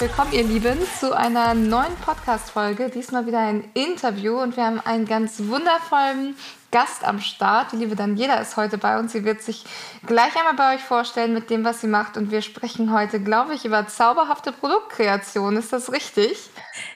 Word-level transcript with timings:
Willkommen, 0.00 0.32
ihr 0.32 0.44
Lieben, 0.44 0.78
zu 1.00 1.12
einer 1.12 1.54
neuen 1.54 1.96
Podcast-Folge. 1.96 2.88
Diesmal 2.88 3.26
wieder 3.26 3.40
ein 3.40 3.68
Interview 3.74 4.40
und 4.40 4.56
wir 4.56 4.64
haben 4.64 4.78
einen 4.78 5.06
ganz 5.06 5.40
wundervollen 5.40 6.36
Gast 6.70 7.02
am 7.02 7.18
Start. 7.18 7.72
Die 7.72 7.76
liebe 7.78 7.96
Daniela 7.96 8.40
ist 8.40 8.56
heute 8.56 8.78
bei 8.78 8.96
uns. 8.96 9.10
Sie 9.10 9.24
wird 9.24 9.42
sich 9.42 9.64
gleich 10.06 10.36
einmal 10.36 10.54
bei 10.54 10.76
euch 10.76 10.82
vorstellen 10.82 11.34
mit 11.34 11.50
dem, 11.50 11.64
was 11.64 11.80
sie 11.80 11.88
macht. 11.88 12.16
Und 12.16 12.30
wir 12.30 12.42
sprechen 12.42 12.92
heute, 12.92 13.18
glaube 13.18 13.54
ich, 13.54 13.64
über 13.64 13.88
zauberhafte 13.88 14.52
Produktkreation. 14.52 15.56
Ist 15.56 15.72
das 15.72 15.90
richtig? 15.90 16.48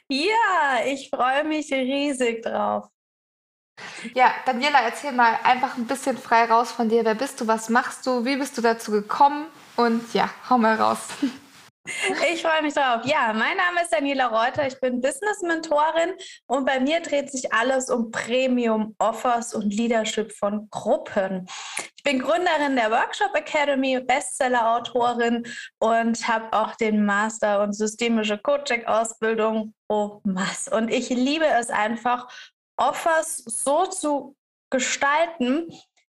Ja, 0.07 0.85
ich 0.87 1.11
freue 1.11 1.43
mich 1.43 1.73
riesig 1.73 2.45
drauf. 2.45 2.87
Ja, 4.15 4.33
Daniela, 4.47 4.79
erzähl 4.81 5.11
mal 5.11 5.41
einfach 5.43 5.77
ein 5.77 5.89
bisschen 5.89 6.17
frei 6.17 6.45
raus 6.45 6.71
von 6.71 6.89
dir. 6.89 7.05
Wer 7.05 7.17
bist 7.17 7.41
du? 7.41 7.49
Was 7.49 7.69
machst 7.69 8.07
du? 8.07 8.25
Wie 8.25 8.37
bist 8.37 8.57
du 8.57 8.63
dazu 8.63 8.93
gekommen? 8.93 9.47
Und 9.75 10.15
ja, 10.15 10.31
hau 10.49 10.57
mal 10.57 10.77
raus. 10.77 11.01
Ich 12.33 12.43
freue 12.43 12.63
mich 12.63 12.75
drauf. 12.75 13.05
Ja, 13.05 13.33
mein 13.33 13.57
Name 13.57 13.83
ist 13.83 13.93
Daniela 13.93 14.29
Reuter. 14.29 14.69
Ich 14.69 14.79
bin 14.79 15.01
Business-Mentorin 15.01 16.15
und 16.47 16.65
bei 16.65 16.79
mir 16.79 17.01
dreht 17.01 17.33
sich 17.33 17.53
alles 17.53 17.91
um 17.91 18.13
Premium-Offers 18.13 19.55
und 19.55 19.75
Leadership 19.75 20.33
von 20.33 20.69
Gruppen. 20.71 21.49
Ich 21.97 22.05
bin 22.05 22.21
Gründerin 22.21 22.77
der 22.77 22.91
Workshop 22.93 23.35
Academy, 23.35 24.01
Bestseller-Autorin 24.01 25.45
und 25.81 26.29
habe 26.29 26.53
auch 26.53 26.77
den 26.77 27.05
Master 27.05 27.63
und 27.63 27.73
systemische 27.73 28.39
Coaching-Ausbildung. 28.39 29.75
Oh, 29.89 30.21
was. 30.23 30.69
Und 30.69 30.89
ich 30.89 31.09
liebe 31.09 31.47
es 31.47 31.71
einfach, 31.71 32.29
Offers 32.77 33.39
so 33.39 33.87
zu 33.87 34.37
gestalten, 34.71 35.73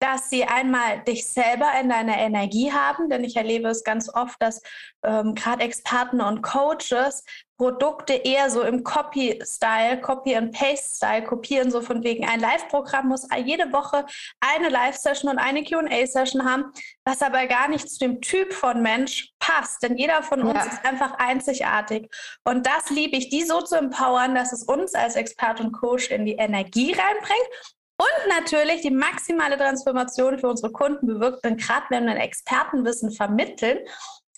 dass 0.03 0.29
sie 0.31 0.45
einmal 0.45 0.99
dich 1.05 1.29
selber 1.29 1.71
in 1.81 1.89
deiner 1.89 2.19
Energie 2.19 2.73
haben, 2.73 3.09
denn 3.09 3.23
ich 3.23 3.37
erlebe 3.37 3.69
es 3.69 3.85
ganz 3.85 4.13
oft, 4.13 4.43
dass 4.43 4.61
ähm, 5.05 5.37
gerade 5.37 5.63
Experten 5.63 6.21
und 6.21 6.43
Coaches 6.43 7.23
Produkte 7.57 8.15
eher 8.15 8.51
so 8.51 8.63
im 8.63 8.83
Copy-Style, 8.83 10.01
Copy-and-Paste-Style 10.01 11.23
kopieren, 11.23 11.71
so 11.71 11.81
von 11.81 12.03
wegen 12.03 12.27
ein 12.27 12.41
Live-Programm 12.41 13.07
muss 13.07 13.29
jede 13.45 13.73
Woche 13.73 14.05
eine 14.41 14.71
Live-Session 14.71 15.31
und 15.31 15.39
eine 15.39 15.63
QA-Session 15.63 16.45
haben, 16.45 16.73
was 17.05 17.23
aber 17.23 17.47
gar 17.47 17.69
nicht 17.69 17.89
zu 17.89 18.01
dem 18.01 18.21
Typ 18.21 18.53
von 18.53 18.83
Mensch 18.83 19.31
passt, 19.39 19.85
denn 19.85 19.97
jeder 19.97 20.25
von 20.25 20.43
uns 20.43 20.55
ja. 20.55 20.65
ist 20.65 20.85
einfach 20.85 21.13
einzigartig. 21.19 22.13
Und 22.43 22.67
das 22.67 22.91
liebe 22.91 23.17
ich, 23.17 23.29
die 23.29 23.45
so 23.45 23.61
zu 23.61 23.77
empowern, 23.77 24.35
dass 24.35 24.53
es 24.53 24.65
uns 24.65 24.95
als 24.95 25.15
Expert 25.15 25.61
und 25.61 25.71
Coach 25.71 26.11
in 26.11 26.27
die 26.27 26.35
Energie 26.35 26.93
reinbringt 26.93 27.77
und 28.03 28.29
natürlich 28.29 28.81
die 28.81 28.91
maximale 28.91 29.57
Transformation 29.57 30.39
für 30.39 30.49
unsere 30.49 30.73
Kunden 30.73 31.07
bewirkt. 31.07 31.45
Denn 31.45 31.57
gerade 31.57 31.87
wenn 31.91 32.05
wir 32.05 32.13
ein 32.13 32.19
Expertenwissen 32.19 33.13
vermitteln, 33.13 33.79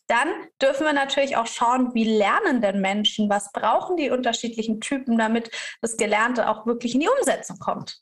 dann 0.06 0.28
dürfen 0.60 0.84
wir 0.84 0.92
natürlich 0.92 1.36
auch 1.36 1.46
schauen, 1.46 1.94
wie 1.94 2.04
lernen 2.04 2.60
denn 2.60 2.80
Menschen, 2.80 3.30
was 3.30 3.50
brauchen 3.52 3.96
die 3.96 4.10
unterschiedlichen 4.10 4.80
Typen, 4.80 5.16
damit 5.16 5.50
das 5.80 5.96
Gelernte 5.96 6.48
auch 6.48 6.66
wirklich 6.66 6.94
in 6.94 7.00
die 7.00 7.08
Umsetzung 7.08 7.58
kommt. 7.58 8.00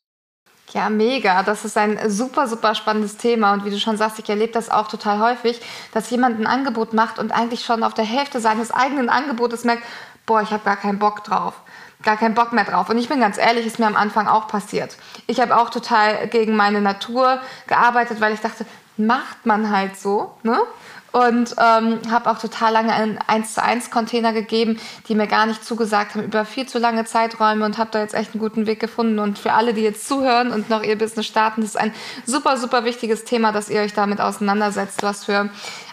Ja, 0.72 0.90
mega. 0.90 1.42
Das 1.42 1.64
ist 1.64 1.76
ein 1.76 2.10
super, 2.10 2.48
super 2.48 2.74
spannendes 2.74 3.18
Thema. 3.18 3.52
Und 3.52 3.64
wie 3.64 3.70
du 3.70 3.78
schon 3.78 3.98
sagst, 3.98 4.18
ich 4.18 4.28
erlebe 4.28 4.52
das 4.52 4.70
auch 4.70 4.88
total 4.88 5.20
häufig, 5.20 5.60
dass 5.92 6.10
jemand 6.10 6.40
ein 6.40 6.46
Angebot 6.46 6.92
macht 6.92 7.18
und 7.18 7.30
eigentlich 7.30 7.64
schon 7.64 7.84
auf 7.84 7.94
der 7.94 8.06
Hälfte 8.06 8.40
seines 8.40 8.72
eigenen 8.72 9.08
Angebotes 9.08 9.64
merkt, 9.64 9.84
boah, 10.26 10.42
ich 10.42 10.50
habe 10.50 10.64
gar 10.64 10.76
keinen 10.76 10.98
Bock 10.98 11.22
drauf 11.24 11.54
gar 12.02 12.16
keinen 12.16 12.34
Bock 12.34 12.52
mehr 12.52 12.64
drauf. 12.64 12.88
Und 12.88 12.98
ich 12.98 13.08
bin 13.08 13.20
ganz 13.20 13.38
ehrlich, 13.38 13.66
ist 13.66 13.78
mir 13.78 13.86
am 13.86 13.96
Anfang 13.96 14.26
auch 14.28 14.48
passiert. 14.48 14.96
Ich 15.26 15.40
habe 15.40 15.56
auch 15.56 15.70
total 15.70 16.26
gegen 16.28 16.56
meine 16.56 16.80
Natur 16.80 17.40
gearbeitet, 17.66 18.20
weil 18.20 18.34
ich 18.34 18.40
dachte, 18.40 18.66
macht 18.96 19.46
man 19.46 19.70
halt 19.70 19.98
so, 19.98 20.34
ne? 20.42 20.58
Und 21.12 21.54
ähm, 21.58 22.00
habe 22.10 22.30
auch 22.30 22.38
total 22.38 22.72
lange 22.72 22.92
einen 22.92 23.18
1 23.26 23.54
zu 23.54 23.62
1 23.62 23.90
Container 23.90 24.32
gegeben, 24.32 24.80
die 25.08 25.14
mir 25.14 25.26
gar 25.26 25.44
nicht 25.44 25.62
zugesagt 25.64 26.14
haben 26.14 26.24
über 26.24 26.44
viel 26.46 26.66
zu 26.66 26.78
lange 26.78 27.04
Zeiträume 27.04 27.66
und 27.66 27.76
habe 27.76 27.90
da 27.92 28.00
jetzt 28.00 28.14
echt 28.14 28.32
einen 28.32 28.40
guten 28.40 28.66
Weg 28.66 28.80
gefunden. 28.80 29.18
Und 29.18 29.38
für 29.38 29.52
alle, 29.52 29.74
die 29.74 29.82
jetzt 29.82 30.08
zuhören 30.08 30.50
und 30.50 30.70
noch 30.70 30.82
ihr 30.82 30.96
Business 30.96 31.26
starten, 31.26 31.60
das 31.60 31.70
ist 31.70 31.76
ein 31.76 31.92
super, 32.24 32.56
super 32.56 32.84
wichtiges 32.84 33.24
Thema, 33.24 33.52
dass 33.52 33.68
ihr 33.68 33.82
euch 33.82 33.92
damit 33.92 34.20
auseinandersetzt, 34.20 35.02
was 35.02 35.26
für 35.26 35.50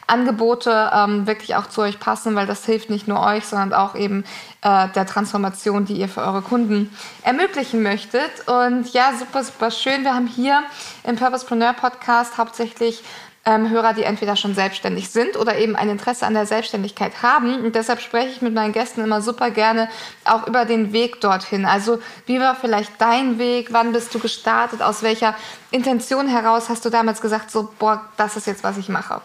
Angebote 0.09 0.89
ähm, 0.93 1.27
wirklich 1.27 1.55
auch 1.55 1.67
zu 1.67 1.81
euch 1.81 1.99
passen, 1.99 2.35
weil 2.35 2.47
das 2.47 2.65
hilft 2.65 2.89
nicht 2.89 3.07
nur 3.07 3.21
euch, 3.21 3.45
sondern 3.45 3.73
auch 3.73 3.95
eben 3.95 4.23
äh, 4.61 4.87
der 4.89 5.05
Transformation, 5.05 5.85
die 5.85 5.93
ihr 5.93 6.09
für 6.09 6.21
eure 6.21 6.41
Kunden 6.41 6.91
ermöglichen 7.23 7.83
möchtet. 7.83 8.47
Und 8.47 8.91
ja, 8.93 9.13
super, 9.17 9.43
super 9.43 9.69
schön. 9.71 10.03
Wir 10.03 10.15
haben 10.15 10.27
hier 10.27 10.63
im 11.03 11.15
Purposepreneur 11.15 11.73
Podcast 11.73 12.37
hauptsächlich 12.37 13.03
ähm, 13.45 13.69
Hörer, 13.69 13.93
die 13.93 14.03
entweder 14.03 14.35
schon 14.35 14.53
selbstständig 14.53 15.09
sind 15.09 15.37
oder 15.37 15.57
eben 15.57 15.75
ein 15.75 15.89
Interesse 15.89 16.25
an 16.25 16.33
der 16.33 16.45
Selbstständigkeit 16.45 17.21
haben. 17.21 17.63
Und 17.63 17.75
deshalb 17.75 18.01
spreche 18.01 18.29
ich 18.29 18.41
mit 18.41 18.53
meinen 18.53 18.73
Gästen 18.73 19.03
immer 19.03 19.21
super 19.21 19.51
gerne 19.51 19.89
auch 20.25 20.47
über 20.47 20.65
den 20.65 20.93
Weg 20.93 21.21
dorthin. 21.21 21.65
Also 21.65 21.99
wie 22.25 22.39
war 22.39 22.55
vielleicht 22.55 22.99
dein 22.99 23.39
Weg? 23.39 23.71
Wann 23.71 23.93
bist 23.93 24.13
du 24.13 24.19
gestartet? 24.19 24.81
Aus 24.81 25.03
welcher 25.03 25.35
Intention 25.71 26.27
heraus 26.27 26.69
hast 26.69 26.85
du 26.85 26.89
damals 26.89 27.21
gesagt, 27.21 27.51
so, 27.51 27.71
boah, 27.79 28.09
das 28.17 28.35
ist 28.35 28.47
jetzt, 28.47 28.63
was 28.63 28.77
ich 28.77 28.89
mache? 28.89 29.21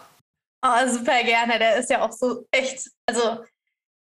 Oh, 0.65 0.89
super 0.89 1.23
gerne. 1.23 1.59
Der 1.59 1.77
ist 1.77 1.91
ja 1.91 2.01
auch 2.01 2.13
so 2.13 2.47
echt, 2.51 2.89
also 3.07 3.45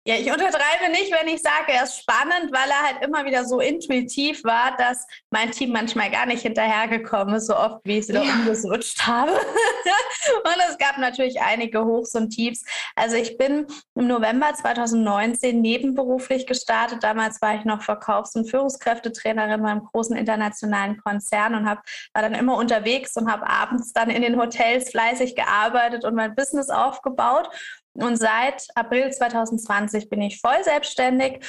ja, 0.07 0.16
ich 0.16 0.31
untertreibe 0.31 0.90
nicht, 0.90 1.12
wenn 1.12 1.28
ich 1.28 1.41
sage, 1.41 1.73
er 1.73 1.84
ist 1.84 2.00
spannend, 2.00 2.53
weil 2.53 2.69
er 2.69 2.81
halt 2.81 3.03
immer 3.03 3.25
wieder 3.25 3.44
so 3.44 3.59
intuitiv 3.59 4.41
war, 4.45 4.73
dass 4.78 5.06
mein 5.31 5.51
Team 5.51 5.73
manchmal 5.73 6.09
gar 6.09 6.25
nicht 6.25 6.44
hinterhergekommen 6.44 7.35
ist, 7.35 7.47
so 7.47 7.57
oft 7.57 7.81
wie 7.84 7.97
ich 7.97 8.03
es 8.03 8.07
wieder 8.07 8.23
ja. 8.23 8.31
umgeswitcht 8.31 9.06
habe. 9.06 9.31
und 9.34 10.56
es 10.69 10.78
gab 10.78 10.97
natürlich 10.97 11.41
einige 11.41 11.84
Hochs 11.84 12.16
und 12.16 12.29
Tiefs. 12.29 12.63
Also 12.96 13.17
ich 13.17 13.38
bin 13.38 13.67
im 13.96 14.07
November 14.07 14.53
2019 14.53 15.59
nebenberuflich 15.59 16.47
gestartet. 16.47 17.03
Damals 17.03 17.41
war 17.41 17.56
ich 17.56 17.66
noch 17.66 17.81
Verkaufs- 17.81 18.35
und 18.38 18.50
Führungskräftetrainerin 18.50 19.62
beim 19.62 19.84
großen 19.84 20.16
internationalen 20.16 20.96
Konzern 20.96 21.53
und 21.53 21.69
hab, 21.69 21.84
war 22.13 22.22
dann 22.22 22.34
immer 22.34 22.56
unterwegs 22.56 23.17
und 23.17 23.29
habe 23.29 23.46
abends 23.46 23.91
dann 23.91 24.09
in 24.09 24.22
den 24.22 24.40
Hotels 24.40 24.90
fleißig 24.90 25.35
gearbeitet 25.35 26.06
und 26.06 26.16
mein 26.16 26.34
Business 26.34 26.69
aufgebaut. 26.69 27.49
Und 27.97 28.17
seit 28.17 28.67
April 28.76 29.11
2020 29.11 30.09
bin 30.09 30.22
ich 30.22 30.40
voll 30.40 30.64
selbstständig. 30.64 31.46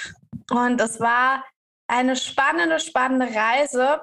Und 0.51 0.81
es 0.81 0.99
war 0.99 1.45
eine 1.87 2.17
spannende, 2.17 2.81
spannende 2.81 3.29
Reise. 3.35 4.01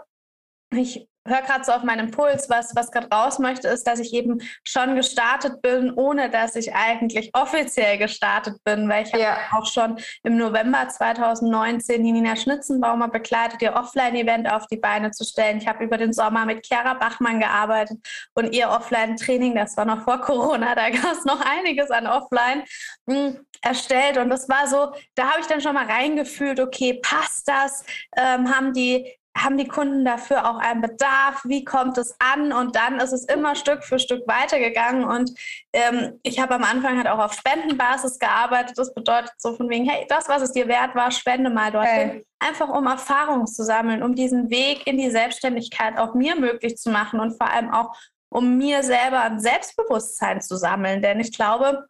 Ich 0.71 1.07
höre 1.27 1.41
gerade 1.41 1.63
so 1.63 1.71
auf 1.71 1.83
meinen 1.83 2.11
Puls, 2.11 2.49
was, 2.49 2.75
was 2.75 2.91
gerade 2.91 3.07
raus 3.11 3.39
möchte, 3.39 3.67
ist, 3.67 3.87
dass 3.87 3.99
ich 3.99 4.13
eben 4.13 4.39
schon 4.63 4.95
gestartet 4.95 5.61
bin, 5.61 5.91
ohne 5.95 6.29
dass 6.29 6.55
ich 6.55 6.73
eigentlich 6.73 7.31
offiziell 7.33 7.97
gestartet 7.97 8.63
bin, 8.63 8.87
weil 8.87 9.05
ich 9.05 9.13
habe 9.13 9.23
ja. 9.23 9.37
auch 9.53 9.65
schon 9.65 9.97
im 10.23 10.37
November 10.37 10.87
2019 10.87 12.03
die 12.03 12.11
Nina 12.11 12.35
Schnitzenbaumer 12.35 13.07
begleitet, 13.07 13.61
ihr 13.61 13.73
Offline-Event 13.73 14.51
auf 14.51 14.67
die 14.67 14.77
Beine 14.77 15.11
zu 15.11 15.23
stellen. 15.23 15.57
Ich 15.57 15.67
habe 15.67 15.83
über 15.83 15.97
den 15.97 16.13
Sommer 16.13 16.45
mit 16.45 16.65
Chiara 16.65 16.93
Bachmann 16.93 17.39
gearbeitet 17.39 17.97
und 18.35 18.53
ihr 18.53 18.69
Offline-Training, 18.69 19.55
das 19.55 19.75
war 19.77 19.85
noch 19.85 20.03
vor 20.03 20.21
Corona, 20.21 20.75
da 20.75 20.89
gab 20.89 21.13
es 21.13 21.25
noch 21.25 21.41
einiges 21.41 21.89
an 21.89 22.05
Offline 22.07 22.63
mh, 23.07 23.15
hm, 23.15 23.45
erstellt 23.61 24.17
und 24.17 24.29
das 24.29 24.47
war 24.47 24.67
so, 24.67 24.93
da 25.15 25.31
habe 25.31 25.41
ich 25.41 25.47
dann 25.47 25.61
schon 25.61 25.73
mal 25.73 25.85
reingefühlt, 25.85 26.59
okay, 26.59 26.99
passt 27.01 27.47
das? 27.47 27.83
Ähm, 28.15 28.55
haben 28.55 28.73
die 28.73 29.15
haben 29.37 29.57
die 29.57 29.67
Kunden 29.67 30.05
dafür 30.05 30.49
auch 30.49 30.57
einen 30.57 30.81
Bedarf? 30.81 31.41
Wie 31.43 31.65
kommt 31.65 31.97
es 31.97 32.15
an? 32.19 32.53
Und 32.53 32.75
dann 32.75 32.99
ist 32.99 33.11
es 33.11 33.25
immer 33.25 33.55
Stück 33.55 33.83
für 33.83 33.99
Stück 33.99 34.25
weitergegangen. 34.27 35.03
Und 35.03 35.31
ähm, 35.73 36.19
ich 36.23 36.39
habe 36.39 36.55
am 36.55 36.63
Anfang 36.63 36.97
halt 36.97 37.07
auch 37.07 37.19
auf 37.19 37.33
Spendenbasis 37.33 38.17
gearbeitet. 38.17 38.77
Das 38.77 38.93
bedeutet 38.93 39.33
so 39.37 39.53
von 39.53 39.69
wegen, 39.69 39.89
hey, 39.89 40.05
das, 40.07 40.29
was 40.29 40.41
es 40.41 40.53
dir 40.53 40.67
wert 40.69 40.95
war, 40.95 41.11
spende 41.11 41.49
mal 41.49 41.71
dorthin. 41.71 42.09
Okay. 42.09 42.25
Einfach 42.39 42.69
um 42.69 42.87
Erfahrung 42.87 43.45
zu 43.45 43.63
sammeln, 43.63 44.03
um 44.03 44.15
diesen 44.15 44.49
Weg 44.49 44.87
in 44.87 44.97
die 44.97 45.11
Selbstständigkeit 45.11 45.97
auch 45.97 46.13
mir 46.13 46.35
möglich 46.37 46.77
zu 46.77 46.89
machen 46.89 47.19
und 47.19 47.37
vor 47.37 47.49
allem 47.49 47.71
auch 47.71 47.93
um 48.29 48.57
mir 48.57 48.83
selber 48.83 49.21
ein 49.21 49.39
Selbstbewusstsein 49.39 50.41
zu 50.41 50.55
sammeln. 50.55 51.01
Denn 51.01 51.19
ich 51.19 51.35
glaube, 51.35 51.87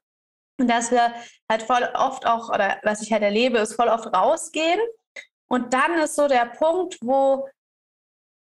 dass 0.58 0.92
wir 0.92 1.14
halt 1.50 1.64
voll 1.64 1.88
oft 1.94 2.26
auch, 2.26 2.50
oder 2.50 2.78
was 2.84 3.02
ich 3.02 3.12
halt 3.12 3.24
erlebe, 3.24 3.60
ist 3.60 3.76
voll 3.76 3.88
oft 3.88 4.08
rausgehen 4.08 4.80
und 5.48 5.74
dann 5.74 5.94
ist 6.00 6.16
so 6.16 6.28
der 6.28 6.46
Punkt, 6.46 6.98
wo, 7.02 7.48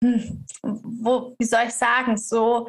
hm, 0.03 0.45
wo 0.63 1.35
wie 1.39 1.45
soll 1.45 1.65
ich 1.67 1.75
sagen, 1.75 2.17
so 2.17 2.69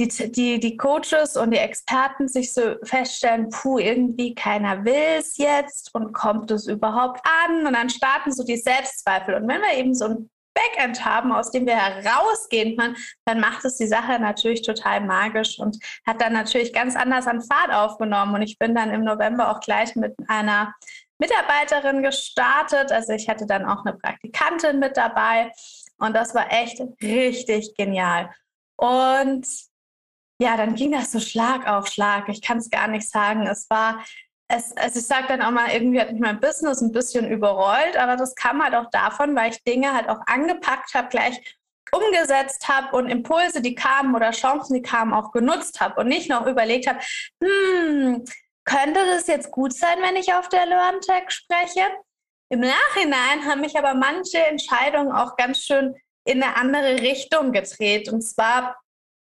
die, 0.00 0.30
die, 0.30 0.60
die 0.60 0.76
Coaches 0.76 1.36
und 1.36 1.50
die 1.50 1.58
Experten 1.58 2.28
sich 2.28 2.54
so 2.54 2.76
feststellen, 2.84 3.50
puh, 3.50 3.78
irgendwie 3.78 4.34
keiner 4.34 4.84
will 4.84 5.18
es 5.18 5.36
jetzt 5.38 5.92
und 5.94 6.12
kommt 6.12 6.50
es 6.52 6.68
überhaupt 6.68 7.20
an? 7.46 7.66
Und 7.66 7.72
dann 7.72 7.90
starten 7.90 8.32
so 8.32 8.44
die 8.44 8.56
Selbstzweifel. 8.56 9.34
Und 9.34 9.48
wenn 9.48 9.60
wir 9.60 9.74
eben 9.74 9.94
so 9.94 10.04
ein 10.04 10.30
Backend 10.54 11.04
haben, 11.04 11.32
aus 11.32 11.50
dem 11.50 11.66
wir 11.66 11.76
herausgehen 11.76 12.76
können, 12.76 12.96
dann 13.24 13.40
macht 13.40 13.64
es 13.64 13.76
die 13.76 13.86
Sache 13.86 14.20
natürlich 14.20 14.62
total 14.62 15.00
magisch 15.00 15.58
und 15.58 15.78
hat 16.06 16.20
dann 16.20 16.32
natürlich 16.32 16.72
ganz 16.72 16.94
anders 16.94 17.26
an 17.26 17.42
Fahrt 17.42 17.72
aufgenommen. 17.72 18.34
Und 18.36 18.42
ich 18.42 18.58
bin 18.58 18.74
dann 18.74 18.90
im 18.92 19.02
November 19.02 19.50
auch 19.50 19.60
gleich 19.60 19.96
mit 19.96 20.14
einer 20.28 20.74
Mitarbeiterin 21.18 22.02
gestartet. 22.02 22.92
Also 22.92 23.12
ich 23.12 23.28
hatte 23.28 23.46
dann 23.46 23.66
auch 23.66 23.84
eine 23.84 23.96
Praktikantin 23.96 24.78
mit 24.78 24.96
dabei 24.96 25.52
und 25.98 26.14
das 26.14 26.34
war 26.34 26.52
echt 26.52 26.80
richtig 27.02 27.74
genial. 27.76 28.30
Und 28.76 29.46
ja, 30.40 30.56
dann 30.56 30.74
ging 30.74 30.92
das 30.92 31.10
so 31.10 31.18
Schlag 31.18 31.66
auf 31.66 31.88
Schlag. 31.88 32.28
Ich 32.28 32.40
kann 32.42 32.58
es 32.58 32.70
gar 32.70 32.86
nicht 32.86 33.10
sagen. 33.10 33.46
Es 33.46 33.68
war, 33.68 34.04
es, 34.48 34.76
also 34.76 35.00
ich 35.00 35.06
sage 35.06 35.26
dann 35.28 35.42
auch 35.42 35.50
mal, 35.50 35.72
irgendwie 35.72 36.00
hat 36.00 36.12
mich 36.12 36.20
mein 36.20 36.40
Business 36.40 36.80
ein 36.80 36.92
bisschen 36.92 37.28
überrollt, 37.28 37.96
aber 37.96 38.16
das 38.16 38.36
kam 38.36 38.62
halt 38.62 38.74
auch 38.74 38.88
davon, 38.90 39.34
weil 39.34 39.50
ich 39.50 39.62
Dinge 39.64 39.92
halt 39.92 40.08
auch 40.08 40.20
angepackt 40.26 40.94
habe, 40.94 41.08
gleich 41.08 41.40
umgesetzt 41.90 42.68
habe 42.68 42.96
und 42.96 43.08
Impulse, 43.08 43.62
die 43.62 43.74
kamen 43.74 44.14
oder 44.14 44.30
Chancen, 44.30 44.74
die 44.74 44.82
kamen, 44.82 45.12
auch 45.12 45.32
genutzt 45.32 45.80
habe 45.80 46.00
und 46.00 46.08
nicht 46.08 46.28
noch 46.28 46.46
überlegt 46.46 46.86
habe, 46.86 47.00
hm, 47.42 48.24
könnte 48.68 49.00
das 49.06 49.26
jetzt 49.26 49.50
gut 49.50 49.72
sein, 49.72 49.98
wenn 50.02 50.16
ich 50.16 50.34
auf 50.34 50.48
der 50.48 50.66
LearnTech 50.66 51.30
spreche? 51.30 51.86
Im 52.50 52.60
Nachhinein 52.60 53.46
haben 53.46 53.62
mich 53.62 53.76
aber 53.78 53.94
manche 53.94 54.38
Entscheidungen 54.38 55.12
auch 55.12 55.36
ganz 55.36 55.64
schön 55.64 55.94
in 56.24 56.42
eine 56.42 56.56
andere 56.56 57.00
Richtung 57.00 57.52
gedreht. 57.52 58.10
Und 58.12 58.22
zwar 58.22 58.76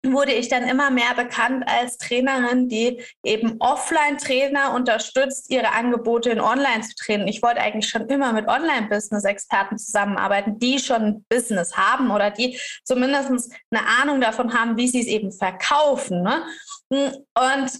wurde 0.06 0.32
ich 0.32 0.48
dann 0.48 0.64
immer 0.64 0.90
mehr 0.90 1.14
bekannt 1.16 1.64
als 1.66 1.98
Trainerin, 1.98 2.68
die 2.68 3.02
eben 3.24 3.56
Offline-Trainer 3.58 4.72
unterstützt, 4.74 5.50
ihre 5.50 5.72
Angebote 5.72 6.30
in 6.30 6.40
Online 6.40 6.82
zu 6.82 6.94
trainen. 6.94 7.26
Ich 7.26 7.42
wollte 7.42 7.60
eigentlich 7.60 7.90
schon 7.90 8.06
immer 8.08 8.32
mit 8.32 8.46
Online-Business-Experten 8.46 9.76
zusammenarbeiten, 9.76 10.58
die 10.58 10.78
schon 10.78 11.02
ein 11.02 11.24
Business 11.28 11.76
haben 11.76 12.10
oder 12.10 12.30
die 12.30 12.58
zumindest 12.84 13.52
eine 13.70 13.86
Ahnung 14.00 14.20
davon 14.20 14.54
haben, 14.54 14.76
wie 14.76 14.88
sie 14.88 15.00
es 15.00 15.06
eben 15.06 15.32
verkaufen. 15.32 16.22
Ne? 16.22 16.42
Und 16.90 17.70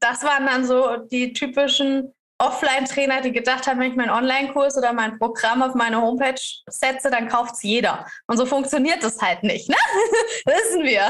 das 0.00 0.22
waren 0.22 0.46
dann 0.46 0.64
so 0.64 0.96
die 1.10 1.32
typischen 1.32 2.14
Offline-Trainer, 2.38 3.20
die 3.20 3.32
gedacht 3.32 3.66
haben, 3.66 3.80
wenn 3.80 3.90
ich 3.90 3.96
meinen 3.96 4.10
Online-Kurs 4.10 4.76
oder 4.76 4.92
mein 4.92 5.18
Programm 5.18 5.62
auf 5.62 5.74
meine 5.74 6.00
Homepage 6.00 6.40
setze, 6.66 7.10
dann 7.10 7.28
kauft 7.28 7.54
es 7.54 7.62
jeder. 7.62 8.06
Und 8.26 8.36
so 8.36 8.46
funktioniert 8.46 9.02
das 9.02 9.20
halt 9.20 9.42
nicht, 9.42 9.68
ne? 9.68 9.76
Wissen 10.46 10.82
wir. 10.82 11.08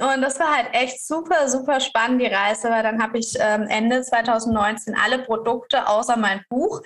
Und 0.00 0.22
das 0.22 0.40
war 0.40 0.56
halt 0.56 0.68
echt 0.72 1.06
super, 1.06 1.48
super 1.48 1.78
spannend, 1.78 2.22
die 2.22 2.26
Reise, 2.26 2.70
weil 2.70 2.82
dann 2.82 3.02
habe 3.02 3.18
ich 3.18 3.34
ähm, 3.38 3.66
Ende 3.68 4.02
2019 4.02 4.96
alle 4.96 5.20
Produkte 5.20 5.86
außer 5.86 6.16
mein 6.16 6.42
Buch 6.48 6.80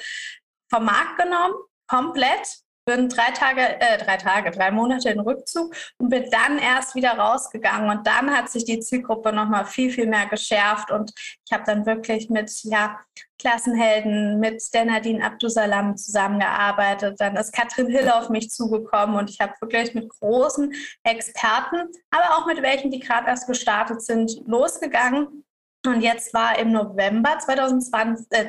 vom 0.68 0.84
Markt 0.84 1.18
genommen, 1.18 1.54
komplett 1.86 2.63
bin 2.84 3.08
drei 3.08 3.30
Tage, 3.32 3.60
äh, 3.80 3.98
drei 3.98 4.16
Tage, 4.16 4.50
drei 4.50 4.70
Monate 4.70 5.10
in 5.10 5.20
Rückzug 5.20 5.74
und 5.98 6.10
bin 6.10 6.28
dann 6.30 6.58
erst 6.58 6.94
wieder 6.94 7.12
rausgegangen. 7.12 7.90
Und 7.90 8.06
dann 8.06 8.30
hat 8.30 8.50
sich 8.50 8.64
die 8.64 8.80
Zielgruppe 8.80 9.32
nochmal 9.32 9.64
viel, 9.64 9.90
viel 9.90 10.06
mehr 10.06 10.26
geschärft. 10.26 10.90
Und 10.90 11.12
ich 11.46 11.52
habe 11.52 11.64
dann 11.64 11.86
wirklich 11.86 12.28
mit 12.30 12.50
ja, 12.64 13.00
Klassenhelden, 13.38 14.38
mit 14.38 14.62
der 14.74 14.84
Nadine 14.84 15.24
Abdusalam 15.24 15.96
zusammengearbeitet. 15.96 17.20
Dann 17.20 17.36
ist 17.36 17.52
Katrin 17.52 17.88
Hill 17.88 18.08
auf 18.10 18.28
mich 18.28 18.50
zugekommen 18.50 19.16
und 19.16 19.30
ich 19.30 19.40
habe 19.40 19.54
wirklich 19.60 19.94
mit 19.94 20.08
großen 20.08 20.72
Experten, 21.02 21.88
aber 22.10 22.36
auch 22.36 22.46
mit 22.46 22.62
welchen, 22.62 22.90
die 22.90 23.00
gerade 23.00 23.28
erst 23.28 23.46
gestartet 23.46 24.02
sind, 24.02 24.40
losgegangen. 24.46 25.44
Und 25.86 26.00
jetzt 26.00 26.32
war 26.32 26.58
im 26.58 26.72
November 26.72 27.38
2020, 27.38 28.26
äh, 28.30 28.48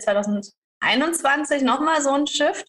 2021 0.85 1.63
nochmal 1.63 2.01
so 2.01 2.11
ein 2.11 2.27
Shift. 2.27 2.67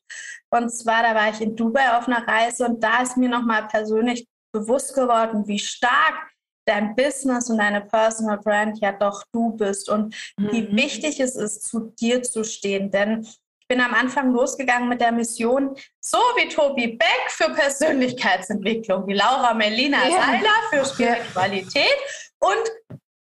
Und 0.51 0.71
zwar, 0.71 1.03
da 1.03 1.15
war 1.15 1.31
ich 1.31 1.41
in 1.41 1.57
Dubai 1.57 1.97
auf 1.97 2.09
einer 2.09 2.27
Reise 2.27 2.67
und 2.67 2.83
da 2.83 3.03
ist 3.03 3.17
mir 3.17 3.29
nochmal 3.29 3.67
persönlich 3.69 4.27
bewusst 4.53 4.95
geworden, 4.95 5.47
wie 5.47 5.59
stark 5.59 6.31
dein 6.67 6.97
Business 6.97 7.51
und 7.51 7.59
deine 7.59 7.83
Personal 7.83 8.39
Brand 8.39 8.81
ja 8.81 8.93
doch 8.93 9.23
du 9.33 9.51
bist 9.57 9.89
und 9.89 10.15
mhm. 10.37 10.53
wie 10.53 10.77
wichtig 10.77 11.21
es 11.21 11.37
ist, 11.37 11.69
zu 11.69 11.93
dir 12.01 12.23
zu 12.23 12.43
stehen. 12.45 12.91
Denn 12.91 13.23
ich 13.23 13.69
bin 13.69 13.81
am 13.81 13.95
Anfang 13.95 14.33
losgegangen 14.33 14.89
mit 14.89 15.01
der 15.01 15.13
Mission, 15.13 15.77
so 16.01 16.19
wie 16.37 16.49
Tobi 16.49 16.97
Beck 16.97 17.31
für 17.31 17.51
Persönlichkeitsentwicklung, 17.51 19.07
wie 19.07 19.15
Laura 19.15 19.55
Melina 19.55 20.09
ja. 20.09 20.23
Seiler 20.23 20.51
für 20.71 20.85
Spiritualität 20.85 21.97
und 22.39 22.71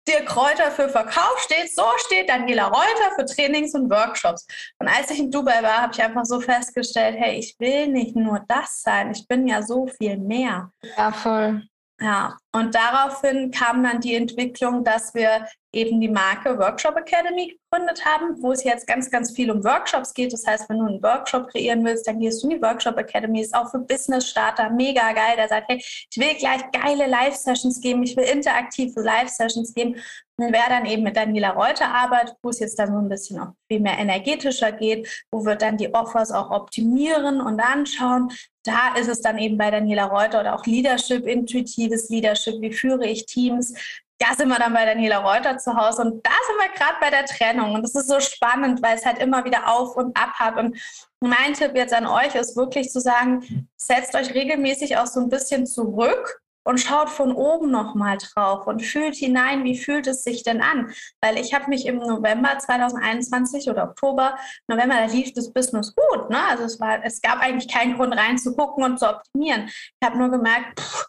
Dirk 0.08 0.26
Kräuter 0.26 0.70
für 0.70 0.88
Verkauf 0.88 1.38
steht, 1.38 1.74
so 1.74 1.84
steht 2.06 2.28
Daniela 2.28 2.66
Reuter 2.66 3.14
für 3.16 3.24
Trainings 3.24 3.74
und 3.74 3.90
Workshops. 3.90 4.46
Und 4.78 4.88
als 4.88 5.10
ich 5.10 5.18
in 5.18 5.30
Dubai 5.30 5.62
war, 5.62 5.82
habe 5.82 5.92
ich 5.92 6.02
einfach 6.02 6.24
so 6.24 6.40
festgestellt, 6.40 7.16
hey, 7.18 7.38
ich 7.38 7.56
will 7.58 7.88
nicht 7.88 8.14
nur 8.14 8.40
das 8.48 8.82
sein, 8.82 9.10
ich 9.10 9.26
bin 9.26 9.48
ja 9.48 9.62
so 9.62 9.86
viel 9.86 10.16
mehr. 10.16 10.70
Ja, 10.96 11.10
voll. 11.10 11.62
Ja, 11.98 12.36
und 12.52 12.74
daraufhin 12.74 13.50
kam 13.50 13.82
dann 13.82 14.00
die 14.00 14.16
Entwicklung, 14.16 14.84
dass 14.84 15.14
wir 15.14 15.46
eben 15.72 15.98
die 15.98 16.10
Marke 16.10 16.58
Workshop 16.58 16.94
Academy 16.96 17.58
gegründet 17.70 18.04
haben, 18.04 18.42
wo 18.42 18.52
es 18.52 18.64
jetzt 18.64 18.86
ganz, 18.86 19.10
ganz 19.10 19.32
viel 19.32 19.50
um 19.50 19.64
Workshops 19.64 20.12
geht. 20.12 20.32
Das 20.32 20.46
heißt, 20.46 20.68
wenn 20.68 20.78
du 20.78 20.86
einen 20.86 21.02
Workshop 21.02 21.48
kreieren 21.48 21.84
willst, 21.86 22.06
dann 22.06 22.20
gehst 22.20 22.42
du 22.42 22.48
in 22.48 22.56
die 22.56 22.62
Workshop 22.62 22.98
Academy. 22.98 23.40
Ist 23.40 23.54
auch 23.54 23.70
für 23.70 23.78
Business-Starter 23.78 24.70
mega 24.70 25.12
geil. 25.12 25.36
Der 25.36 25.48
sagt, 25.48 25.68
hey, 25.68 25.78
ich 25.78 26.16
will 26.16 26.34
gleich 26.34 26.62
geile 26.70 27.06
Live-Sessions 27.06 27.80
geben, 27.80 28.02
ich 28.02 28.14
will 28.14 28.24
interaktive 28.24 29.00
Live-Sessions 29.00 29.72
geben. 29.72 29.96
Wer 30.38 30.68
dann 30.68 30.84
eben 30.84 31.02
mit 31.02 31.16
Daniela 31.16 31.50
Reuter 31.50 31.88
arbeitet, 31.88 32.36
wo 32.42 32.50
es 32.50 32.58
jetzt 32.58 32.78
dann 32.78 32.92
so 32.92 32.98
ein 32.98 33.08
bisschen 33.08 33.40
auch 33.40 33.52
viel 33.68 33.80
mehr 33.80 33.98
energetischer 33.98 34.70
geht, 34.70 35.24
wo 35.30 35.44
wir 35.46 35.56
dann 35.56 35.78
die 35.78 35.94
Offers 35.94 36.30
auch 36.30 36.50
optimieren 36.50 37.40
und 37.40 37.58
anschauen. 37.58 38.30
Da 38.62 38.94
ist 38.96 39.08
es 39.08 39.22
dann 39.22 39.38
eben 39.38 39.56
bei 39.56 39.70
Daniela 39.70 40.04
Reuter 40.04 40.40
oder 40.40 40.54
auch 40.54 40.66
Leadership, 40.66 41.26
intuitives 41.26 42.10
Leadership, 42.10 42.60
wie 42.60 42.72
führe 42.72 43.06
ich 43.06 43.24
Teams, 43.24 43.72
da 44.18 44.34
sind 44.34 44.48
wir 44.48 44.58
dann 44.58 44.72
bei 44.72 44.86
Daniela 44.86 45.18
Reuter 45.18 45.58
zu 45.58 45.76
Hause 45.76 46.02
und 46.02 46.24
da 46.24 46.30
sind 46.46 46.56
wir 46.58 46.74
gerade 46.74 46.96
bei 47.00 47.10
der 47.10 47.26
Trennung. 47.26 47.74
Und 47.74 47.82
das 47.82 47.94
ist 47.94 48.08
so 48.08 48.18
spannend, 48.20 48.82
weil 48.82 48.96
es 48.96 49.04
halt 49.04 49.18
immer 49.18 49.44
wieder 49.44 49.70
auf 49.70 49.94
und 49.96 50.16
ab 50.16 50.32
hat. 50.34 50.56
Und 50.56 50.76
mein 51.20 51.52
Tipp 51.52 51.72
jetzt 51.74 51.92
an 51.92 52.06
euch 52.06 52.34
ist 52.34 52.56
wirklich 52.56 52.90
zu 52.90 53.00
sagen, 53.00 53.68
setzt 53.76 54.14
euch 54.14 54.32
regelmäßig 54.32 54.96
auch 54.96 55.06
so 55.06 55.20
ein 55.20 55.28
bisschen 55.28 55.66
zurück 55.66 56.40
und 56.66 56.78
schaut 56.78 57.08
von 57.08 57.32
oben 57.32 57.70
nochmal 57.70 58.18
drauf 58.18 58.66
und 58.66 58.80
fühlt 58.80 59.14
hinein, 59.14 59.62
wie 59.62 59.78
fühlt 59.78 60.08
es 60.08 60.24
sich 60.24 60.42
denn 60.42 60.60
an? 60.60 60.92
Weil 61.20 61.38
ich 61.38 61.54
habe 61.54 61.68
mich 61.68 61.86
im 61.86 61.98
November 61.98 62.58
2021 62.58 63.70
oder 63.70 63.84
Oktober, 63.84 64.36
November, 64.66 64.96
da 64.96 65.04
lief 65.04 65.32
das 65.32 65.52
Business 65.52 65.94
gut. 65.94 66.28
Ne? 66.28 66.38
Also 66.48 66.64
es, 66.64 66.80
war, 66.80 67.04
es 67.04 67.22
gab 67.22 67.40
eigentlich 67.40 67.72
keinen 67.72 67.96
Grund 67.96 68.16
reinzugucken 68.16 68.82
und 68.82 68.98
zu 68.98 69.08
optimieren. 69.08 69.66
Ich 69.68 70.04
habe 70.04 70.18
nur 70.18 70.28
gemerkt, 70.28 70.80
pff, 70.80 71.06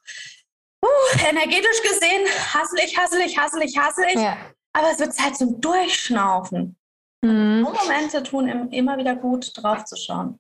uh, 0.86 1.28
energetisch 1.28 1.82
gesehen, 1.82 2.28
hasselig, 2.54 2.96
hasselig, 2.96 3.38
hasselig, 3.38 3.78
hasselig. 3.78 4.16
Ja. 4.16 4.38
Aber 4.74 4.92
es 4.92 5.00
wird 5.00 5.16
Zeit 5.16 5.38
zum 5.38 5.60
Durchschnaufen. 5.60 6.78
Mhm. 7.24 7.62
Momente 7.62 8.22
tun 8.22 8.70
immer 8.72 8.98
wieder 8.98 9.16
gut, 9.16 9.52
drauf 9.56 9.86
zu 9.86 9.96
schauen. 9.96 10.40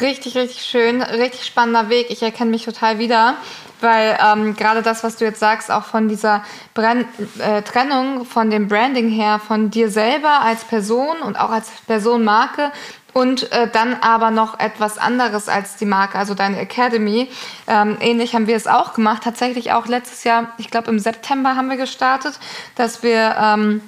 Richtig, 0.00 0.36
richtig 0.36 0.62
schön, 0.62 1.02
richtig 1.02 1.44
spannender 1.44 1.88
Weg. 1.88 2.10
Ich 2.10 2.22
erkenne 2.22 2.50
mich 2.50 2.64
total 2.64 2.98
wieder, 2.98 3.36
weil 3.80 4.18
ähm, 4.20 4.56
gerade 4.56 4.82
das, 4.82 5.04
was 5.04 5.16
du 5.16 5.24
jetzt 5.24 5.38
sagst, 5.38 5.70
auch 5.70 5.84
von 5.84 6.08
dieser 6.08 6.42
Brenn 6.74 7.04
äh, 7.38 7.62
Trennung 7.62 8.24
von 8.24 8.50
dem 8.50 8.66
Branding 8.66 9.08
her, 9.08 9.38
von 9.38 9.70
dir 9.70 9.90
selber 9.90 10.40
als 10.40 10.64
Person 10.64 11.18
und 11.24 11.38
auch 11.38 11.50
als 11.50 11.70
Personenmarke 11.86 12.72
und 13.12 13.52
äh, 13.52 13.68
dann 13.70 13.94
aber 14.00 14.32
noch 14.32 14.58
etwas 14.58 14.98
anderes 14.98 15.48
als 15.48 15.76
die 15.76 15.86
Marke, 15.86 16.18
also 16.18 16.34
deine 16.34 16.58
Academy. 16.58 17.30
Ähm, 17.68 17.96
ähnlich 18.00 18.34
haben 18.34 18.48
wir 18.48 18.56
es 18.56 18.66
auch 18.66 18.94
gemacht. 18.94 19.22
Tatsächlich 19.22 19.70
auch 19.72 19.86
letztes 19.86 20.24
Jahr, 20.24 20.48
ich 20.58 20.70
glaube 20.70 20.90
im 20.90 20.98
September 20.98 21.54
haben 21.54 21.70
wir 21.70 21.76
gestartet, 21.76 22.40
dass 22.74 23.04
wir 23.04 23.36
ähm, 23.40 23.80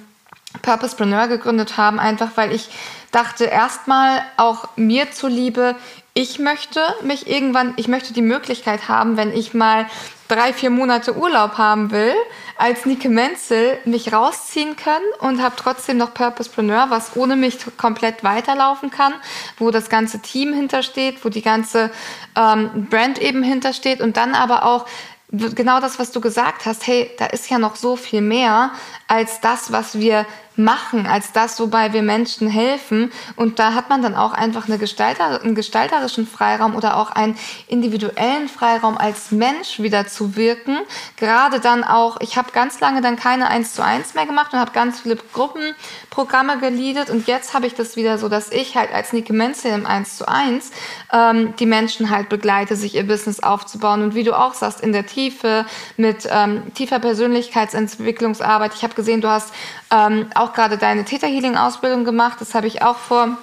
Purposepreneur 0.61 1.27
gegründet 1.27 1.77
haben, 1.77 1.99
einfach 1.99 2.31
weil 2.35 2.53
ich 2.53 2.69
dachte 3.11 3.45
erstmal 3.45 4.21
auch 4.37 4.69
mir 4.75 5.11
zuliebe, 5.11 5.75
ich 6.13 6.39
möchte 6.39 6.81
mich 7.03 7.27
irgendwann, 7.27 7.73
ich 7.77 7.87
möchte 7.87 8.11
die 8.11 8.23
Möglichkeit 8.23 8.89
haben, 8.89 9.17
wenn 9.17 9.31
ich 9.31 9.53
mal 9.53 9.85
drei, 10.27 10.51
vier 10.51 10.71
Monate 10.71 11.15
Urlaub 11.15 11.59
haben 11.59 11.91
will, 11.91 12.13
als 12.57 12.85
Nike 12.85 13.07
Menzel 13.07 13.77
mich 13.85 14.11
rausziehen 14.11 14.75
können 14.75 15.05
und 15.19 15.43
habe 15.43 15.55
trotzdem 15.55 15.97
noch 15.97 16.15
Purposepreneur, 16.15 16.87
was 16.89 17.15
ohne 17.15 17.35
mich 17.35 17.59
komplett 17.77 18.23
weiterlaufen 18.23 18.89
kann, 18.89 19.13
wo 19.59 19.69
das 19.69 19.89
ganze 19.89 20.19
Team 20.19 20.53
hintersteht, 20.53 21.23
wo 21.23 21.29
die 21.29 21.43
ganze 21.43 21.91
ähm, 22.35 22.87
Brand 22.89 23.21
eben 23.21 23.43
hintersteht 23.43 24.01
und 24.01 24.17
dann 24.17 24.33
aber 24.33 24.65
auch 24.65 24.87
genau 25.29 25.79
das, 25.79 25.99
was 25.99 26.11
du 26.11 26.21
gesagt 26.21 26.65
hast, 26.65 26.87
hey, 26.87 27.11
da 27.17 27.27
ist 27.27 27.49
ja 27.49 27.59
noch 27.59 27.75
so 27.75 27.95
viel 27.95 28.21
mehr 28.21 28.71
als 29.07 29.39
das, 29.41 29.71
was 29.71 29.99
wir 29.99 30.25
machen, 30.57 31.05
als 31.05 31.31
das, 31.31 31.59
wobei 31.59 31.93
wir 31.93 32.01
Menschen 32.01 32.47
helfen. 32.47 33.11
Und 33.35 33.59
da 33.59 33.73
hat 33.73 33.89
man 33.89 34.01
dann 34.01 34.15
auch 34.15 34.33
einfach 34.33 34.67
eine 34.67 34.77
Gestalter, 34.77 35.41
einen 35.41 35.55
gestalterischen 35.55 36.27
Freiraum 36.27 36.75
oder 36.75 36.97
auch 36.97 37.11
einen 37.11 37.37
individuellen 37.67 38.49
Freiraum 38.49 38.97
als 38.97 39.31
Mensch 39.31 39.79
wieder 39.79 40.07
zu 40.07 40.35
wirken. 40.35 40.77
Gerade 41.15 41.59
dann 41.59 41.83
auch, 41.83 42.17
ich 42.21 42.37
habe 42.37 42.51
ganz 42.51 42.79
lange 42.79 43.01
dann 43.01 43.15
keine 43.15 43.47
1 43.49 43.73
zu 43.73 43.83
1 43.83 44.15
mehr 44.15 44.25
gemacht 44.25 44.53
und 44.53 44.59
habe 44.59 44.71
ganz 44.71 45.01
viele 45.01 45.15
Gruppenprogramme 45.15 46.59
geleadet. 46.59 47.09
Und 47.09 47.27
jetzt 47.27 47.53
habe 47.53 47.67
ich 47.67 47.75
das 47.75 47.95
wieder 47.95 48.17
so, 48.17 48.29
dass 48.29 48.51
ich 48.51 48.75
halt 48.75 48.93
als 48.93 49.13
Nike 49.13 49.33
Menzel 49.33 49.71
im 49.71 49.85
1 49.85 50.17
zu 50.17 50.27
1 50.27 50.71
ähm, 51.13 51.55
die 51.57 51.65
Menschen 51.65 52.09
halt 52.09 52.29
begleite, 52.29 52.75
sich 52.75 52.95
ihr 52.95 53.07
Business 53.07 53.39
aufzubauen. 53.41 54.01
Und 54.01 54.15
wie 54.15 54.23
du 54.23 54.37
auch 54.37 54.53
sagst, 54.53 54.81
in 54.81 54.91
der 54.91 55.05
Tiefe, 55.05 55.65
mit 55.97 56.27
ähm, 56.29 56.73
tiefer 56.73 56.99
Persönlichkeitsentwicklungsarbeit. 56.99 58.73
Ich 58.75 58.83
habe 58.83 58.93
gesehen, 58.93 59.21
du 59.21 59.29
hast 59.29 59.53
ähm, 59.91 60.29
auch 60.35 60.53
gerade 60.53 60.77
deine 60.77 61.05
Theta 61.05 61.27
Healing 61.27 61.57
Ausbildung 61.57 62.03
gemacht. 62.03 62.37
Das 62.39 62.53
habe 62.53 62.67
ich 62.67 62.81
auch 62.81 62.97
vor 62.97 63.37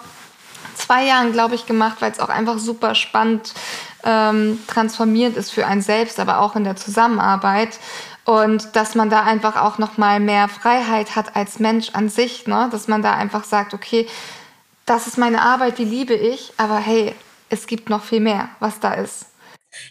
zwei 0.75 1.05
Jahren, 1.05 1.33
glaube 1.33 1.55
ich, 1.55 1.67
gemacht, 1.67 1.97
weil 2.01 2.13
es 2.13 2.21
auch 2.21 2.29
einfach 2.29 2.59
super 2.59 2.95
spannend 2.95 3.55
ähm, 4.05 4.59
transformierend 4.67 5.37
ist 5.37 5.51
für 5.51 5.67
einen 5.67 5.83
selbst, 5.83 6.21
aber 6.21 6.41
auch 6.41 6.57
in 6.57 6.65
der 6.65 6.77
Zusammenarbeit. 6.77 7.79
Und 8.25 8.75
dass 8.75 8.95
man 8.95 9.11
da 9.11 9.23
einfach 9.23 9.57
auch 9.57 9.79
noch 9.79 9.99
mal 9.99 10.21
mehr 10.21 10.49
Freiheit 10.49 11.15
hat 11.15 11.37
als 11.37 11.59
Mensch 11.59 11.91
an 11.91 12.09
sich, 12.09 12.47
ne? 12.47 12.69
dass 12.71 12.89
man 12.89 13.03
da 13.03 13.15
einfach 13.15 13.45
sagt, 13.45 13.75
okay, 13.75 14.07
das 14.87 15.07
ist 15.07 15.19
meine 15.19 15.43
Arbeit, 15.43 15.79
die 15.79 15.85
liebe 15.85 16.15
ich, 16.15 16.53
aber 16.57 16.77
hey, 16.77 17.15
es 17.51 17.67
gibt 17.67 17.91
noch 17.91 18.03
viel 18.03 18.21
mehr, 18.21 18.49
was 18.61 18.81
da 18.81 18.95
ist. 18.95 19.27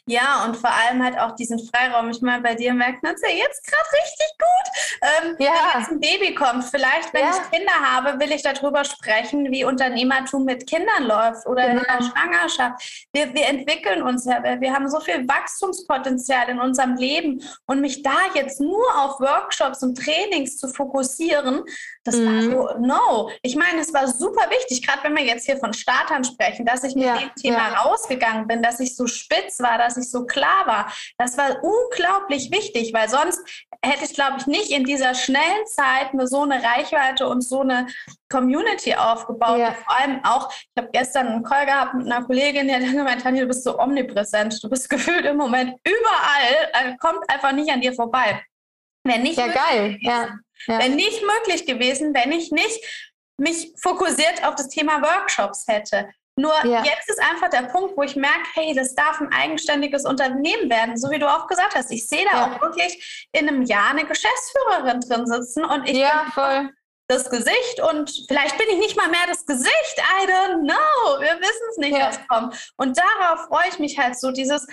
Ja, 0.06 0.44
und 0.46 0.58
vor 0.58 0.70
allem 0.72 1.04
halt 1.04 1.18
auch 1.18 1.36
diesen 1.36 1.60
Freiraum. 1.60 2.10
Ich 2.10 2.22
meine, 2.22 2.42
bei 2.42 2.56
dir 2.56 2.74
merkt 2.74 3.04
man 3.04 3.16
es 3.16 3.22
ja 3.22 3.30
jetzt 3.30 3.66
gerade 3.66 3.90
richtig 3.92 4.38
gut. 4.38 5.00
Ähm, 5.02 5.36
ja. 5.40 5.52
Wenn 5.52 5.82
jetzt 5.82 5.92
ein 5.92 6.00
Baby 6.00 6.36
kommt, 6.36 6.64
vielleicht, 6.66 7.14
wenn 7.14 7.24
ja. 7.24 7.32
ich 7.32 7.58
Kinder 7.58 7.74
habe, 7.74 8.20
will 8.20 8.32
ich 8.32 8.44
darüber 8.44 8.84
sprechen, 8.84 9.52
wie 9.52 9.64
Unternehmertum 9.64 10.46
mit 10.46 10.68
Kindern 10.68 11.04
läuft 11.04 11.46
oder 11.46 11.68
genau. 11.68 11.82
in 11.82 11.88
der 11.88 12.06
Schwangerschaft. 12.06 13.08
Wir, 13.14 13.34
wir 13.34 13.48
entwickeln 13.48 14.04
uns 14.04 14.26
ja, 14.26 14.44
wir 14.44 14.74
haben 14.74 14.90
so 14.90 15.00
viel 15.00 15.28
Wachstumspotenzial 15.28 16.50
in 16.50 16.60
unserem 16.60 16.96
Leben. 16.96 17.44
Und 17.66 17.82
mich 17.82 18.04
da 18.04 18.18
jetzt 18.36 18.60
nur 18.60 18.86
auf 18.98 19.20
Workshops 19.20 19.84
und 19.84 19.98
Trainings 19.98 20.58
zu 20.58 20.68
fokussieren, 20.68 21.64
das 22.04 22.18
mhm. 22.18 22.26
war 22.26 22.42
so, 22.44 22.80
no. 22.80 23.30
Ich 23.42 23.56
meine, 23.56 23.80
es 23.80 23.94
war 23.94 24.08
super 24.08 24.50
wichtig, 24.50 24.86
gerade 24.86 25.04
wenn 25.04 25.16
wir 25.16 25.24
jetzt 25.24 25.46
hier 25.46 25.58
von 25.58 25.74
Startern 25.74 26.24
sprechen, 26.24 26.66
dass 26.66 26.84
ich 26.84 26.96
mit 26.96 27.06
ja, 27.06 27.18
dem 27.18 27.34
Thema 27.36 27.72
ja. 27.72 27.82
rausgegangen 27.82 28.48
bin, 28.48 28.62
dass 28.62 28.80
ich 28.80 28.96
so 28.96 29.08
spitz 29.08 29.60
war, 29.60 29.78
dass 29.78 29.96
ich 29.96 30.10
so 30.12 30.26
klar 30.26 30.68
war. 30.68 30.94
Das 31.18 31.38
war 31.38 31.64
unglaublich 31.64 32.52
wichtig, 32.52 32.94
weil 32.94 33.08
sonst 33.08 33.40
hätte 33.82 34.06
ich, 34.06 34.14
glaube 34.14 34.38
ich, 34.40 34.48
nicht 34.48 34.72
in 34.72 34.84
dieser 34.84 35.14
schnellen 35.14 35.66
Zeit 35.66 36.14
mir 36.14 36.28
so 36.28 36.42
eine 36.42 36.62
Reichweite 36.62 37.28
und 37.28 37.42
so 37.42 37.62
eine 37.62 37.88
Community 38.30 38.96
aufgebaut. 38.96 39.60
Ja. 39.60 39.74
Vor 39.74 40.00
allem 40.00 40.24
auch, 40.26 40.52
ich 40.52 40.82
habe 40.82 40.90
gestern 40.92 41.28
einen 41.28 41.44
Call 41.44 41.66
gehabt 41.66 41.94
mit 41.94 42.12
einer 42.12 42.26
Kollegin, 42.26 42.68
die 42.68 42.74
hat 42.74 42.82
dann 42.82 42.98
gemeint, 42.98 43.22
Tanja, 43.22 43.42
du 43.42 43.48
bist 43.48 43.64
so 43.64 43.80
omnipräsent. 43.80 44.62
Du 44.62 44.70
bist 44.70 44.90
gefühlt 44.90 45.26
im 45.26 45.38
Moment 45.38 45.76
überall, 45.86 46.70
also 46.74 46.98
kommt 46.98 47.30
einfach 47.30 47.54
nicht 47.54 47.72
an 47.72 47.80
dir 47.80 47.94
vorbei. 47.94 48.44
Wenn 49.06 49.24
nicht 49.24 49.38
ja, 49.38 49.48
geil. 49.48 49.98
Ja. 50.02 50.40
Ja. 50.68 50.80
Wäre 50.80 50.90
nicht 50.90 51.22
möglich 51.22 51.66
gewesen, 51.66 52.14
wenn 52.14 52.32
ich 52.32 52.52
nicht 52.52 52.80
mich 53.38 53.74
fokussiert 53.82 54.46
auf 54.46 54.56
das 54.56 54.70
Thema 54.70 55.02
Workshops 55.02 55.66
hätte. 55.68 56.10
Nur 56.36 56.54
ja. 56.66 56.84
jetzt 56.84 57.10
ist 57.10 57.20
einfach 57.20 57.50
der 57.50 57.64
Punkt, 57.64 57.96
wo 57.96 58.02
ich 58.02 58.16
merke, 58.16 58.48
hey, 58.54 58.74
das 58.74 58.96
darf 58.96 59.22
ein 59.22 59.32
eigenständiges 59.32 60.04
Unternehmen 60.04 60.70
werden, 60.70 60.98
so 60.98 61.12
wie 61.12 61.20
du 61.20 61.28
auch 61.28 61.48
gesagt 61.48 61.76
hast. 61.76 61.92
Ich 61.92 62.08
sehe 62.08 62.26
da 62.26 62.32
ja. 62.32 62.46
auch 62.46 62.62
wirklich 62.62 63.28
in 63.34 63.48
einem 63.48 63.62
Jahr 63.64 63.92
eine 63.92 64.06
Geschäftsführerin 64.06 65.00
drin 65.02 65.28
sitzen 65.28 65.64
und 65.64 65.88
ich 65.88 65.98
ja, 65.98 66.26
voll. 66.34 66.72
das 67.08 67.30
Gesicht 67.30 67.82
und 67.88 68.12
vielleicht 68.28 68.58
bin 68.58 68.68
ich 68.72 68.78
nicht 68.78 68.98
mal 68.98 69.10
mehr 69.10 69.28
das 69.28 69.46
Gesicht. 69.46 69.98
I 69.98 70.26
don't 70.26 70.62
know. 70.64 71.22
Wir 71.22 71.40
wissen 71.40 71.68
es 71.70 71.78
nicht, 71.78 71.94
was 71.94 72.20
kommt. 72.28 72.74
Und 72.78 72.98
darauf 72.98 73.46
freue 73.48 73.70
ich 73.70 73.78
mich 73.78 74.00
halt 74.00 74.20
so, 74.20 74.32
dieses 74.32 74.66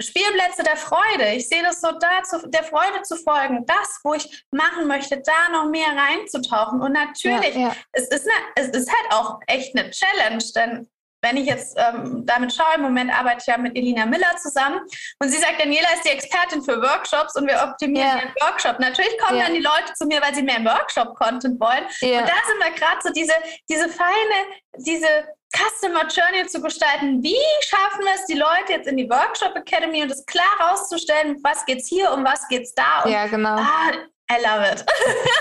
Spielplätze 0.00 0.62
der 0.62 0.76
Freude. 0.76 1.32
Ich 1.34 1.48
sehe 1.48 1.62
das 1.62 1.80
so 1.80 1.90
da, 1.92 2.22
zu, 2.22 2.48
der 2.48 2.62
Freude 2.62 3.02
zu 3.02 3.16
folgen, 3.16 3.66
das, 3.66 4.00
wo 4.04 4.14
ich 4.14 4.44
machen 4.50 4.86
möchte, 4.86 5.20
da 5.20 5.48
noch 5.50 5.68
mehr 5.70 5.88
reinzutauchen. 5.88 6.80
Und 6.80 6.92
natürlich, 6.92 7.54
ja, 7.54 7.68
ja. 7.68 7.76
Es, 7.92 8.08
ist 8.08 8.28
eine, 8.28 8.66
es 8.66 8.68
ist 8.68 8.88
halt 8.88 9.12
auch 9.12 9.40
echt 9.46 9.76
eine 9.76 9.90
Challenge, 9.90 10.44
denn 10.54 10.88
wenn 11.20 11.36
ich 11.36 11.46
jetzt 11.46 11.76
ähm, 11.76 12.24
damit 12.26 12.54
schaue, 12.54 12.76
im 12.76 12.82
Moment 12.82 13.12
arbeite 13.12 13.38
ich 13.40 13.46
ja 13.46 13.58
mit 13.58 13.76
Elina 13.76 14.06
Miller 14.06 14.36
zusammen 14.40 14.80
und 15.18 15.28
sie 15.28 15.38
sagt, 15.38 15.60
Daniela 15.60 15.88
ist 15.94 16.04
die 16.04 16.10
Expertin 16.10 16.62
für 16.62 16.80
Workshops 16.80 17.34
und 17.34 17.48
wir 17.48 17.60
optimieren 17.60 18.06
ja. 18.06 18.20
den 18.20 18.34
Workshop. 18.40 18.78
Natürlich 18.78 19.18
kommen 19.18 19.40
ja. 19.40 19.46
dann 19.46 19.54
die 19.54 19.60
Leute 19.60 19.92
zu 19.94 20.06
mir, 20.06 20.22
weil 20.22 20.34
sie 20.34 20.42
mehr 20.42 20.64
Workshop-Content 20.64 21.58
wollen. 21.58 21.84
Ja. 22.00 22.20
Und 22.20 22.28
da 22.28 22.34
sind 22.46 22.58
wir 22.62 22.70
gerade 22.72 22.98
so 23.02 23.10
diese, 23.12 23.34
diese 23.68 23.88
feine, 23.88 24.46
diese 24.76 25.08
Customer 25.52 26.06
Journey 26.08 26.46
zu 26.46 26.60
gestalten. 26.60 27.22
Wie 27.22 27.36
schaffen 27.60 28.04
wir 28.04 28.14
es, 28.14 28.26
die 28.26 28.34
Leute 28.34 28.72
jetzt 28.72 28.86
in 28.86 28.96
die 28.96 29.08
Workshop 29.08 29.56
Academy 29.56 30.02
und 30.02 30.10
es 30.10 30.24
klar 30.26 30.44
rauszustellen, 30.60 31.38
was 31.42 31.64
geht's 31.64 31.88
hier, 31.88 32.12
um 32.12 32.24
was 32.24 32.46
geht's 32.48 32.74
da? 32.74 33.02
Und 33.04 33.12
ja, 33.12 33.26
genau. 33.26 33.56
Ah, 33.56 33.92
I 34.30 34.36
love 34.42 34.62
it. 34.62 34.84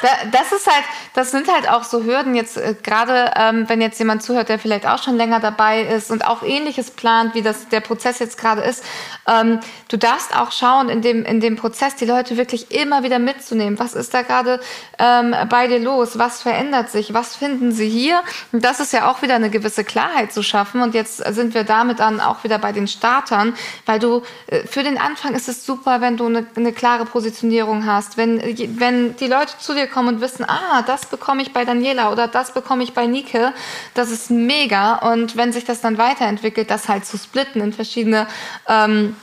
das 0.31 0.53
ist 0.53 0.65
halt, 0.65 0.85
das 1.13 1.31
sind 1.31 1.51
halt 1.51 1.67
auch 1.69 1.83
so 1.83 2.05
Hürden 2.05 2.35
jetzt 2.35 2.55
äh, 2.55 2.73
gerade, 2.81 3.33
ähm, 3.35 3.67
wenn 3.67 3.81
jetzt 3.81 3.99
jemand 3.99 4.23
zuhört, 4.23 4.47
der 4.47 4.59
vielleicht 4.59 4.87
auch 4.87 5.03
schon 5.03 5.17
länger 5.17 5.41
dabei 5.41 5.81
ist 5.81 6.09
und 6.09 6.25
auch 6.25 6.41
Ähnliches 6.41 6.91
plant, 6.91 7.35
wie 7.35 7.41
das 7.41 7.67
der 7.67 7.81
Prozess 7.81 8.19
jetzt 8.19 8.37
gerade 8.37 8.61
ist. 8.61 8.85
Ähm, 9.27 9.59
du 9.89 9.97
darfst 9.97 10.33
auch 10.33 10.53
schauen 10.53 10.87
in 10.87 11.01
dem 11.01 11.25
in 11.25 11.41
dem 11.41 11.57
Prozess 11.57 11.95
die 11.95 12.05
Leute 12.05 12.37
wirklich 12.37 12.71
immer 12.71 13.03
wieder 13.03 13.19
mitzunehmen. 13.19 13.77
Was 13.77 13.93
ist 13.93 14.13
da 14.13 14.21
gerade 14.21 14.61
ähm, 14.99 15.35
bei 15.49 15.67
dir 15.67 15.79
los? 15.79 16.17
Was 16.17 16.41
verändert 16.41 16.89
sich? 16.89 17.13
Was 17.13 17.35
finden 17.35 17.73
sie 17.73 17.89
hier? 17.89 18.21
Und 18.53 18.63
das 18.63 18.79
ist 18.79 18.93
ja 18.93 19.11
auch 19.11 19.21
wieder 19.21 19.35
eine 19.35 19.49
gewisse 19.49 19.83
Klarheit 19.83 20.31
zu 20.31 20.43
schaffen. 20.43 20.81
Und 20.81 20.93
jetzt 20.93 21.17
sind 21.17 21.53
wir 21.53 21.65
damit 21.65 21.99
dann 21.99 22.21
auch 22.21 22.45
wieder 22.45 22.57
bei 22.57 22.71
den 22.71 22.87
Startern, 22.87 23.53
weil 23.85 23.99
du 23.99 24.23
äh, 24.47 24.65
für 24.65 24.83
den 24.83 24.97
Anfang 24.97 25.35
ist 25.35 25.49
es 25.49 25.65
super, 25.65 25.99
wenn 25.99 26.15
du 26.15 26.27
eine, 26.27 26.47
eine 26.55 26.71
klare 26.71 27.03
Positionierung 27.03 27.85
hast, 27.85 28.15
wenn 28.15 28.39
wenn 28.79 29.15
die 29.15 29.27
Leute 29.27 29.53
zu 29.59 29.73
dir 29.73 29.87
kommen 29.87 30.15
und 30.15 30.21
wissen, 30.21 30.45
ah, 30.47 30.81
das 30.83 31.05
bekomme 31.05 31.41
ich 31.41 31.53
bei 31.53 31.65
Daniela 31.65 32.11
oder 32.11 32.27
das 32.27 32.53
bekomme 32.53 32.83
ich 32.83 32.93
bei 32.93 33.05
Nike, 33.07 33.53
das 33.93 34.11
ist 34.11 34.29
mega. 34.29 34.95
Und 34.95 35.35
wenn 35.35 35.53
sich 35.53 35.65
das 35.65 35.81
dann 35.81 35.97
weiterentwickelt, 35.97 36.69
das 36.69 36.89
halt 36.89 37.05
zu 37.05 37.17
splitten 37.17 37.61
in 37.61 37.73
verschiedene 37.73 38.27
ähm, 38.67 39.15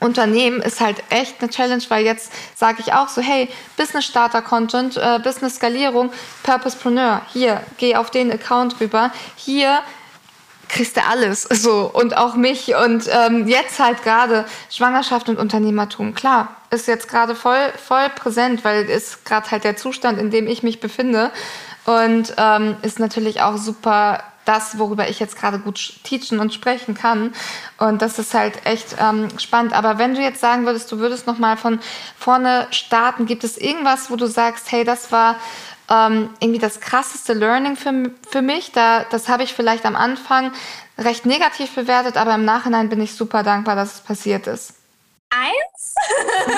Unternehmen 0.00 0.62
ist 0.62 0.80
halt 0.80 1.02
echt 1.10 1.40
eine 1.40 1.50
Challenge, 1.50 1.82
weil 1.88 2.04
jetzt 2.04 2.32
sage 2.54 2.78
ich 2.80 2.94
auch 2.94 3.08
so, 3.08 3.20
hey, 3.20 3.48
Business 3.76 4.06
Starter 4.06 4.40
Content, 4.40 4.96
äh, 4.96 5.18
Business 5.22 5.56
Skalierung, 5.56 6.10
Purposepreneur, 6.42 7.20
hier, 7.32 7.62
geh 7.76 7.96
auf 7.96 8.10
den 8.10 8.32
Account 8.32 8.80
rüber, 8.80 9.12
hier 9.36 9.80
kriegst 10.70 10.96
du 10.96 11.04
alles. 11.04 11.42
So 11.42 11.90
und 11.92 12.16
auch 12.16 12.34
mich. 12.34 12.74
Und 12.74 13.08
ähm, 13.12 13.46
jetzt 13.48 13.78
halt 13.78 14.02
gerade 14.02 14.46
Schwangerschaft 14.70 15.28
und 15.28 15.38
Unternehmertum. 15.38 16.14
Klar 16.14 16.56
ist 16.70 16.86
jetzt 16.86 17.08
gerade 17.08 17.34
voll 17.34 17.72
voll 17.84 18.08
präsent 18.14 18.64
weil 18.64 18.84
ist 18.84 19.24
gerade 19.24 19.50
halt 19.50 19.64
der 19.64 19.76
Zustand 19.76 20.18
in 20.18 20.30
dem 20.30 20.46
ich 20.46 20.62
mich 20.62 20.80
befinde. 20.80 21.30
Und 21.84 22.34
ähm, 22.36 22.76
ist 22.82 22.98
natürlich 22.98 23.40
auch 23.42 23.56
super 23.56 24.22
das 24.44 24.78
worüber 24.78 25.08
ich 25.08 25.20
jetzt 25.20 25.38
gerade 25.38 25.58
gut 25.58 26.02
teachen 26.02 26.40
und 26.40 26.54
sprechen 26.54 26.94
kann. 26.94 27.32
Und 27.78 28.02
das 28.02 28.18
ist 28.18 28.34
halt 28.34 28.64
echt 28.64 28.96
ähm, 28.98 29.28
spannend. 29.38 29.74
Aber 29.74 29.98
wenn 29.98 30.14
du 30.14 30.22
jetzt 30.22 30.40
sagen 30.40 30.66
würdest 30.66 30.90
du 30.90 30.98
würdest 30.98 31.26
noch 31.26 31.38
mal 31.38 31.56
von 31.56 31.80
vorne 32.16 32.66
starten 32.70 33.26
gibt 33.26 33.44
es 33.44 33.58
irgendwas 33.58 34.10
wo 34.10 34.16
du 34.16 34.26
sagst 34.26 34.70
hey 34.72 34.84
das 34.84 35.12
war 35.12 35.36
ähm, 35.90 36.30
irgendwie 36.40 36.60
das 36.60 36.80
krasseste 36.80 37.32
Learning 37.32 37.76
für, 37.76 38.12
für 38.30 38.42
mich. 38.42 38.72
Da, 38.72 39.04
das 39.10 39.28
habe 39.28 39.42
ich 39.42 39.52
vielleicht 39.52 39.84
am 39.84 39.96
Anfang 39.96 40.52
recht 40.96 41.26
negativ 41.26 41.74
bewertet, 41.74 42.16
aber 42.16 42.34
im 42.34 42.44
Nachhinein 42.44 42.88
bin 42.88 43.00
ich 43.00 43.14
super 43.14 43.42
dankbar, 43.42 43.74
dass 43.76 43.94
es 43.94 44.00
passiert 44.00 44.46
ist. 44.46 44.74
Eins? 45.30 45.94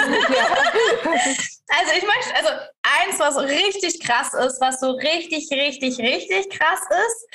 also 1.68 1.92
ich 1.96 2.06
möchte, 2.06 2.34
also 2.36 2.48
eins, 2.82 3.18
was 3.18 3.36
richtig 3.38 4.00
krass 4.00 4.32
ist, 4.34 4.60
was 4.60 4.80
so 4.80 4.92
richtig, 4.92 5.50
richtig, 5.50 5.98
richtig 5.98 6.50
krass 6.50 6.80
ist, 6.90 7.26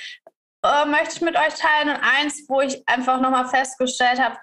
äh, 0.63 0.86
möchte 0.86 1.16
ich 1.16 1.22
mit 1.22 1.36
euch 1.36 1.54
teilen. 1.54 1.89
Und 1.89 2.01
eins, 2.01 2.44
wo 2.48 2.62
ich 2.62 2.82
einfach 2.88 3.22
nochmal 3.22 3.48
festgestellt 3.48 4.20
habe, 4.20 4.38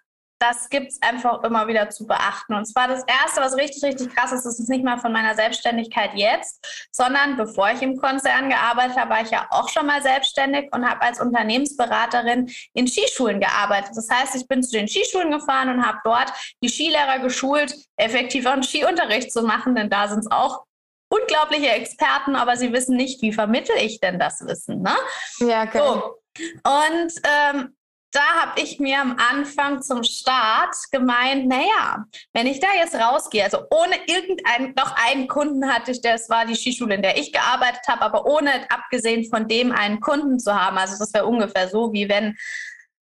das 0.48 0.68
gibt 0.68 0.92
es 0.92 1.02
einfach 1.02 1.42
immer 1.42 1.66
wieder 1.66 1.88
zu 1.90 2.06
beachten. 2.06 2.54
Und 2.54 2.66
zwar 2.66 2.88
das 2.88 3.02
Erste, 3.06 3.40
was 3.40 3.56
richtig, 3.56 3.82
richtig 3.82 4.14
krass 4.14 4.32
ist, 4.32 4.44
ist 4.44 4.60
es 4.60 4.68
nicht 4.68 4.84
mal 4.84 4.98
von 4.98 5.12
meiner 5.12 5.34
Selbstständigkeit 5.34 6.10
jetzt, 6.14 6.88
sondern 6.92 7.36
bevor 7.36 7.70
ich 7.70 7.82
im 7.82 7.96
Konzern 7.96 8.50
gearbeitet 8.50 8.96
habe, 8.96 9.10
war 9.10 9.22
ich 9.22 9.30
ja 9.30 9.46
auch 9.50 9.68
schon 9.68 9.86
mal 9.86 10.02
selbstständig 10.02 10.68
und 10.72 10.88
habe 10.88 11.00
als 11.02 11.20
Unternehmensberaterin 11.20 12.50
in 12.74 12.86
Skischulen 12.86 13.40
gearbeitet. 13.40 13.92
Das 13.96 14.08
heißt, 14.10 14.34
ich 14.34 14.46
bin 14.46 14.62
zu 14.62 14.72
den 14.72 14.88
Skischulen 14.88 15.30
gefahren 15.30 15.70
und 15.70 15.86
habe 15.86 15.98
dort 16.04 16.32
die 16.62 16.68
Skilehrer 16.68 17.20
geschult, 17.20 17.74
effektiveren 17.96 18.62
Skiunterricht 18.62 19.32
zu 19.32 19.42
machen, 19.42 19.74
denn 19.74 19.88
da 19.88 20.08
sind 20.08 20.20
es 20.20 20.30
auch 20.30 20.64
unglaubliche 21.08 21.70
Experten, 21.70 22.36
aber 22.36 22.56
sie 22.56 22.72
wissen 22.72 22.96
nicht, 22.96 23.22
wie 23.22 23.32
vermittel 23.32 23.76
ich 23.78 24.00
denn 24.00 24.18
das 24.18 24.44
Wissen. 24.46 24.82
Ne? 24.82 24.94
Ja, 25.38 25.62
okay. 25.62 25.78
So. 25.78 26.18
Und 26.64 27.12
ähm, 27.22 27.76
da 28.14 28.42
habe 28.42 28.60
ich 28.60 28.78
mir 28.78 29.00
am 29.00 29.16
Anfang 29.18 29.82
zum 29.82 30.04
Start 30.04 30.76
gemeint, 30.92 31.48
naja, 31.48 32.04
wenn 32.32 32.46
ich 32.46 32.60
da 32.60 32.68
jetzt 32.78 32.94
rausgehe, 32.94 33.42
also 33.42 33.58
ohne 33.70 33.96
irgendeinen, 34.06 34.72
noch 34.76 34.94
einen 35.04 35.26
Kunden 35.26 35.68
hatte 35.68 35.90
ich, 35.90 36.00
das 36.00 36.30
war 36.30 36.46
die 36.46 36.54
Skischule, 36.54 36.94
in 36.94 37.02
der 37.02 37.18
ich 37.18 37.32
gearbeitet 37.32 37.82
habe, 37.88 38.02
aber 38.02 38.24
ohne 38.24 38.70
abgesehen 38.70 39.28
von 39.28 39.48
dem 39.48 39.72
einen 39.72 40.00
Kunden 40.00 40.38
zu 40.38 40.54
haben. 40.54 40.78
Also 40.78 40.96
das 40.96 41.12
wäre 41.12 41.26
ungefähr 41.26 41.68
so, 41.68 41.92
wie 41.92 42.08
wenn, 42.08 42.36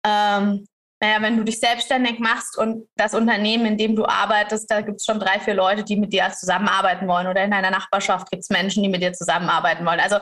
ähm, 0.05 0.67
naja, 1.00 1.23
wenn 1.23 1.37
du 1.37 1.45
dich 1.45 1.61
selbstständig 1.61 2.19
machst 2.19 2.59
und 2.59 2.88
das 2.97 3.14
Unternehmen, 3.14 3.67
in 3.67 3.78
dem 3.78 3.95
du 3.95 4.05
arbeitest, 4.05 4.69
da 4.69 4.81
gibt 4.81 5.00
es 5.00 5.07
schon 5.07 5.21
drei, 5.21 5.38
vier 5.38 5.55
Leute, 5.55 5.85
die 5.85 5.95
mit 5.95 6.12
dir 6.12 6.28
zusammenarbeiten 6.33 7.07
wollen 7.07 7.28
oder 7.28 7.45
in 7.45 7.52
deiner 7.52 7.71
Nachbarschaft 7.71 8.28
gibt 8.33 8.43
es 8.43 8.50
Menschen, 8.50 8.83
die 8.83 8.88
mit 8.88 9.02
dir 9.02 9.12
zusammenarbeiten 9.12 9.87
wollen. 9.87 10.00
Also 10.00 10.17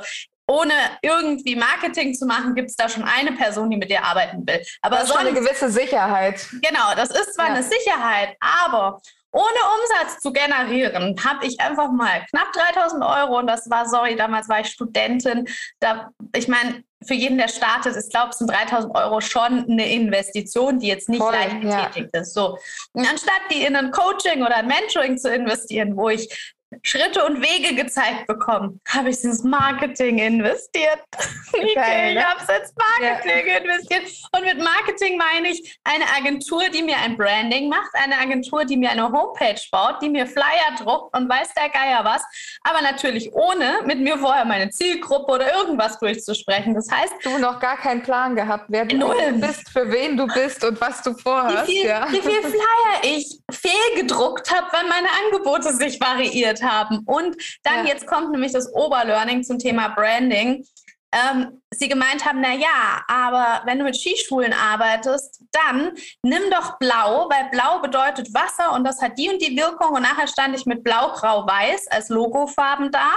ohne 0.49 0.73
irgendwie 1.03 1.57
Marketing 1.57 2.15
zu 2.15 2.27
machen, 2.27 2.55
gibt 2.55 2.71
es 2.71 2.77
da 2.77 2.89
schon 2.89 3.03
eine 3.03 3.33
Person, 3.33 3.71
die 3.71 3.77
mit 3.77 3.91
dir 3.91 4.05
arbeiten 4.05 4.47
will. 4.47 4.65
Aber 4.83 4.97
das 4.97 5.05
ist 5.05 5.09
sonst, 5.11 5.21
schon 5.21 5.29
eine 5.29 5.41
gewisse 5.41 5.71
Sicherheit. 5.71 6.47
Genau, 6.63 6.95
das 6.95 7.11
ist 7.11 7.35
zwar 7.35 7.49
ja. 7.49 7.55
eine 7.55 7.63
Sicherheit, 7.63 8.37
aber 8.41 9.01
ohne 9.33 9.45
Umsatz 9.45 10.21
zu 10.21 10.33
generieren, 10.33 11.15
habe 11.23 11.45
ich 11.45 11.61
einfach 11.61 11.91
mal 11.91 12.25
knapp 12.31 12.53
3000 12.53 13.05
Euro 13.05 13.39
und 13.39 13.47
das 13.47 13.69
war, 13.69 13.87
sorry, 13.87 14.17
damals 14.17 14.49
war 14.49 14.61
ich 14.61 14.69
Studentin. 14.69 15.47
Da, 15.79 16.11
ich 16.35 16.49
meine, 16.49 16.85
für 17.05 17.13
jeden, 17.13 17.37
der 17.37 17.49
startet, 17.49 17.97
ich 17.97 18.11
glaube, 18.11 18.33
sind 18.33 18.51
3000 18.51 18.95
Euro 18.97 19.21
schon 19.21 19.67
eine 19.69 19.93
Investition, 19.93 20.79
die 20.79 20.87
jetzt 20.87 21.11
nicht 21.11 21.21
Voll, 21.21 21.35
leicht 21.35 21.61
getätigt 21.61 22.11
ja. 22.15 22.21
ist. 22.21 22.33
So. 22.33 22.59
Und 22.93 23.07
anstatt 23.09 23.43
die 23.51 23.65
in 23.65 23.77
ein 23.77 23.91
Coaching 23.91 24.43
oder 24.43 24.57
ein 24.57 24.69
Mentoring 24.69 25.19
zu 25.19 25.33
investieren, 25.33 25.97
wo 25.97 26.09
ich 26.09 26.55
Schritte 26.83 27.25
und 27.25 27.41
Wege 27.43 27.75
gezeigt 27.75 28.27
bekommen, 28.27 28.81
habe 28.89 29.11
ich 29.11 29.23
ins 29.25 29.43
Marketing 29.43 30.19
investiert. 30.19 31.01
Okay, 31.57 32.13
ich 32.13 32.23
habe 32.23 32.41
ins 32.41 32.75
Marketing 32.77 33.47
ja. 33.47 33.57
investiert. 33.59 34.03
Und 34.33 34.45
mit 34.45 34.59
Marketing 34.59 35.17
meine 35.17 35.49
ich 35.49 35.79
eine 35.85 36.05
Agentur, 36.17 36.65
die 36.69 36.83
mir 36.83 36.97
ein 36.99 37.17
Branding 37.17 37.69
macht, 37.69 37.91
eine 37.95 38.19
Agentur, 38.19 38.65
die 38.65 38.77
mir 38.77 38.91
eine 38.91 39.05
Homepage 39.05 39.61
baut, 39.71 40.03
die 40.03 40.11
mir 40.11 40.27
Flyer 40.27 40.77
druckt 40.79 41.17
und 41.17 41.29
weiß 41.29 41.55
der 41.55 41.71
Geier 41.71 42.05
was. 42.05 42.23
Aber 42.63 42.83
natürlich 42.83 43.33
ohne 43.33 43.81
mit 43.85 44.01
mir 44.01 44.19
vorher 44.19 44.45
meine 44.45 44.69
Zielgruppe 44.71 45.33
oder 45.33 45.55
irgendwas 45.55 45.99
durchzusprechen. 45.99 46.75
Das 46.75 46.91
heißt, 46.91 47.15
du 47.23 47.39
noch 47.39 47.59
gar 47.61 47.79
keinen 47.79 48.03
Plan 48.03 48.37
gehabt, 48.37 48.67
wer 48.69 48.85
du 48.85 48.99
bist, 49.41 49.71
für 49.71 49.91
wen 49.91 50.17
du 50.17 50.27
bist 50.27 50.63
und 50.65 50.79
was 50.81 51.03
du 51.03 51.15
vorhast. 51.15 51.69
Wie 51.69 51.73
viel, 51.73 51.87
ja. 51.87 52.07
wie 52.11 52.21
viel 52.21 52.43
Flyer 52.43 53.03
ich 53.03 53.39
fehlgedruckt 53.51 54.51
habe, 54.55 54.67
weil 54.73 54.89
meine 54.89 55.09
Angebote 55.25 55.73
sich 55.73 55.99
variiert 56.01 56.63
haben. 56.63 56.66
Und 57.07 57.37
dann 57.63 57.87
ja. 57.87 57.93
jetzt 57.93 58.07
kommt 58.07 58.31
nämlich 58.31 58.53
das 58.53 58.73
Oberlearning 58.73 59.43
zum 59.45 59.59
Thema 59.59 59.89
Branding. 59.89 60.65
Ähm, 61.13 61.63
sie 61.73 61.89
gemeint 61.89 62.27
haben, 62.27 62.41
na 62.41 62.53
ja, 62.53 63.03
aber 63.09 63.63
wenn 63.65 63.79
du 63.79 63.85
mit 63.85 63.97
Skischulen 63.97 64.53
arbeitest, 64.53 65.43
dann 65.53 65.93
nimm 66.23 66.51
doch 66.51 66.79
Blau, 66.79 67.29
weil 67.31 67.49
Blau 67.51 67.79
bedeutet 67.81 68.35
Wasser 68.35 68.73
und 68.73 68.85
das 68.85 69.01
hat 69.01 69.17
die 69.17 69.29
und 69.29 69.41
die 69.41 69.57
Wirkung. 69.57 69.95
Und 69.95 70.03
nachher 70.03 70.27
stand 70.27 70.59
ich 70.59 70.67
mit 70.67 70.83
Blau, 70.85 71.13
Grau, 71.13 71.47
Weiß 71.47 71.87
als 71.89 72.09
Logofarben 72.09 72.91
da. 72.91 73.13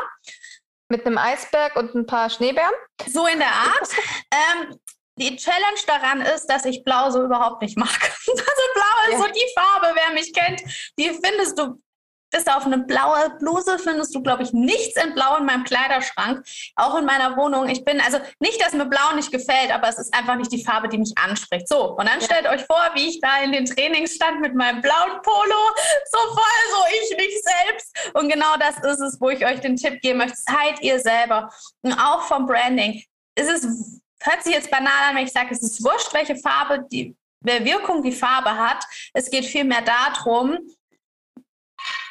Mit 0.87 1.05
einem 1.05 1.17
Eisberg 1.17 1.75
und 1.75 1.93
ein 1.93 2.05
paar 2.05 2.29
Schneebären? 2.29 2.73
So 3.07 3.27
in 3.27 3.39
der 3.39 3.51
Art. 3.51 3.89
ähm, 4.33 4.79
die 5.19 5.35
Challenge 5.35 5.81
daran 5.85 6.21
ist, 6.21 6.47
dass 6.47 6.65
ich 6.65 6.83
Blau 6.83 7.09
so 7.11 7.23
überhaupt 7.23 7.61
nicht 7.61 7.77
mag. 7.77 7.89
Also 8.29 8.63
Blau 8.73 9.07
ist 9.07 9.13
ja. 9.13 9.19
so 9.19 9.33
die 9.33 9.53
Farbe, 9.55 9.95
wer 9.95 10.13
mich 10.13 10.33
kennt, 10.33 10.61
die 10.97 11.09
findest 11.09 11.57
du 11.59 11.81
bis 12.31 12.47
auf 12.47 12.65
eine 12.65 12.79
blaue 12.79 13.35
Bluse 13.39 13.79
findest 13.79 14.13
du, 14.13 14.21
glaube 14.21 14.43
ich, 14.43 14.53
nichts 14.53 15.01
in 15.01 15.13
Blau 15.13 15.37
in 15.37 15.45
meinem 15.45 15.63
Kleiderschrank, 15.63 16.45
auch 16.75 16.97
in 16.97 17.05
meiner 17.05 17.35
Wohnung. 17.37 17.69
Ich 17.69 17.83
bin, 17.83 17.99
also 18.01 18.19
nicht, 18.39 18.63
dass 18.63 18.73
mir 18.73 18.85
Blau 18.85 19.13
nicht 19.15 19.31
gefällt, 19.31 19.71
aber 19.71 19.89
es 19.89 19.97
ist 19.97 20.13
einfach 20.13 20.35
nicht 20.35 20.51
die 20.51 20.63
Farbe, 20.63 20.89
die 20.89 20.97
mich 20.97 21.17
anspricht. 21.17 21.67
So, 21.67 21.95
und 21.95 22.07
dann 22.07 22.19
ja. 22.19 22.25
stellt 22.25 22.47
euch 22.47 22.65
vor, 22.65 22.91
wie 22.93 23.09
ich 23.09 23.19
da 23.21 23.41
in 23.43 23.51
den 23.51 23.65
Trainings 23.65 24.15
stand 24.15 24.41
mit 24.41 24.55
meinem 24.55 24.81
blauen 24.81 25.21
Polo, 25.23 25.69
so 26.11 26.19
voll, 26.33 26.71
so 26.71 26.77
ich 27.01 27.17
nicht 27.17 27.43
selbst. 27.43 28.11
Und 28.13 28.29
genau 28.29 28.55
das 28.59 28.77
ist 28.77 28.99
es, 28.99 29.19
wo 29.19 29.29
ich 29.29 29.45
euch 29.45 29.59
den 29.59 29.75
Tipp 29.75 30.01
geben 30.01 30.19
möchte. 30.19 30.37
Seid 30.37 30.81
ihr 30.81 30.99
selber. 30.99 31.49
Und 31.81 31.93
auch 31.93 32.21
vom 32.23 32.45
Branding. 32.45 33.03
Es 33.35 33.47
ist, 33.47 34.01
hört 34.21 34.43
sich 34.43 34.53
jetzt 34.53 34.69
banal 34.69 35.09
an, 35.09 35.15
wenn 35.15 35.25
ich 35.25 35.31
sage, 35.31 35.49
es 35.51 35.63
ist 35.63 35.83
wurscht, 35.83 36.13
welche 36.13 36.35
Farbe 36.35 36.85
die, 36.91 37.15
Wirkung 37.41 38.03
die 38.03 38.11
Farbe 38.11 38.51
hat. 38.51 38.83
Es 39.13 39.29
geht 39.29 39.45
vielmehr 39.45 39.81
darum, 39.81 40.57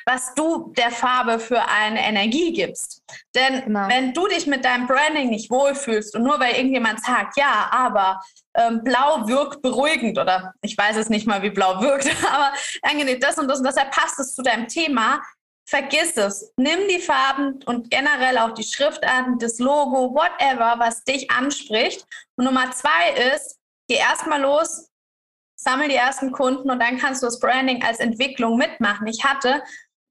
was 0.09 0.35
du 0.35 0.73
der 0.75 0.91
Farbe 0.91 1.39
für 1.39 1.61
eine 1.69 2.01
Energie 2.01 2.55
gibst. 2.55 3.03
Denn 3.35 3.63
genau. 3.65 3.89
wenn 3.89 4.15
du 4.15 4.27
dich 4.27 4.47
mit 4.47 4.65
deinem 4.65 4.87
Branding 4.87 5.29
nicht 5.29 5.51
wohlfühlst 5.51 6.17
und 6.17 6.23
nur 6.23 6.41
weil 6.41 6.55
irgendjemand 6.55 7.05
sagt, 7.05 7.37
ja, 7.37 7.69
aber 7.71 8.19
ähm, 8.55 8.83
blau 8.83 9.29
wirkt 9.29 9.61
beruhigend 9.61 10.19
oder 10.19 10.55
ich 10.63 10.79
weiß 10.79 10.97
es 10.97 11.11
nicht 11.11 11.27
mal, 11.27 11.43
wie 11.43 11.51
blau 11.51 11.83
wirkt, 11.83 12.09
aber 12.33 12.53
angenehm 12.83 13.21
das 13.21 13.37
und 13.37 13.49
das 13.49 13.59
und 13.59 13.67
deshalb 13.67 13.91
passt 13.91 14.19
es 14.19 14.35
zu 14.35 14.41
deinem 14.41 14.67
Thema, 14.67 15.21
vergiss 15.67 16.17
es. 16.17 16.55
Nimm 16.57 16.89
die 16.89 17.01
Farben 17.01 17.63
und 17.67 17.91
generell 17.91 18.39
auch 18.39 18.55
die 18.55 18.65
Schriftarten, 18.65 19.39
das 19.39 19.59
Logo, 19.59 20.15
whatever, 20.15 20.77
was 20.79 21.05
dich 21.05 21.31
anspricht. 21.31 22.07
Und 22.37 22.47
Nummer 22.47 22.71
zwei 22.71 23.35
ist, 23.35 23.59
geh 23.89 23.97
erstmal 23.97 24.41
los, 24.41 24.89
sammel 25.55 25.89
die 25.89 25.97
ersten 25.97 26.33
Kunden 26.33 26.71
und 26.71 26.81
dann 26.81 26.97
kannst 26.97 27.23
du 27.23 27.27
das 27.27 27.41
Branding 27.41 27.83
als 27.83 27.99
Entwicklung 27.99 28.57
mitmachen. 28.57 29.07
Ich 29.07 29.25
hatte 29.25 29.63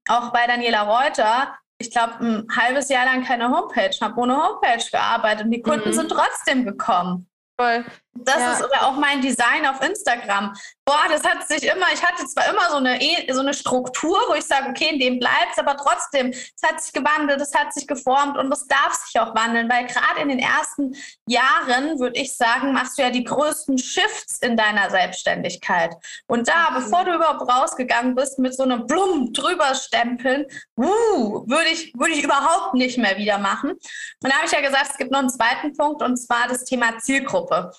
auch 0.08 0.32
bei 0.32 0.46
Daniela 0.46 0.82
Reuter, 0.82 1.54
ich 1.78 1.90
glaube, 1.90 2.14
ein 2.20 2.46
halbes 2.56 2.88
Jahr 2.88 3.04
lang 3.04 3.24
keine 3.24 3.50
Homepage, 3.50 3.90
habe 4.00 4.20
ohne 4.20 4.36
Homepage 4.36 4.84
gearbeitet 4.90 5.46
und 5.46 5.52
die 5.52 5.62
Kunden 5.62 5.90
mhm. 5.90 5.92
sind 5.92 6.10
trotzdem 6.10 6.64
gekommen. 6.64 7.28
Voll. 7.60 7.84
Das 8.24 8.38
ja. 8.38 8.52
ist 8.52 8.64
auch 8.80 8.96
mein 8.96 9.20
Design 9.20 9.66
auf 9.66 9.80
Instagram. 9.82 10.54
Boah, 10.84 11.04
das 11.08 11.22
hat 11.22 11.46
sich 11.46 11.64
immer, 11.64 11.86
ich 11.92 12.02
hatte 12.02 12.26
zwar 12.26 12.48
immer 12.48 12.70
so 12.70 12.76
eine, 12.76 13.00
e, 13.00 13.30
so 13.32 13.40
eine 13.40 13.52
Struktur, 13.54 14.18
wo 14.28 14.34
ich 14.34 14.44
sage, 14.44 14.70
okay, 14.70 14.90
in 14.92 14.98
dem 14.98 15.18
bleibt 15.18 15.52
es, 15.52 15.58
aber 15.58 15.76
trotzdem, 15.76 16.30
es 16.30 16.62
hat 16.64 16.82
sich 16.82 16.92
gewandelt, 16.92 17.40
es 17.40 17.54
hat 17.54 17.74
sich 17.74 17.86
geformt 17.86 18.38
und 18.38 18.50
es 18.52 18.66
darf 18.66 18.94
sich 18.94 19.20
auch 19.20 19.34
wandeln, 19.34 19.70
weil 19.70 19.86
gerade 19.86 20.20
in 20.22 20.28
den 20.28 20.38
ersten 20.38 20.94
Jahren, 21.26 21.98
würde 21.98 22.18
ich 22.18 22.34
sagen, 22.34 22.72
machst 22.72 22.98
du 22.98 23.02
ja 23.02 23.10
die 23.10 23.24
größten 23.24 23.78
Shifts 23.78 24.38
in 24.38 24.56
deiner 24.56 24.90
Selbstständigkeit. 24.90 25.94
Und 26.26 26.48
da, 26.48 26.70
mhm. 26.70 26.74
bevor 26.76 27.04
du 27.04 27.14
überhaupt 27.14 27.50
rausgegangen 27.50 28.14
bist, 28.14 28.38
mit 28.38 28.54
so 28.54 28.62
einem 28.62 28.86
Blum 28.86 29.32
drüber 29.32 29.74
stempeln, 29.74 30.46
uh, 30.78 31.46
würde 31.46 31.68
ich, 31.70 31.92
würde 31.98 32.14
ich 32.14 32.24
überhaupt 32.24 32.74
nicht 32.74 32.98
mehr 32.98 33.16
wieder 33.18 33.38
machen. 33.38 33.72
Und 33.72 33.80
da 34.22 34.36
habe 34.36 34.46
ich 34.46 34.52
ja 34.52 34.60
gesagt, 34.60 34.88
es 34.92 34.96
gibt 34.96 35.10
noch 35.10 35.20
einen 35.20 35.30
zweiten 35.30 35.76
Punkt 35.76 36.02
und 36.02 36.16
zwar 36.16 36.48
das 36.48 36.64
Thema 36.64 36.98
Zielgruppe 36.98 37.72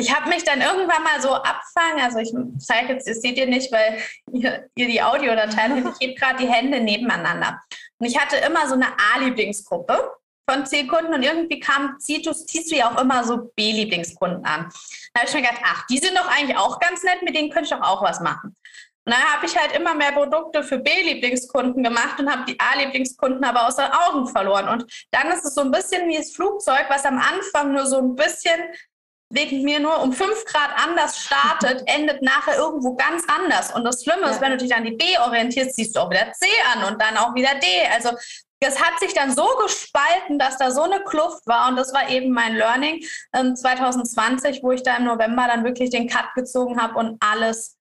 ich 0.00 0.14
habe 0.14 0.28
mich 0.28 0.44
dann 0.44 0.60
irgendwann 0.60 1.02
mal 1.02 1.20
so 1.20 1.34
abfangen, 1.34 2.00
also 2.02 2.18
ich 2.18 2.32
zeige 2.58 2.94
jetzt, 2.94 3.08
das 3.08 3.20
seht 3.20 3.36
ihr 3.36 3.46
nicht, 3.46 3.70
weil 3.70 3.98
ihr, 4.32 4.68
ihr 4.74 4.86
die 4.86 5.02
Audiodatei 5.02 5.68
habt, 5.68 6.00
ich 6.00 6.08
hebe 6.08 6.18
gerade 6.18 6.38
die 6.38 6.48
Hände 6.48 6.80
nebeneinander. 6.80 7.60
Und 7.98 8.06
ich 8.06 8.18
hatte 8.18 8.36
immer 8.36 8.66
so 8.66 8.74
eine 8.74 8.86
A-Lieblingsgruppe 9.14 10.12
von 10.48 10.66
C-Kunden 10.66 11.14
und 11.14 11.22
irgendwie 11.22 11.60
kam, 11.60 11.96
ziehst 11.98 12.26
du, 12.26 12.76
ja 12.76 12.90
auch 12.90 13.00
immer 13.00 13.24
so 13.24 13.50
B-Lieblingskunden 13.54 14.44
an. 14.44 14.72
Da 15.12 15.20
habe 15.20 15.28
ich 15.28 15.34
mir 15.34 15.42
gedacht, 15.42 15.62
ach, 15.64 15.86
die 15.86 15.98
sind 15.98 16.16
doch 16.16 16.26
eigentlich 16.26 16.56
auch 16.56 16.80
ganz 16.80 17.02
nett, 17.02 17.22
mit 17.22 17.36
denen 17.36 17.50
könnte 17.50 17.72
ich 17.72 17.78
doch 17.78 17.86
auch 17.86 18.02
was 18.02 18.20
machen. 18.20 18.56
Und 19.06 19.14
dann 19.14 19.22
habe 19.32 19.46
ich 19.46 19.56
halt 19.56 19.72
immer 19.72 19.94
mehr 19.94 20.12
Produkte 20.12 20.62
für 20.62 20.78
B-Lieblingskunden 20.78 21.82
gemacht 21.82 22.20
und 22.20 22.30
habe 22.30 22.44
die 22.44 22.58
A-Lieblingskunden 22.60 23.42
aber 23.44 23.66
aus 23.66 23.76
den 23.76 23.86
Augen 23.86 24.26
verloren. 24.28 24.68
Und 24.68 25.06
dann 25.10 25.28
ist 25.28 25.44
es 25.44 25.54
so 25.54 25.62
ein 25.62 25.70
bisschen 25.70 26.06
wie 26.08 26.16
das 26.16 26.32
Flugzeug, 26.32 26.86
was 26.88 27.04
am 27.04 27.18
Anfang 27.18 27.72
nur 27.72 27.86
so 27.86 27.98
ein 27.98 28.14
bisschen 28.14 28.60
wegen 29.30 29.62
mir 29.62 29.80
nur 29.80 30.02
um 30.02 30.12
fünf 30.12 30.44
Grad 30.44 30.70
anders 30.76 31.18
startet, 31.18 31.82
endet 31.86 32.22
nachher 32.22 32.56
irgendwo 32.56 32.94
ganz 32.94 33.24
anders. 33.28 33.72
Und 33.72 33.84
das 33.84 34.02
Schlimme 34.02 34.22
ja. 34.22 34.30
ist, 34.30 34.40
wenn 34.40 34.50
du 34.50 34.58
dich 34.58 34.74
an 34.74 34.84
die 34.84 34.92
B 34.92 35.04
orientierst, 35.18 35.76
siehst 35.76 35.96
du 35.96 36.00
auch 36.00 36.10
wieder 36.10 36.32
C 36.32 36.46
an 36.74 36.92
und 36.92 37.00
dann 37.00 37.16
auch 37.16 37.34
wieder 37.34 37.54
D. 37.54 37.66
Also 37.94 38.10
es 38.60 38.82
hat 38.82 38.98
sich 39.00 39.14
dann 39.14 39.34
so 39.34 39.46
gespalten, 39.62 40.38
dass 40.38 40.58
da 40.58 40.70
so 40.70 40.82
eine 40.82 41.02
Kluft 41.04 41.46
war. 41.46 41.68
Und 41.68 41.76
das 41.76 41.94
war 41.94 42.10
eben 42.10 42.30
mein 42.30 42.56
Learning 42.56 43.02
ähm, 43.32 43.56
2020, 43.56 44.62
wo 44.62 44.72
ich 44.72 44.82
da 44.82 44.96
im 44.96 45.04
November 45.04 45.46
dann 45.46 45.64
wirklich 45.64 45.90
den 45.90 46.08
Cut 46.08 46.34
gezogen 46.34 46.80
habe 46.80 46.98
und 46.98 47.16
alles 47.20 47.78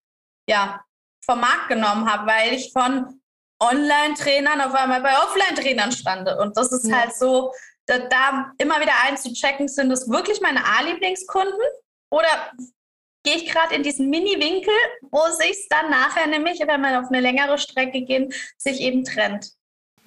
ja, 0.48 0.82
vom 1.26 1.42
Markt 1.42 1.68
genommen 1.68 2.10
habe, 2.12 2.28
weil 2.28 2.54
ich 2.54 2.72
von 2.72 3.22
Online-Trainern 3.62 4.62
auf 4.62 4.74
einmal 4.74 5.02
bei 5.02 5.18
Offline-Trainern 5.18 5.92
stande. 5.92 6.38
Und 6.38 6.56
das 6.56 6.72
ist 6.72 6.88
ja. 6.88 7.02
halt 7.02 7.16
so, 7.16 7.52
da, 7.90 8.00
da 8.00 8.54
immer 8.58 8.80
wieder 8.80 8.94
einzuchecken, 9.06 9.68
sind 9.68 9.90
das 9.90 10.10
wirklich 10.10 10.42
meine 10.42 10.64
A-Lieblingskunden 10.64 11.60
oder 12.12 12.52
gehe 13.24 13.36
ich 13.36 13.52
gerade 13.52 13.76
in 13.76 13.84
diesen 13.84 14.10
Mini-Winkel, 14.10 14.74
wo 15.12 15.22
sich 15.32 15.68
dann 15.70 15.90
nachher 15.90 16.28
nämlich, 16.28 16.60
wenn 16.60 16.82
man 16.82 16.96
auf 17.04 17.10
eine 17.10 17.20
längere 17.20 17.58
Strecke 17.58 18.02
geht, 18.02 18.34
sich 18.58 18.80
eben 18.80 19.04
trennt. 19.04 19.52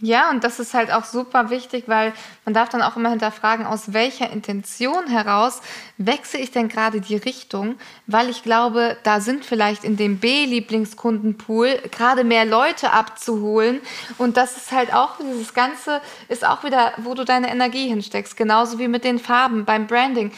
Ja, 0.05 0.31
und 0.31 0.43
das 0.43 0.59
ist 0.59 0.75
halt 0.75 0.93
auch 0.93 1.05
super 1.05 1.49
wichtig, 1.51 1.85
weil 1.87 2.13
man 2.45 2.55
darf 2.55 2.69
dann 2.69 2.83
auch 2.83 2.97
immer 2.97 3.11
hinterfragen, 3.11 3.65
aus 3.65 3.93
welcher 3.93 4.31
Intention 4.31 5.07
heraus 5.07 5.61
wechsle 5.97 6.41
ich 6.41 6.51
denn 6.51 6.67
gerade 6.67 7.01
die 7.01 7.15
Richtung, 7.15 7.77
weil 8.09 8.29
ich 8.29 8.43
glaube, 8.43 8.97
da 9.05 9.21
sind 9.21 9.45
vielleicht 9.45 9.85
in 9.85 9.97
dem 9.97 10.19
B-Lieblingskundenpool 10.19 11.83
gerade 11.93 12.25
mehr 12.25 12.45
Leute 12.45 12.93
abzuholen. 12.93 13.81
Und 14.19 14.37
das 14.37 14.57
ist 14.57 14.73
halt 14.73 14.93
auch, 14.93 15.19
dieses 15.21 15.55
Ganze 15.55 16.01
ist 16.27 16.45
auch 16.45 16.65
wieder, 16.65 16.95
wo 16.97 17.15
du 17.15 17.25
deine 17.25 17.49
Energie 17.49 17.87
hinsteckst, 17.87 18.37
genauso 18.37 18.81
wie 18.81 18.89
mit 18.89 19.05
den 19.05 19.21
Farben 19.21 19.65
beim 19.65 19.87
Branding 19.87 20.33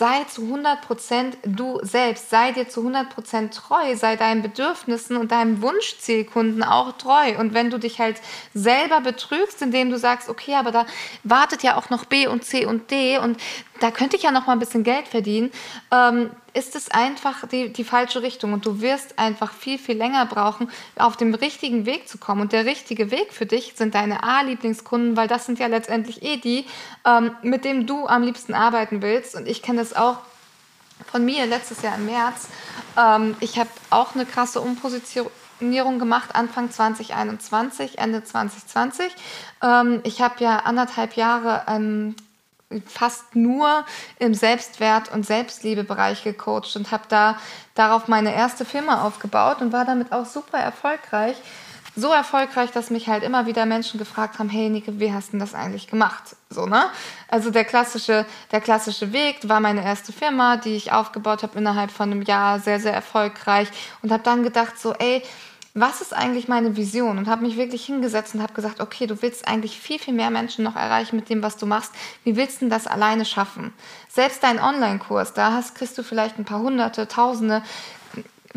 sei 0.00 0.24
zu 0.24 0.40
100% 0.40 1.34
du 1.44 1.78
selbst, 1.82 2.30
sei 2.30 2.52
dir 2.52 2.66
zu 2.66 2.80
100% 2.80 3.50
treu, 3.50 3.94
sei 3.96 4.16
deinen 4.16 4.40
Bedürfnissen 4.40 5.18
und 5.18 5.30
deinem 5.30 5.60
Wunschzielkunden 5.60 6.62
auch 6.62 6.92
treu. 6.92 7.36
Und 7.38 7.52
wenn 7.52 7.68
du 7.68 7.76
dich 7.76 8.00
halt 8.00 8.16
selber 8.54 9.02
betrügst, 9.02 9.60
indem 9.60 9.90
du 9.90 9.98
sagst, 9.98 10.30
okay, 10.30 10.54
aber 10.54 10.72
da 10.72 10.86
wartet 11.22 11.62
ja 11.62 11.76
auch 11.76 11.90
noch 11.90 12.06
B 12.06 12.26
und 12.26 12.46
C 12.46 12.64
und 12.64 12.90
D 12.90 13.18
und 13.18 13.36
da 13.80 13.90
könnte 13.90 14.16
ich 14.16 14.22
ja 14.22 14.30
noch 14.30 14.46
mal 14.46 14.52
ein 14.52 14.58
bisschen 14.58 14.84
Geld 14.84 15.08
verdienen, 15.08 15.50
ähm, 15.90 16.30
ist 16.52 16.76
es 16.76 16.90
einfach 16.90 17.46
die, 17.46 17.72
die 17.72 17.84
falsche 17.84 18.22
Richtung 18.22 18.52
und 18.52 18.66
du 18.66 18.80
wirst 18.80 19.18
einfach 19.18 19.52
viel, 19.52 19.78
viel 19.78 19.96
länger 19.96 20.26
brauchen, 20.26 20.70
auf 20.96 21.16
dem 21.16 21.34
richtigen 21.34 21.86
Weg 21.86 22.08
zu 22.08 22.18
kommen. 22.18 22.40
Und 22.40 22.52
der 22.52 22.64
richtige 22.64 23.10
Weg 23.10 23.32
für 23.32 23.46
dich 23.46 23.74
sind 23.76 23.94
deine 23.94 24.22
A-Lieblingskunden, 24.22 25.16
weil 25.16 25.28
das 25.28 25.46
sind 25.46 25.58
ja 25.58 25.66
letztendlich 25.66 26.22
eh 26.22 26.36
die, 26.36 26.66
ähm, 27.06 27.32
mit 27.42 27.64
denen 27.64 27.86
du 27.86 28.06
am 28.06 28.22
liebsten 28.22 28.54
arbeiten 28.54 29.02
willst. 29.02 29.34
Und 29.34 29.48
ich 29.48 29.62
kenne 29.62 29.80
das 29.80 29.94
auch 29.94 30.18
von 31.10 31.24
mir 31.24 31.46
letztes 31.46 31.82
Jahr 31.82 31.96
im 31.96 32.06
März. 32.06 32.48
Ähm, 32.96 33.36
ich 33.40 33.58
habe 33.58 33.70
auch 33.90 34.14
eine 34.14 34.26
krasse 34.26 34.60
Umpositionierung 34.60 35.98
gemacht, 35.98 36.34
Anfang 36.34 36.70
2021, 36.70 37.98
Ende 37.98 38.24
2020. 38.24 39.06
Ähm, 39.62 40.00
ich 40.04 40.20
habe 40.20 40.42
ja 40.42 40.58
anderthalb 40.58 41.14
Jahre 41.14 41.62
ähm, 41.68 42.16
fast 42.86 43.34
nur 43.34 43.84
im 44.18 44.34
Selbstwert- 44.34 45.12
und 45.12 45.26
Selbstliebebereich 45.26 46.22
gecoacht 46.22 46.76
und 46.76 46.90
habe 46.90 47.04
da 47.08 47.38
darauf 47.74 48.08
meine 48.08 48.34
erste 48.34 48.64
Firma 48.64 49.04
aufgebaut 49.04 49.60
und 49.60 49.72
war 49.72 49.84
damit 49.84 50.12
auch 50.12 50.26
super 50.26 50.58
erfolgreich. 50.58 51.36
So 51.96 52.12
erfolgreich, 52.12 52.70
dass 52.70 52.90
mich 52.90 53.08
halt 53.08 53.24
immer 53.24 53.46
wieder 53.46 53.66
Menschen 53.66 53.98
gefragt 53.98 54.38
haben, 54.38 54.48
hey 54.48 54.68
Nike, 54.70 55.00
wie 55.00 55.12
hast 55.12 55.32
du 55.32 55.38
das 55.38 55.54
eigentlich 55.54 55.88
gemacht? 55.88 56.36
So, 56.48 56.66
ne? 56.66 56.84
Also 57.28 57.50
der 57.50 57.64
klassische, 57.64 58.24
der 58.52 58.60
klassische 58.60 59.12
Weg 59.12 59.48
war 59.48 59.58
meine 59.58 59.84
erste 59.84 60.12
Firma, 60.12 60.56
die 60.56 60.76
ich 60.76 60.92
aufgebaut 60.92 61.42
habe 61.42 61.58
innerhalb 61.58 61.90
von 61.90 62.12
einem 62.12 62.22
Jahr, 62.22 62.60
sehr, 62.60 62.78
sehr 62.78 62.94
erfolgreich 62.94 63.68
und 64.02 64.12
habe 64.12 64.22
dann 64.22 64.44
gedacht 64.44 64.78
so, 64.78 64.94
ey, 64.94 65.24
was 65.74 66.00
ist 66.00 66.14
eigentlich 66.14 66.48
meine 66.48 66.76
Vision? 66.76 67.18
Und 67.18 67.28
habe 67.28 67.44
mich 67.44 67.56
wirklich 67.56 67.86
hingesetzt 67.86 68.34
und 68.34 68.42
habe 68.42 68.54
gesagt, 68.54 68.80
okay, 68.80 69.06
du 69.06 69.22
willst 69.22 69.46
eigentlich 69.46 69.78
viel, 69.78 69.98
viel 69.98 70.14
mehr 70.14 70.30
Menschen 70.30 70.64
noch 70.64 70.76
erreichen 70.76 71.16
mit 71.16 71.28
dem, 71.28 71.42
was 71.42 71.56
du 71.56 71.66
machst. 71.66 71.92
Wie 72.24 72.36
willst 72.36 72.62
du 72.62 72.68
das 72.68 72.86
alleine 72.86 73.24
schaffen? 73.24 73.72
Selbst 74.08 74.42
dein 74.42 74.58
Online-Kurs, 74.58 75.32
da 75.32 75.52
hast, 75.52 75.76
kriegst 75.76 75.96
du 75.96 76.02
vielleicht 76.02 76.38
ein 76.38 76.44
paar 76.44 76.60
hunderte, 76.60 77.06
tausende. 77.06 77.62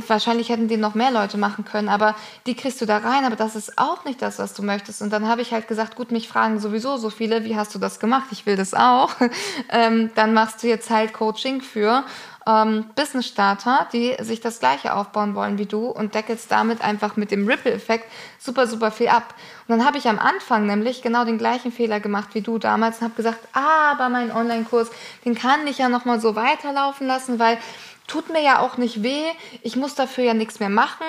Wahrscheinlich 0.08 0.50
hätten 0.50 0.68
die 0.68 0.78
noch 0.78 0.96
mehr 0.96 1.12
Leute 1.12 1.38
machen 1.38 1.66
können, 1.66 1.88
aber 1.88 2.16
die 2.48 2.56
kriegst 2.56 2.82
du 2.82 2.88
da 2.88 2.98
rein, 2.98 3.26
aber 3.26 3.36
das 3.36 3.56
ist 3.56 3.78
auch 3.78 4.06
nicht 4.06 4.24
das, 4.24 4.40
was 4.40 4.56
du 4.56 4.64
möchtest. 4.64 5.04
Und 5.04 5.14
dann 5.14 5.28
habe 5.28 5.44
ich 5.44 5.52
halt 5.52 5.68
gesagt, 5.68 5.96
gut, 5.96 6.12
mich 6.12 6.28
fragen 6.28 6.60
sowieso 6.60 6.98
so 6.98 7.12
viele, 7.12 7.46
wie 7.46 7.56
hast 7.56 7.76
du 7.76 7.80
das 7.80 8.00
gemacht? 8.00 8.30
Ich 8.32 8.48
will 8.48 8.56
das 8.56 8.74
auch. 8.74 9.12
ähm, 9.70 10.10
dann 10.16 10.34
machst 10.34 10.64
du 10.64 10.68
jetzt 10.68 10.90
halt 10.90 11.14
Coaching 11.14 11.62
für 11.62 12.06
ähm, 12.48 12.86
Business-Starter, 12.96 13.88
die 13.94 14.16
sich 14.20 14.42
das 14.42 14.60
Gleiche 14.60 14.94
aufbauen 14.94 15.36
wollen 15.36 15.58
wie 15.58 15.66
du 15.66 15.88
und 15.88 16.16
deckelst 16.16 16.52
damit 16.52 16.82
einfach 16.82 17.16
mit 17.16 17.32
dem 17.32 17.48
Ripple-Effekt 17.48 18.12
super, 18.40 18.68
super 18.68 18.92
viel 18.92 19.08
ab. 19.08 19.34
Und 19.68 19.78
dann 19.78 19.86
habe 19.86 19.98
ich 19.98 20.08
am 20.08 20.20
Anfang 20.20 20.66
nämlich 20.66 21.02
genau 21.02 21.26
den 21.26 21.38
gleichen 21.38 21.72
Fehler 21.72 22.00
gemacht 22.00 22.30
wie 22.34 22.42
du 22.42 22.58
damals 22.58 22.98
und 22.98 23.06
habe 23.06 23.16
gesagt, 23.16 23.40
ah, 23.54 23.92
aber 23.92 24.10
mein 24.10 24.32
Online-Kurs, 24.32 24.90
den 25.26 25.36
kann 25.36 25.66
ich 25.68 25.78
ja 25.78 25.90
nochmal 25.90 26.20
so 26.20 26.36
weiterlaufen 26.36 27.08
lassen, 27.08 27.40
weil 27.40 27.58
tut 28.08 28.30
mir 28.30 28.42
ja 28.42 28.60
auch 28.60 28.78
nicht 28.78 29.04
weh, 29.04 29.26
ich 29.62 29.76
muss 29.76 29.96
dafür 29.96 30.26
ja 30.26 30.34
nichts 30.34 30.60
mehr 30.60 30.70
machen 30.70 31.06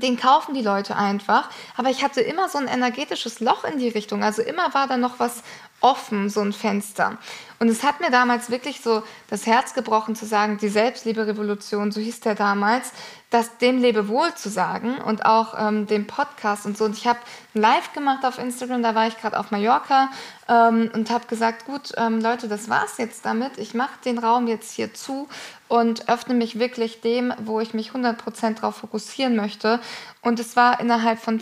den 0.00 0.18
kaufen 0.18 0.54
die 0.54 0.62
Leute 0.62 0.96
einfach. 0.96 1.50
Aber 1.76 1.90
ich 1.90 2.02
hatte 2.02 2.20
immer 2.20 2.48
so 2.48 2.58
ein 2.58 2.68
energetisches 2.68 3.40
Loch 3.40 3.64
in 3.64 3.78
die 3.78 3.88
Richtung. 3.88 4.24
Also 4.24 4.42
immer 4.42 4.72
war 4.72 4.88
da 4.88 4.96
noch 4.96 5.18
was 5.18 5.42
offen, 5.82 6.30
so 6.30 6.40
ein 6.40 6.52
Fenster. 6.52 7.18
Und 7.58 7.68
es 7.68 7.84
hat 7.84 8.00
mir 8.00 8.10
damals 8.10 8.50
wirklich 8.50 8.80
so 8.80 9.04
das 9.28 9.46
Herz 9.46 9.74
gebrochen 9.74 10.16
zu 10.16 10.26
sagen, 10.26 10.58
die 10.58 10.68
Selbstliebe-Revolution, 10.68 11.92
so 11.92 12.00
hieß 12.00 12.18
der 12.20 12.34
damals, 12.34 12.90
das 13.30 13.56
dem 13.58 13.78
Lebewohl 13.78 14.34
zu 14.34 14.48
sagen 14.48 14.96
und 14.98 15.24
auch 15.24 15.54
ähm, 15.56 15.86
dem 15.86 16.06
Podcast 16.06 16.66
und 16.66 16.76
so. 16.76 16.84
Und 16.84 16.96
ich 16.96 17.06
habe 17.06 17.20
ein 17.54 17.60
Live 17.60 17.92
gemacht 17.92 18.24
auf 18.24 18.38
Instagram, 18.38 18.82
da 18.82 18.94
war 18.94 19.06
ich 19.06 19.16
gerade 19.16 19.38
auf 19.38 19.50
Mallorca 19.50 20.10
ähm, 20.48 20.90
und 20.92 21.10
habe 21.10 21.26
gesagt, 21.28 21.66
gut, 21.66 21.92
ähm, 21.96 22.20
Leute, 22.20 22.48
das 22.48 22.68
war's 22.68 22.98
jetzt 22.98 23.24
damit. 23.24 23.58
Ich 23.58 23.74
mache 23.74 23.94
den 24.04 24.18
Raum 24.18 24.48
jetzt 24.48 24.72
hier 24.72 24.92
zu 24.92 25.28
und 25.68 26.08
öffne 26.08 26.34
mich 26.34 26.58
wirklich 26.58 27.00
dem, 27.00 27.32
wo 27.38 27.60
ich 27.60 27.74
mich 27.74 27.92
100% 27.92 28.56
darauf 28.56 28.76
fokussieren 28.76 29.36
möchte. 29.36 29.80
Und 30.20 30.40
es 30.40 30.56
war 30.56 30.80
innerhalb 30.80 31.20
von 31.20 31.40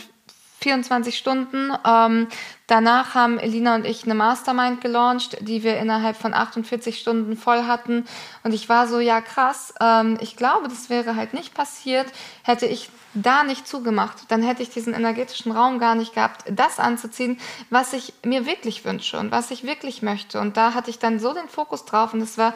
24 0.60 1.16
Stunden. 1.16 1.72
Ähm, 1.86 2.28
danach 2.66 3.14
haben 3.14 3.38
Elina 3.38 3.74
und 3.74 3.86
ich 3.86 4.04
eine 4.04 4.14
Mastermind 4.14 4.80
gelauncht, 4.80 5.38
die 5.40 5.62
wir 5.62 5.78
innerhalb 5.78 6.16
von 6.16 6.34
48 6.34 6.98
Stunden 6.98 7.36
voll 7.36 7.64
hatten. 7.64 8.06
Und 8.42 8.52
ich 8.52 8.68
war 8.68 8.86
so, 8.86 9.00
ja 9.00 9.20
krass, 9.20 9.74
ähm, 9.80 10.18
ich 10.20 10.36
glaube, 10.36 10.68
das 10.68 10.90
wäre 10.90 11.16
halt 11.16 11.34
nicht 11.34 11.54
passiert, 11.54 12.06
hätte 12.42 12.66
ich 12.66 12.90
da 13.14 13.42
nicht 13.42 13.66
zugemacht. 13.66 14.18
Dann 14.28 14.42
hätte 14.42 14.62
ich 14.62 14.70
diesen 14.70 14.94
energetischen 14.94 15.52
Raum 15.52 15.78
gar 15.78 15.94
nicht 15.94 16.14
gehabt, 16.14 16.44
das 16.50 16.78
anzuziehen, 16.78 17.38
was 17.70 17.92
ich 17.92 18.12
mir 18.24 18.46
wirklich 18.46 18.84
wünsche 18.84 19.18
und 19.18 19.30
was 19.32 19.50
ich 19.50 19.64
wirklich 19.64 20.02
möchte. 20.02 20.40
Und 20.40 20.56
da 20.56 20.74
hatte 20.74 20.90
ich 20.90 20.98
dann 20.98 21.18
so 21.18 21.32
den 21.32 21.48
Fokus 21.48 21.86
drauf 21.86 22.12
und 22.12 22.20
es 22.20 22.38
war 22.38 22.54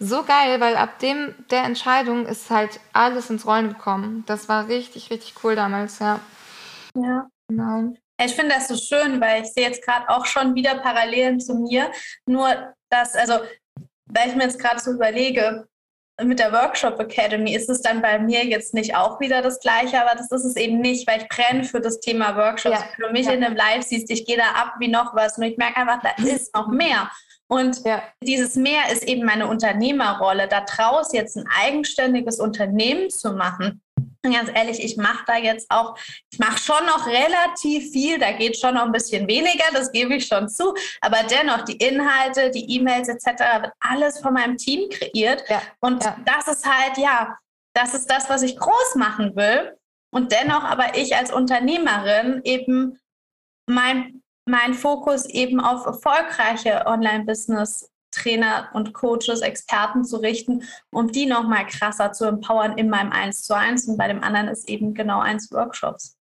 so 0.00 0.22
geil, 0.22 0.60
weil 0.60 0.76
ab 0.76 0.98
dem 0.98 1.34
der 1.50 1.64
Entscheidung 1.64 2.26
ist 2.26 2.50
halt 2.50 2.80
alles 2.92 3.30
ins 3.30 3.46
Rollen 3.46 3.68
gekommen. 3.68 4.24
Das 4.26 4.48
war 4.48 4.66
richtig, 4.66 5.10
richtig 5.10 5.34
cool 5.44 5.54
damals, 5.54 5.98
ja. 5.98 6.20
Ja. 6.94 7.28
Genau. 7.48 7.94
Ich 8.22 8.34
finde 8.34 8.54
das 8.54 8.68
so 8.68 8.76
schön, 8.76 9.20
weil 9.20 9.42
ich 9.42 9.52
sehe 9.52 9.64
jetzt 9.64 9.84
gerade 9.84 10.08
auch 10.08 10.26
schon 10.26 10.54
wieder 10.54 10.76
Parallelen 10.76 11.40
zu 11.40 11.54
mir. 11.54 11.90
Nur, 12.26 12.74
dass, 12.90 13.14
also, 13.14 13.40
weil 14.06 14.28
ich 14.28 14.36
mir 14.36 14.44
jetzt 14.44 14.58
gerade 14.58 14.78
so 14.78 14.92
überlege, 14.92 15.66
mit 16.22 16.38
der 16.38 16.52
Workshop 16.52 17.00
Academy 17.00 17.54
ist 17.54 17.70
es 17.70 17.80
dann 17.80 18.02
bei 18.02 18.18
mir 18.18 18.44
jetzt 18.44 18.74
nicht 18.74 18.94
auch 18.94 19.20
wieder 19.20 19.42
das 19.42 19.60
Gleiche, 19.60 20.00
aber 20.00 20.16
das 20.16 20.30
ist 20.30 20.44
es 20.44 20.56
eben 20.56 20.80
nicht, 20.80 21.08
weil 21.08 21.22
ich 21.22 21.28
brenne 21.28 21.64
für 21.64 21.80
das 21.80 22.00
Thema 22.00 22.36
Workshops. 22.36 22.78
Ja. 22.78 23.06
Für 23.06 23.10
mich 23.10 23.26
ja. 23.26 23.32
in 23.32 23.42
einem 23.42 23.56
Live 23.56 23.84
siehst, 23.84 24.10
ich 24.10 24.26
gehe 24.26 24.36
da 24.36 24.50
ab 24.52 24.74
wie 24.78 24.88
noch 24.88 25.14
was 25.14 25.38
und 25.38 25.44
ich 25.44 25.56
merke 25.56 25.78
einfach, 25.78 26.00
da 26.02 26.22
ist 26.22 26.54
noch 26.54 26.68
mehr. 26.68 27.10
Und 27.48 27.84
ja. 27.84 28.02
dieses 28.22 28.54
Mehr 28.54 28.92
ist 28.92 29.02
eben 29.02 29.24
meine 29.24 29.48
Unternehmerrolle, 29.48 30.46
da 30.46 30.60
draus 30.60 31.12
jetzt 31.12 31.36
ein 31.36 31.48
eigenständiges 31.64 32.38
Unternehmen 32.38 33.10
zu 33.10 33.32
machen. 33.32 33.82
Und 34.22 34.32
ganz 34.34 34.50
ehrlich, 34.54 34.84
ich 34.84 34.96
mache 34.98 35.24
da 35.26 35.36
jetzt 35.36 35.70
auch, 35.70 35.96
ich 36.30 36.38
mache 36.38 36.58
schon 36.58 36.84
noch 36.86 37.06
relativ 37.06 37.90
viel, 37.90 38.18
da 38.18 38.32
geht 38.32 38.58
schon 38.58 38.74
noch 38.74 38.84
ein 38.84 38.92
bisschen 38.92 39.26
weniger, 39.26 39.64
das 39.72 39.90
gebe 39.92 40.16
ich 40.16 40.26
schon 40.26 40.48
zu, 40.48 40.74
aber 41.00 41.22
dennoch 41.30 41.62
die 41.62 41.76
Inhalte, 41.76 42.50
die 42.50 42.76
E-Mails 42.76 43.08
etc. 43.08 43.26
wird 43.62 43.72
alles 43.80 44.18
von 44.20 44.34
meinem 44.34 44.58
Team 44.58 44.90
kreiert. 44.90 45.42
Ja. 45.48 45.62
Und 45.80 46.04
ja. 46.04 46.16
das 46.26 46.48
ist 46.48 46.66
halt, 46.66 46.98
ja, 46.98 47.38
das 47.74 47.94
ist 47.94 48.10
das, 48.10 48.28
was 48.28 48.42
ich 48.42 48.58
groß 48.58 48.94
machen 48.96 49.36
will. 49.36 49.76
Und 50.12 50.32
dennoch 50.32 50.64
aber 50.64 50.98
ich 50.98 51.16
als 51.16 51.32
Unternehmerin 51.32 52.40
eben 52.44 52.98
mein, 53.66 54.22
mein 54.44 54.74
Fokus 54.74 55.24
eben 55.26 55.60
auf 55.60 55.86
erfolgreiche 55.86 56.84
Online-Business 56.86 57.89
Trainer 58.10 58.68
und 58.72 58.92
Coaches, 58.92 59.40
Experten 59.40 60.04
zu 60.04 60.18
richten, 60.18 60.62
um 60.90 61.10
die 61.10 61.26
nochmal 61.26 61.66
krasser 61.66 62.12
zu 62.12 62.26
empowern 62.26 62.76
in 62.76 62.90
meinem 62.90 63.12
1 63.12 63.42
zu 63.42 63.56
1 63.56 63.88
und 63.88 63.96
bei 63.96 64.08
dem 64.08 64.22
anderen 64.22 64.48
ist 64.48 64.68
eben 64.68 64.94
genau 64.94 65.20
eins 65.20 65.50
Workshops. 65.52 66.19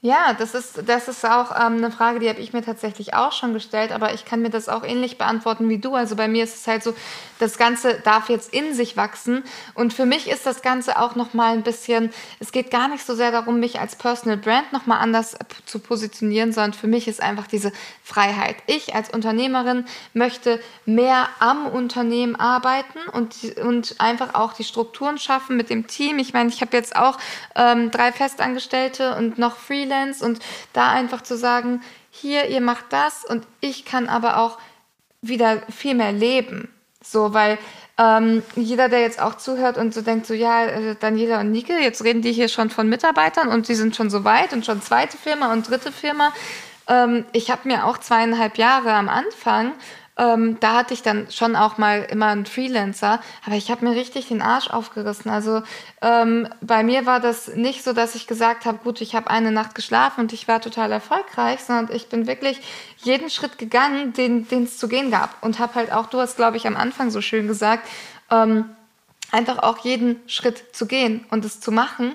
Ja, 0.00 0.32
das 0.32 0.54
ist, 0.54 0.88
das 0.88 1.08
ist 1.08 1.24
auch 1.24 1.50
ähm, 1.50 1.78
eine 1.78 1.90
Frage, 1.90 2.20
die 2.20 2.28
habe 2.28 2.38
ich 2.38 2.52
mir 2.52 2.62
tatsächlich 2.62 3.14
auch 3.14 3.32
schon 3.32 3.52
gestellt, 3.52 3.90
aber 3.90 4.14
ich 4.14 4.24
kann 4.24 4.40
mir 4.40 4.48
das 4.50 4.68
auch 4.68 4.84
ähnlich 4.84 5.18
beantworten 5.18 5.68
wie 5.68 5.78
du. 5.78 5.96
Also 5.96 6.14
bei 6.14 6.28
mir 6.28 6.44
ist 6.44 6.54
es 6.54 6.68
halt 6.68 6.84
so, 6.84 6.94
das 7.40 7.58
Ganze 7.58 7.98
darf 8.04 8.28
jetzt 8.28 8.54
in 8.54 8.74
sich 8.74 8.96
wachsen 8.96 9.42
und 9.74 9.92
für 9.92 10.06
mich 10.06 10.30
ist 10.30 10.46
das 10.46 10.62
Ganze 10.62 11.00
auch 11.00 11.16
nochmal 11.16 11.54
ein 11.54 11.64
bisschen, 11.64 12.12
es 12.38 12.52
geht 12.52 12.70
gar 12.70 12.86
nicht 12.86 13.04
so 13.04 13.16
sehr 13.16 13.32
darum, 13.32 13.58
mich 13.58 13.80
als 13.80 13.96
Personal 13.96 14.36
Brand 14.36 14.72
nochmal 14.72 15.00
anders 15.00 15.36
zu 15.66 15.80
positionieren, 15.80 16.52
sondern 16.52 16.74
für 16.74 16.86
mich 16.86 17.08
ist 17.08 17.20
einfach 17.20 17.48
diese 17.48 17.72
Freiheit. 18.04 18.54
Ich 18.68 18.94
als 18.94 19.10
Unternehmerin 19.10 19.84
möchte 20.14 20.60
mehr 20.86 21.28
am 21.40 21.66
Unternehmen 21.66 22.36
arbeiten 22.36 23.00
und, 23.12 23.34
und 23.64 23.96
einfach 23.98 24.34
auch 24.34 24.52
die 24.52 24.64
Strukturen 24.64 25.18
schaffen 25.18 25.56
mit 25.56 25.70
dem 25.70 25.88
Team. 25.88 26.20
Ich 26.20 26.32
meine, 26.32 26.50
ich 26.50 26.60
habe 26.60 26.76
jetzt 26.76 26.94
auch 26.94 27.18
ähm, 27.56 27.90
drei 27.90 28.12
Festangestellte 28.12 29.16
und 29.16 29.38
noch 29.38 29.56
Freelance 29.56 29.87
Freelance 29.88 30.24
und 30.24 30.40
da 30.72 30.90
einfach 30.90 31.22
zu 31.22 31.36
sagen, 31.36 31.82
hier, 32.10 32.48
ihr 32.48 32.60
macht 32.60 32.86
das 32.90 33.24
und 33.24 33.46
ich 33.60 33.84
kann 33.84 34.08
aber 34.08 34.38
auch 34.38 34.58
wieder 35.20 35.62
viel 35.70 35.94
mehr 35.94 36.12
leben. 36.12 36.68
So, 37.02 37.32
weil 37.32 37.58
ähm, 37.96 38.42
jeder, 38.54 38.88
der 38.88 39.00
jetzt 39.00 39.20
auch 39.20 39.36
zuhört 39.36 39.78
und 39.78 39.94
so 39.94 40.02
denkt, 40.02 40.26
so 40.26 40.34
ja, 40.34 40.66
äh, 40.66 40.96
Daniela 40.98 41.40
und 41.40 41.52
Nike, 41.52 41.72
jetzt 41.80 42.04
reden 42.04 42.22
die 42.22 42.32
hier 42.32 42.48
schon 42.48 42.70
von 42.70 42.88
Mitarbeitern 42.88 43.48
und 43.48 43.68
die 43.68 43.74
sind 43.74 43.96
schon 43.96 44.10
so 44.10 44.24
weit 44.24 44.52
und 44.52 44.66
schon 44.66 44.82
zweite 44.82 45.16
Firma 45.16 45.52
und 45.52 45.68
dritte 45.68 45.90
Firma. 45.90 46.32
Ähm, 46.86 47.24
ich 47.32 47.50
habe 47.50 47.68
mir 47.68 47.86
auch 47.86 47.98
zweieinhalb 47.98 48.58
Jahre 48.58 48.92
am 48.92 49.08
Anfang 49.08 49.72
ähm, 50.18 50.58
da 50.60 50.74
hatte 50.74 50.94
ich 50.94 51.02
dann 51.02 51.30
schon 51.30 51.54
auch 51.54 51.78
mal 51.78 52.06
immer 52.10 52.26
einen 52.26 52.44
Freelancer, 52.44 53.20
aber 53.46 53.54
ich 53.54 53.70
habe 53.70 53.86
mir 53.86 53.94
richtig 53.94 54.28
den 54.28 54.42
Arsch 54.42 54.68
aufgerissen. 54.68 55.30
Also 55.30 55.62
ähm, 56.02 56.48
bei 56.60 56.82
mir 56.82 57.06
war 57.06 57.20
das 57.20 57.54
nicht 57.54 57.84
so, 57.84 57.92
dass 57.92 58.16
ich 58.16 58.26
gesagt 58.26 58.66
habe, 58.66 58.78
gut, 58.78 59.00
ich 59.00 59.14
habe 59.14 59.30
eine 59.30 59.52
Nacht 59.52 59.74
geschlafen 59.74 60.22
und 60.22 60.32
ich 60.32 60.48
war 60.48 60.60
total 60.60 60.90
erfolgreich, 60.90 61.60
sondern 61.60 61.94
ich 61.94 62.08
bin 62.08 62.26
wirklich 62.26 62.60
jeden 62.98 63.30
Schritt 63.30 63.58
gegangen, 63.58 64.12
den 64.12 64.46
es 64.50 64.76
zu 64.76 64.88
gehen 64.88 65.10
gab 65.10 65.40
und 65.42 65.60
habe 65.60 65.76
halt 65.76 65.92
auch, 65.92 66.06
du 66.06 66.18
hast 66.18 66.36
glaube 66.36 66.56
ich 66.56 66.66
am 66.66 66.76
Anfang 66.76 67.10
so 67.10 67.20
schön 67.20 67.46
gesagt, 67.46 67.88
ähm, 68.30 68.64
einfach 69.30 69.58
auch 69.62 69.78
jeden 69.78 70.20
Schritt 70.26 70.74
zu 70.74 70.86
gehen 70.86 71.24
und 71.30 71.44
es 71.44 71.60
zu 71.60 71.70
machen 71.70 72.14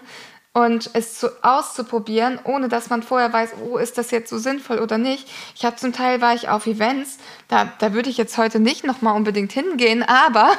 und 0.53 0.91
es 0.93 1.19
zu, 1.19 1.31
auszuprobieren, 1.43 2.39
ohne 2.43 2.69
dass 2.69 2.89
man 2.89 3.01
vorher 3.01 3.33
weiß, 3.33 3.53
oh, 3.65 3.77
ist 3.77 3.97
das 3.97 4.11
jetzt 4.11 4.29
so 4.29 4.37
sinnvoll 4.37 4.79
oder 4.79 4.99
nicht. 4.99 5.27
Ich 5.55 5.65
habe 5.65 5.77
zum 5.77 5.93
Teil 5.93 6.21
war 6.21 6.35
ich 6.35 6.47
auf 6.47 6.67
Events, 6.67 7.17
da, 7.47 7.71
da 7.79 7.93
würde 7.93 8.11
ich 8.11 8.17
jetzt 8.17 8.37
heute 8.37 8.59
nicht 8.59 8.83
nochmal 8.83 9.15
unbedingt 9.15 9.51
hingehen, 9.51 10.03
aber, 10.07 10.51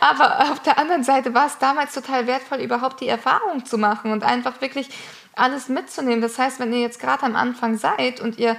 aber 0.00 0.52
auf 0.52 0.60
der 0.60 0.78
anderen 0.78 1.02
Seite 1.02 1.34
war 1.34 1.46
es 1.46 1.58
damals 1.58 1.92
total 1.92 2.28
wertvoll, 2.28 2.58
überhaupt 2.58 3.00
die 3.00 3.08
Erfahrung 3.08 3.64
zu 3.64 3.78
machen 3.78 4.12
und 4.12 4.22
einfach 4.22 4.60
wirklich 4.60 4.88
alles 5.34 5.68
mitzunehmen. 5.68 6.20
Das 6.20 6.38
heißt, 6.38 6.60
wenn 6.60 6.72
ihr 6.72 6.80
jetzt 6.80 7.00
gerade 7.00 7.24
am 7.24 7.34
Anfang 7.34 7.76
seid 7.76 8.20
und 8.20 8.38
ihr 8.38 8.56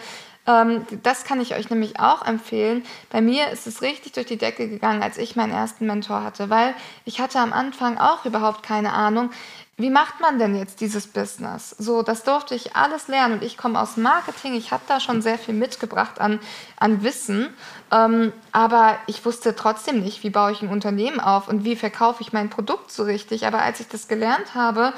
ähm, 0.48 0.86
das 1.04 1.26
kann 1.26 1.42
ich 1.42 1.56
euch 1.56 1.70
nämlich 1.70 2.00
auch 2.00 2.26
empfehlen. 2.26 2.84
Bei 3.10 3.22
mir 3.22 3.50
ist 3.50 3.68
es 3.68 3.82
richtig 3.82 4.14
durch 4.14 4.26
die 4.26 4.38
Decke 4.38 4.68
gegangen, 4.68 5.04
als 5.04 5.18
ich 5.18 5.36
meinen 5.36 5.52
ersten 5.52 5.86
Mentor 5.86 6.24
hatte, 6.24 6.50
weil 6.50 6.74
ich 7.06 7.20
hatte 7.20 7.40
am 7.40 7.54
Anfang 7.54 7.98
auch 7.98 8.26
überhaupt 8.26 8.64
keine 8.64 8.94
Ahnung 8.94 9.32
wie 9.80 9.90
macht 9.90 10.20
man 10.20 10.40
denn 10.40 10.56
jetzt 10.56 10.82
dieses 10.82 11.08
Business? 11.08 11.74
So, 11.80 12.04
das 12.04 12.24
durfte 12.24 12.54
ich 12.54 12.76
alles 12.76 13.08
lernen 13.08 13.36
und 13.36 13.44
ich 13.44 13.58
komme 13.58 13.80
aus 13.80 13.96
Marketing. 13.96 14.54
Ich 14.54 14.74
habe 14.74 14.84
da 14.88 15.00
schon 15.00 15.22
sehr 15.22 15.38
viel 15.38 15.54
mitgebracht 15.54 16.20
an, 16.20 16.40
an 16.76 17.02
Wissen, 17.02 17.48
ähm, 17.90 18.34
aber 18.52 18.98
ich 19.08 19.24
wusste 19.24 19.56
trotzdem 19.56 20.02
nicht, 20.02 20.22
wie 20.24 20.30
baue 20.30 20.52
ich 20.52 20.62
ein 20.62 20.68
Unternehmen 20.68 21.22
auf 21.22 21.48
und 21.48 21.64
wie 21.64 21.78
verkaufe 21.78 22.22
ich 22.22 22.34
mein 22.34 22.50
Produkt 22.50 22.92
so 22.92 23.04
richtig. 23.04 23.48
Aber 23.48 23.62
als 23.62 23.80
ich 23.80 23.88
das 23.88 24.10
gelernt 24.10 24.54
habe, 24.54 24.92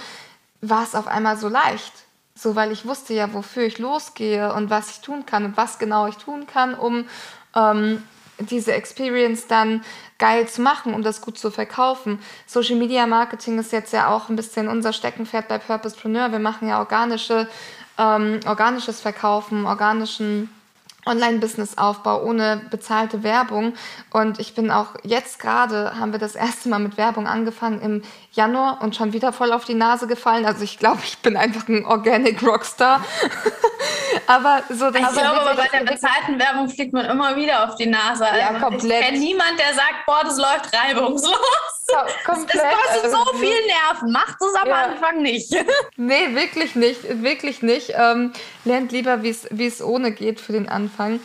war 0.61 0.81
es 0.81 0.95
auf 0.95 1.05
einmal 1.05 1.37
so 1.37 1.47
leicht. 1.47 1.93
So, 2.33 2.55
weil 2.55 2.71
ich 2.71 2.87
wusste 2.87 3.13
ja, 3.13 3.31
wofür 3.33 3.63
ich 3.63 3.77
losgehe 3.77 4.51
und 4.51 4.71
was 4.71 4.89
ich 4.89 5.01
tun 5.01 5.27
kann 5.27 5.45
und 5.45 5.57
was 5.57 5.77
genau 5.77 6.07
ich 6.07 6.17
tun 6.17 6.47
kann, 6.47 6.73
um 6.73 7.05
ähm, 7.55 8.01
diese 8.49 8.73
Experience 8.73 9.47
dann 9.47 9.83
geil 10.17 10.47
zu 10.47 10.61
machen, 10.61 10.93
um 10.93 11.03
das 11.03 11.21
gut 11.21 11.37
zu 11.37 11.51
verkaufen. 11.51 12.19
Social 12.45 12.75
Media 12.75 13.07
Marketing 13.07 13.59
ist 13.59 13.71
jetzt 13.71 13.93
ja 13.93 14.09
auch 14.09 14.29
ein 14.29 14.35
bisschen 14.35 14.67
unser 14.67 14.93
Steckenpferd 14.93 15.47
bei 15.47 15.57
Purposepreneur. 15.57 16.31
Wir 16.31 16.39
machen 16.39 16.67
ja 16.67 16.79
organische, 16.79 17.47
ähm, 17.97 18.39
organisches 18.45 19.01
Verkaufen, 19.01 19.65
organischen 19.65 20.49
Online-Business-Aufbau 21.05 22.23
ohne 22.23 22.61
bezahlte 22.69 23.23
Werbung. 23.23 23.73
Und 24.11 24.39
ich 24.39 24.53
bin 24.53 24.71
auch 24.71 24.95
jetzt 25.03 25.39
gerade, 25.39 25.99
haben 25.99 26.11
wir 26.11 26.19
das 26.19 26.35
erste 26.35 26.69
Mal 26.69 26.79
mit 26.79 26.97
Werbung 26.97 27.27
angefangen 27.27 27.81
im 27.81 28.03
Januar 28.33 28.81
und 28.81 28.95
schon 28.95 29.11
wieder 29.11 29.33
voll 29.33 29.51
auf 29.51 29.65
die 29.65 29.73
Nase 29.73 30.07
gefallen. 30.07 30.45
Also 30.45 30.63
ich 30.63 30.79
glaube, 30.79 31.01
ich 31.03 31.17
bin 31.19 31.35
einfach 31.35 31.67
ein 31.67 31.85
Organic 31.85 32.41
Rockstar. 32.41 33.03
aber 34.27 34.63
so 34.69 34.89
das 34.89 35.01
Ich 35.01 35.19
glaube, 35.19 35.41
aber 35.41 35.55
bei 35.55 35.67
der 35.67 35.91
bezahlten 35.91 36.39
Werbung 36.39 36.69
fliegt 36.69 36.93
man 36.93 37.05
immer 37.05 37.35
wieder 37.35 37.65
auf 37.65 37.75
die 37.75 37.87
Nase. 37.87 38.25
Also 38.25 38.39
ja, 38.39 38.59
komplett. 38.59 39.01
Ich 39.01 39.05
kenne 39.07 39.19
niemanden, 39.19 39.57
der 39.57 39.73
sagt, 39.73 40.05
boah, 40.05 40.21
das 40.23 40.37
läuft 40.37 40.75
reibungslos. 40.75 41.35
Ja, 41.91 42.05
komplett. 42.23 42.55
Es 42.55 43.01
kostet 43.01 43.11
so 43.11 43.17
also 43.17 43.33
viel 43.33 43.57
Nerven. 43.65 44.13
Macht 44.13 44.37
es 44.39 44.55
am 44.61 44.69
ja. 44.69 44.83
Anfang 44.83 45.21
nicht. 45.21 45.53
nee, 45.97 46.33
wirklich 46.35 46.75
nicht. 46.75 47.21
Wirklich 47.21 47.61
nicht. 47.63 47.91
Ähm, 47.93 48.31
lernt 48.63 48.93
lieber, 48.93 49.23
wie 49.23 49.65
es 49.65 49.81
ohne 49.81 50.13
geht 50.13 50.39
für 50.39 50.53
den 50.53 50.69
Anfang. 50.69 51.19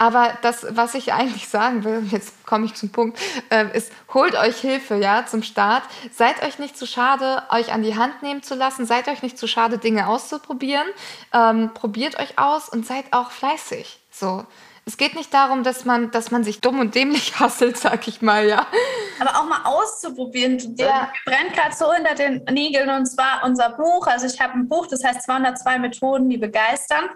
Aber 0.00 0.32
das, 0.40 0.66
was 0.70 0.94
ich 0.94 1.12
eigentlich 1.12 1.48
sagen 1.48 1.84
will, 1.84 2.02
jetzt 2.10 2.46
komme 2.46 2.64
ich 2.64 2.74
zum 2.74 2.90
Punkt, 2.90 3.18
äh, 3.50 3.76
ist, 3.76 3.92
holt 4.14 4.34
euch 4.34 4.56
Hilfe, 4.56 4.96
ja, 4.96 5.26
zum 5.26 5.42
Start. 5.42 5.82
Seid 6.10 6.42
euch 6.42 6.58
nicht 6.58 6.78
zu 6.78 6.86
schade, 6.86 7.42
euch 7.50 7.72
an 7.72 7.82
die 7.82 7.96
Hand 7.96 8.22
nehmen 8.22 8.42
zu 8.42 8.54
lassen. 8.54 8.86
Seid 8.86 9.08
euch 9.08 9.22
nicht 9.22 9.36
zu 9.36 9.46
schade, 9.46 9.76
Dinge 9.76 10.08
auszuprobieren. 10.08 10.86
Ähm, 11.34 11.72
probiert 11.74 12.18
euch 12.18 12.38
aus 12.38 12.70
und 12.70 12.86
seid 12.86 13.04
auch 13.12 13.30
fleißig. 13.30 14.00
So. 14.10 14.46
Es 14.86 14.96
geht 14.96 15.14
nicht 15.14 15.34
darum, 15.34 15.64
dass 15.64 15.84
man, 15.84 16.10
dass 16.10 16.30
man 16.30 16.44
sich 16.44 16.62
dumm 16.62 16.80
und 16.80 16.94
dämlich 16.94 17.38
hasselt, 17.40 17.76
sag 17.76 18.08
ich 18.08 18.22
mal, 18.22 18.48
ja. 18.48 18.66
Aber 19.20 19.38
auch 19.38 19.44
mal 19.44 19.60
auszuprobieren. 19.64 20.76
Der 20.76 20.86
ja. 20.86 21.12
brennt 21.26 21.52
gerade 21.52 21.74
so 21.74 21.92
hinter 21.92 22.14
den 22.14 22.42
Nägeln 22.50 22.88
und 22.88 23.04
zwar 23.04 23.44
unser 23.44 23.68
Buch. 23.68 24.06
Also 24.06 24.24
ich 24.24 24.40
habe 24.40 24.54
ein 24.54 24.66
Buch, 24.66 24.86
das 24.86 25.04
heißt 25.04 25.24
202 25.24 25.78
Methoden, 25.78 26.30
die 26.30 26.38
begeistern. 26.38 27.10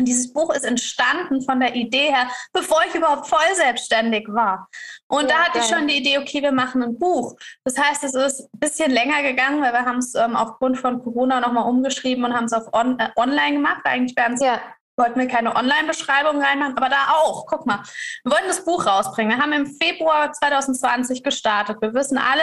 Und 0.00 0.06
dieses 0.06 0.32
Buch 0.32 0.52
ist 0.54 0.64
entstanden 0.64 1.42
von 1.42 1.60
der 1.60 1.74
Idee 1.74 2.10
her, 2.10 2.26
bevor 2.54 2.78
ich 2.88 2.94
überhaupt 2.94 3.28
voll 3.28 3.54
selbstständig 3.54 4.26
war. 4.28 4.66
Und 5.08 5.24
ja, 5.24 5.28
da 5.28 5.34
hatte 5.44 5.58
geil. 5.58 5.62
ich 5.62 5.68
schon 5.68 5.88
die 5.88 5.98
Idee, 5.98 6.16
okay, 6.16 6.40
wir 6.40 6.52
machen 6.52 6.82
ein 6.82 6.98
Buch. 6.98 7.36
Das 7.64 7.76
heißt, 7.76 8.02
es 8.04 8.14
ist 8.14 8.40
ein 8.40 8.60
bisschen 8.60 8.90
länger 8.90 9.22
gegangen, 9.22 9.60
weil 9.60 9.74
wir 9.74 9.84
haben 9.84 9.98
es 9.98 10.14
ähm, 10.14 10.36
aufgrund 10.36 10.78
von 10.78 11.02
Corona 11.02 11.40
nochmal 11.40 11.68
umgeschrieben 11.68 12.24
und 12.24 12.34
haben 12.34 12.46
es 12.46 12.54
auf 12.54 12.72
on, 12.72 12.98
äh, 12.98 13.10
online 13.16 13.56
gemacht. 13.56 13.82
Eigentlich 13.84 14.16
wären 14.16 14.34
es 14.34 14.40
ja 14.40 14.58
wollten 14.96 15.18
wir 15.18 15.28
keine 15.28 15.56
Online-Beschreibung 15.56 16.42
reinmachen, 16.42 16.76
aber 16.76 16.90
da 16.90 17.12
auch. 17.14 17.46
Guck 17.46 17.64
mal, 17.64 17.82
wir 18.22 18.32
wollten 18.32 18.48
das 18.48 18.66
Buch 18.66 18.84
rausbringen. 18.84 19.34
Wir 19.34 19.42
haben 19.42 19.54
im 19.54 19.66
Februar 19.66 20.30
2020 20.30 21.22
gestartet. 21.22 21.78
Wir 21.80 21.94
wissen 21.94 22.18
alle, 22.18 22.42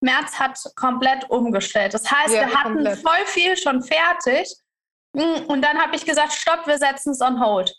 März 0.00 0.38
hat 0.38 0.58
komplett 0.74 1.28
umgestellt. 1.28 1.92
Das 1.92 2.10
heißt, 2.10 2.34
ja, 2.34 2.46
wir 2.46 2.54
hatten 2.54 2.76
komplett. 2.76 2.98
voll 3.00 3.26
viel 3.26 3.58
schon 3.58 3.82
fertig 3.82 4.56
und 5.12 5.62
dann 5.62 5.78
habe 5.78 5.96
ich 5.96 6.04
gesagt, 6.04 6.32
stopp, 6.32 6.66
wir 6.66 6.78
setzen 6.78 7.12
es 7.12 7.20
on 7.20 7.40
hold. 7.40 7.74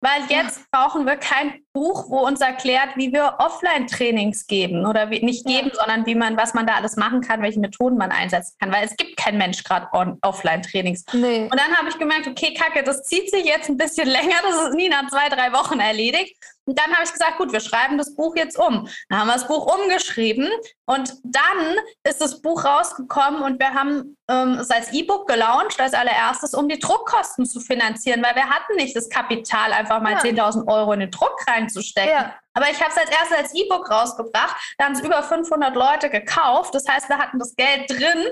Weil 0.00 0.24
jetzt 0.28 0.70
brauchen 0.70 1.06
wir 1.06 1.16
kein 1.16 1.65
Buch, 1.76 2.08
wo 2.08 2.20
uns 2.20 2.40
erklärt, 2.40 2.96
wie 2.96 3.12
wir 3.12 3.34
Offline-Trainings 3.38 4.46
geben 4.46 4.86
oder 4.86 5.10
wie, 5.10 5.22
nicht 5.22 5.44
geben, 5.44 5.68
ja. 5.68 5.74
sondern 5.74 6.06
wie 6.06 6.14
man, 6.14 6.34
was 6.38 6.54
man 6.54 6.66
da 6.66 6.76
alles 6.76 6.96
machen 6.96 7.20
kann, 7.20 7.42
welche 7.42 7.60
Methoden 7.60 7.98
man 7.98 8.12
einsetzen 8.12 8.56
kann, 8.58 8.72
weil 8.72 8.86
es 8.86 8.96
gibt 8.96 9.18
kein 9.18 9.36
Mensch 9.36 9.62
gerade 9.62 9.86
Offline-Trainings. 10.22 11.04
Nee. 11.12 11.42
Und 11.42 11.60
dann 11.60 11.76
habe 11.76 11.90
ich 11.90 11.98
gemerkt, 11.98 12.26
okay, 12.28 12.54
Kacke, 12.54 12.82
das 12.82 13.02
zieht 13.02 13.30
sich 13.30 13.44
jetzt 13.44 13.68
ein 13.68 13.76
bisschen 13.76 14.08
länger, 14.18 14.36
das 14.42 14.68
ist 14.68 14.74
nie 14.74 14.88
nach 14.88 15.06
zwei, 15.10 15.28
drei 15.28 15.52
Wochen 15.52 15.78
erledigt. 15.78 16.34
Und 16.66 16.78
dann 16.78 16.92
habe 16.92 17.04
ich 17.04 17.12
gesagt, 17.12 17.38
gut, 17.38 17.52
wir 17.52 17.60
schreiben 17.60 17.96
das 17.96 18.16
Buch 18.16 18.34
jetzt 18.34 18.58
um. 18.58 18.88
Dann 19.08 19.20
haben 19.20 19.28
wir 19.28 19.34
das 19.34 19.46
Buch 19.46 19.72
umgeschrieben 19.72 20.50
und 20.86 21.14
dann 21.22 21.76
ist 22.02 22.20
das 22.20 22.42
Buch 22.42 22.64
rausgekommen 22.64 23.42
und 23.42 23.60
wir 23.60 23.72
haben 23.72 24.16
ähm, 24.28 24.54
es 24.54 24.70
als 24.70 24.92
E-Book 24.92 25.28
gelauncht, 25.28 25.80
als 25.80 25.94
allererstes, 25.94 26.54
um 26.54 26.68
die 26.68 26.80
Druckkosten 26.80 27.46
zu 27.46 27.60
finanzieren, 27.60 28.22
weil 28.22 28.34
wir 28.34 28.48
hatten 28.50 28.74
nicht 28.74 28.96
das 28.96 29.08
Kapital, 29.08 29.72
einfach 29.72 30.02
mal 30.02 30.14
ja. 30.14 30.18
10.000 30.18 30.66
Euro 30.66 30.92
in 30.92 31.00
den 31.00 31.10
Druck 31.12 31.36
reinzustecken. 31.66 32.10
Ja. 32.10 32.34
Aber 32.54 32.70
ich 32.70 32.80
habe 32.80 32.90
es 32.90 32.96
als 32.96 33.10
erstes 33.10 33.36
als 33.36 33.54
E-Book 33.54 33.90
rausgebracht. 33.90 34.56
Da 34.78 34.86
haben 34.86 34.94
es 34.94 35.02
über 35.02 35.22
500 35.22 35.74
Leute 35.74 36.08
gekauft. 36.08 36.74
Das 36.74 36.88
heißt, 36.88 37.08
wir 37.08 37.18
hatten 37.18 37.38
das 37.38 37.54
Geld 37.54 37.90
drin, 37.90 38.24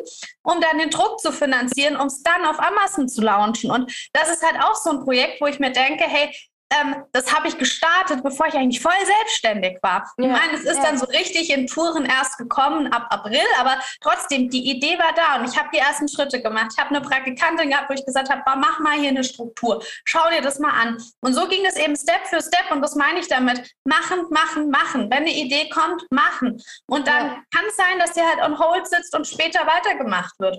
um 0.42 0.60
dann 0.60 0.78
den 0.78 0.90
Druck 0.90 1.20
zu 1.20 1.30
finanzieren, 1.30 1.96
um 1.96 2.06
es 2.06 2.22
dann 2.22 2.46
auf 2.46 2.58
Amazon 2.58 3.08
zu 3.08 3.20
launchen. 3.20 3.70
Und 3.70 3.92
das 4.12 4.30
ist 4.30 4.42
halt 4.42 4.62
auch 4.62 4.76
so 4.76 4.90
ein 4.90 5.04
Projekt, 5.04 5.40
wo 5.40 5.46
ich 5.46 5.58
mir 5.58 5.72
denke, 5.72 6.04
hey, 6.04 6.34
ähm, 6.80 6.96
das 7.12 7.34
habe 7.34 7.48
ich 7.48 7.58
gestartet, 7.58 8.22
bevor 8.22 8.46
ich 8.46 8.54
eigentlich 8.54 8.80
voll 8.80 8.92
selbstständig 9.04 9.78
war. 9.82 10.10
Ja, 10.18 10.24
ich 10.24 10.32
meine, 10.32 10.52
es 10.54 10.64
ist 10.64 10.76
ja. 10.76 10.82
dann 10.82 10.98
so 10.98 11.06
richtig 11.06 11.50
in 11.50 11.66
Touren 11.66 12.04
erst 12.04 12.38
gekommen 12.38 12.92
ab 12.92 13.06
April, 13.10 13.44
aber 13.58 13.78
trotzdem, 14.00 14.50
die 14.50 14.70
Idee 14.70 14.98
war 14.98 15.12
da 15.14 15.36
und 15.36 15.48
ich 15.48 15.58
habe 15.58 15.68
die 15.72 15.78
ersten 15.78 16.08
Schritte 16.08 16.42
gemacht. 16.42 16.72
Ich 16.72 16.78
habe 16.78 16.94
eine 16.94 17.00
Praktikantin 17.00 17.70
gehabt, 17.70 17.90
wo 17.90 17.94
ich 17.94 18.04
gesagt 18.04 18.30
habe, 18.30 18.42
mach 18.58 18.78
mal 18.80 18.98
hier 18.98 19.10
eine 19.10 19.24
Struktur, 19.24 19.82
schau 20.04 20.28
dir 20.30 20.42
das 20.42 20.58
mal 20.58 20.72
an. 20.72 21.02
Und 21.20 21.34
so 21.34 21.48
ging 21.48 21.64
es 21.66 21.76
eben 21.76 21.96
Step 21.96 22.26
für 22.26 22.40
Step 22.40 22.70
und 22.70 22.82
das 22.82 22.94
meine 22.94 23.20
ich 23.20 23.28
damit, 23.28 23.74
machen, 23.84 24.26
machen, 24.30 24.70
machen. 24.70 25.10
Wenn 25.10 25.24
eine 25.24 25.34
Idee 25.34 25.68
kommt, 25.68 26.02
machen. 26.10 26.60
Und 26.86 27.06
dann 27.06 27.26
ja. 27.26 27.42
kann 27.54 27.64
es 27.68 27.76
sein, 27.76 27.98
dass 27.98 28.12
die 28.12 28.22
halt 28.22 28.40
on 28.42 28.58
hold 28.58 28.86
sitzt 28.86 29.14
und 29.14 29.26
später 29.26 29.66
weitergemacht 29.66 30.34
wird. 30.38 30.58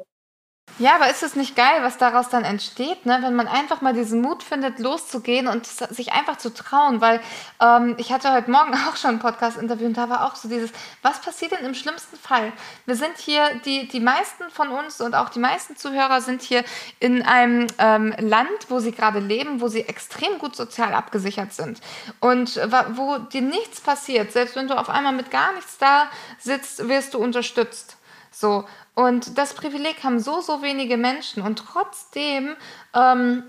Ja, 0.77 0.95
aber 0.95 1.09
ist 1.09 1.23
es 1.23 1.37
nicht 1.37 1.55
geil, 1.55 1.83
was 1.83 1.97
daraus 1.97 2.27
dann 2.27 2.43
entsteht, 2.43 3.05
ne? 3.05 3.19
wenn 3.21 3.33
man 3.33 3.47
einfach 3.47 3.79
mal 3.79 3.93
diesen 3.93 4.21
Mut 4.21 4.43
findet, 4.43 4.77
loszugehen 4.79 5.47
und 5.47 5.65
sich 5.65 6.11
einfach 6.11 6.35
zu 6.35 6.53
trauen? 6.53 6.99
Weil 6.99 7.21
ähm, 7.61 7.95
ich 7.97 8.11
hatte 8.11 8.33
heute 8.33 8.51
Morgen 8.51 8.73
auch 8.89 8.97
schon 8.97 9.11
ein 9.11 9.19
Podcast-Interview 9.19 9.85
und 9.87 9.95
da 9.95 10.09
war 10.09 10.25
auch 10.25 10.35
so 10.35 10.49
dieses, 10.49 10.71
was 11.01 11.21
passiert 11.21 11.53
denn 11.53 11.65
im 11.65 11.75
schlimmsten 11.75 12.17
Fall? 12.17 12.51
Wir 12.85 12.97
sind 12.97 13.17
hier, 13.17 13.55
die, 13.63 13.87
die 13.87 14.01
meisten 14.01 14.49
von 14.49 14.67
uns 14.67 14.99
und 14.99 15.15
auch 15.15 15.29
die 15.29 15.39
meisten 15.39 15.77
Zuhörer 15.77 16.19
sind 16.19 16.41
hier 16.41 16.65
in 16.99 17.21
einem 17.21 17.67
ähm, 17.77 18.13
Land, 18.19 18.67
wo 18.67 18.79
sie 18.79 18.91
gerade 18.91 19.19
leben, 19.19 19.61
wo 19.61 19.69
sie 19.69 19.87
extrem 19.87 20.39
gut 20.39 20.57
sozial 20.57 20.93
abgesichert 20.93 21.53
sind 21.53 21.79
und 22.19 22.57
wo 22.57 23.17
dir 23.19 23.41
nichts 23.41 23.79
passiert. 23.79 24.33
Selbst 24.33 24.57
wenn 24.57 24.67
du 24.67 24.77
auf 24.77 24.89
einmal 24.89 25.13
mit 25.13 25.31
gar 25.31 25.53
nichts 25.53 25.77
da 25.77 26.09
sitzt, 26.37 26.85
wirst 26.89 27.13
du 27.13 27.19
unterstützt. 27.19 27.95
So, 28.37 28.65
und 28.95 29.37
das 29.37 29.53
Privileg 29.53 30.03
haben 30.03 30.19
so, 30.19 30.41
so 30.41 30.61
wenige 30.61 30.97
Menschen 30.97 31.43
und 31.43 31.59
trotzdem 31.59 32.55
ähm, 32.93 33.43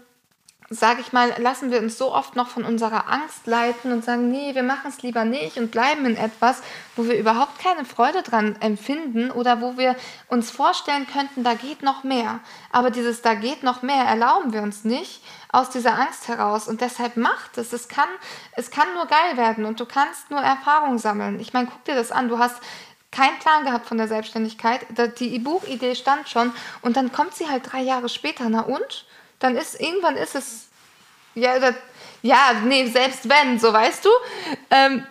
sage 0.69 1.01
ich 1.01 1.13
mal, 1.13 1.33
lassen 1.39 1.71
wir 1.71 1.79
uns 1.79 1.97
so 1.97 2.13
oft 2.13 2.35
noch 2.35 2.49
von 2.49 2.65
unserer 2.65 3.09
Angst 3.09 3.47
leiten 3.47 3.93
und 3.93 4.05
sagen, 4.05 4.31
nee, 4.31 4.55
wir 4.55 4.65
machen 4.65 4.89
es 4.89 5.01
lieber 5.03 5.25
nicht 5.25 5.59
und 5.59 5.71
bleiben 5.71 6.05
in 6.07 6.17
etwas, 6.17 6.61
wo 6.97 7.05
wir 7.05 7.17
überhaupt 7.17 7.61
keine 7.61 7.85
Freude 7.85 8.23
dran 8.23 8.57
empfinden 8.61 9.31
oder 9.31 9.61
wo 9.61 9.77
wir 9.77 9.95
uns 10.29 10.51
vorstellen 10.51 11.07
könnten, 11.07 11.45
da 11.45 11.55
geht 11.55 11.83
noch 11.83 12.03
mehr. 12.03 12.41
Aber 12.73 12.91
dieses 12.91 13.23
da 13.23 13.35
geht 13.35 13.63
noch 13.63 13.83
mehr 13.83 14.05
erlauben 14.05 14.53
wir 14.53 14.63
uns 14.63 14.85
nicht 14.85 15.23
aus 15.53 15.71
dieser 15.71 15.99
Angst 15.99 16.27
heraus 16.27 16.67
und 16.67 16.81
deshalb 16.81 17.17
macht 17.17 17.59
es. 17.59 17.73
Es 17.73 17.89
kann, 17.89 18.09
es 18.53 18.71
kann 18.71 18.93
nur 18.95 19.07
geil 19.07 19.37
werden 19.37 19.67
und 19.67 19.79
du 19.79 19.87
kannst 19.87 20.31
nur 20.31 20.41
Erfahrung 20.41 20.99
sammeln. 20.99 21.39
Ich 21.39 21.53
meine, 21.53 21.69
guck 21.69 21.85
dir 21.85 21.95
das 21.95 22.11
an, 22.11 22.29
du 22.29 22.39
hast 22.41 22.57
keinen 23.17 23.39
Plan 23.39 23.65
gehabt 23.65 23.87
von 23.87 23.99
der 23.99 24.09
Selbstständigkeit. 24.09 24.81
Die 25.19 25.39
Buchidee 25.39 25.95
stand 25.95 26.29
schon 26.29 26.53
und 26.83 26.97
dann 26.97 27.13
kommt 27.13 27.35
sie 27.35 27.49
halt 27.49 27.73
drei 27.73 27.81
Jahre 27.81 28.09
später. 28.09 28.49
Na 28.49 28.61
und? 28.61 29.07
dann 29.39 29.57
ist 29.57 29.81
irgendwann 29.81 30.17
ist 30.17 30.35
es 30.35 30.69
ja, 31.35 31.59
das, 31.59 31.75
ja, 32.23 32.53
nee, 32.65 32.87
selbst 32.87 33.29
wenn, 33.29 33.59
so 33.59 33.71
weißt 33.71 34.05
du. 34.05 34.09
Ähm, 34.71 35.07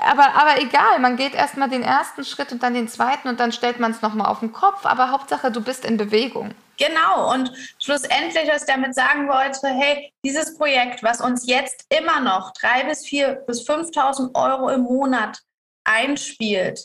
aber, 0.00 0.32
aber 0.34 0.60
egal, 0.60 1.00
man 1.00 1.16
geht 1.16 1.34
erstmal 1.34 1.68
den 1.68 1.82
ersten 1.82 2.24
Schritt 2.24 2.52
und 2.52 2.62
dann 2.62 2.74
den 2.74 2.86
zweiten 2.86 3.26
und 3.26 3.40
dann 3.40 3.50
stellt 3.50 3.80
man 3.80 3.90
es 3.90 4.00
nochmal 4.00 4.28
auf 4.28 4.38
den 4.38 4.52
Kopf. 4.52 4.86
Aber 4.86 5.10
Hauptsache, 5.10 5.50
du 5.50 5.60
bist 5.60 5.84
in 5.84 5.96
Bewegung. 5.96 6.54
Genau, 6.76 7.32
und 7.32 7.50
schlussendlich, 7.80 8.48
was 8.48 8.62
ich 8.62 8.68
damit 8.68 8.94
sagen 8.94 9.28
wollte, 9.28 9.66
hey, 9.66 10.12
dieses 10.24 10.56
Projekt, 10.56 11.02
was 11.02 11.20
uns 11.20 11.48
jetzt 11.48 11.84
immer 11.88 12.20
noch 12.20 12.52
drei 12.52 12.84
bis 12.84 13.04
vier 13.04 13.42
bis 13.48 13.68
5.000 13.68 14.36
Euro 14.36 14.68
im 14.68 14.82
Monat 14.82 15.40
einspielt, 15.88 16.80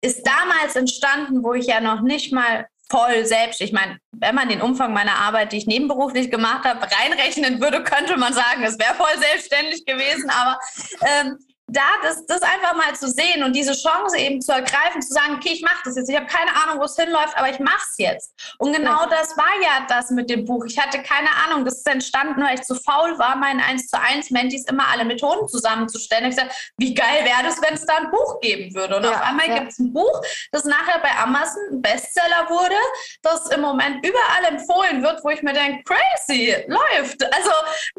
ist 0.00 0.26
damals 0.26 0.76
entstanden, 0.76 1.42
wo 1.42 1.54
ich 1.54 1.66
ja 1.66 1.80
noch 1.80 2.00
nicht 2.00 2.32
mal 2.32 2.66
voll 2.90 3.24
selbst. 3.24 3.60
Ich 3.60 3.72
meine, 3.72 3.98
wenn 4.12 4.34
man 4.34 4.48
den 4.48 4.60
Umfang 4.60 4.92
meiner 4.92 5.16
Arbeit, 5.16 5.52
die 5.52 5.58
ich 5.58 5.66
nebenberuflich 5.66 6.30
gemacht 6.30 6.64
habe, 6.64 6.80
reinrechnen 6.80 7.60
würde, 7.60 7.82
könnte 7.82 8.16
man 8.16 8.32
sagen, 8.32 8.62
es 8.62 8.78
wäre 8.78 8.94
voll 8.94 9.18
selbstständig 9.18 9.84
gewesen. 9.86 10.30
Aber 10.30 10.58
ähm, 11.00 11.38
da 11.66 11.82
das, 12.02 12.26
das 12.26 12.42
einfach 12.42 12.74
mal 12.74 12.94
zu 12.94 13.08
sehen 13.08 13.42
und 13.42 13.54
diese 13.54 13.72
Chance 13.72 14.18
eben 14.18 14.40
zu 14.42 14.52
ergreifen, 14.52 15.00
zu 15.00 15.14
sagen, 15.14 15.36
okay, 15.36 15.50
ich 15.54 15.62
mache 15.62 15.80
das 15.84 15.96
jetzt. 15.96 16.10
Ich 16.10 16.16
habe 16.16 16.26
keine 16.26 16.54
Ahnung, 16.54 16.78
wo 16.78 16.84
es 16.84 16.96
hinläuft, 16.96 17.36
aber 17.36 17.48
ich 17.48 17.58
mache 17.58 17.84
es 17.90 17.94
jetzt. 17.96 18.34
Und 18.58 18.74
genau 18.74 19.06
das 19.06 19.36
war 19.36 19.52
ja 19.62 19.86
das 19.88 20.10
mit 20.10 20.28
dem 20.28 20.44
Buch. 20.44 20.64
Ich 20.66 20.78
hatte 20.78 21.02
keine 21.02 21.28
Ahnung, 21.46 21.64
das 21.64 21.78
ist 21.78 21.88
entstanden, 21.88 22.42
weil 22.42 22.56
ich 22.56 22.62
zu 22.62 22.74
faul 22.74 23.18
war, 23.18 23.36
meinen 23.36 23.60
1 23.60 23.88
zu 23.88 23.98
1 23.98 24.30
Mentis 24.30 24.64
immer 24.66 24.88
alle 24.88 25.06
Methoden 25.06 25.48
zusammenzustellen. 25.48 26.26
Ich 26.26 26.36
sagte, 26.36 26.54
wie 26.76 26.92
geil 26.92 27.24
wäre 27.24 27.42
das, 27.42 27.60
wenn 27.62 27.74
es 27.74 27.86
da 27.86 27.96
ein 27.96 28.10
Buch 28.10 28.40
geben 28.40 28.74
würde. 28.74 28.96
Und 28.96 29.04
ja, 29.04 29.12
auf 29.12 29.22
einmal 29.22 29.48
ja. 29.48 29.60
gibt 29.60 29.72
es 29.72 29.78
ein 29.78 29.92
Buch, 29.92 30.22
das 30.52 30.64
nachher 30.64 30.98
bei 31.00 31.16
Amazon 31.16 31.62
ein 31.72 31.82
Bestseller 31.82 32.48
wurde, 32.50 32.76
das 33.22 33.46
im 33.50 33.62
Moment 33.62 34.04
überall 34.06 34.44
empfohlen 34.48 35.02
wird, 35.02 35.24
wo 35.24 35.30
ich 35.30 35.42
mir 35.42 35.54
denke, 35.54 35.82
crazy, 35.84 36.54
läuft. 36.66 37.24
Also, 37.34 37.50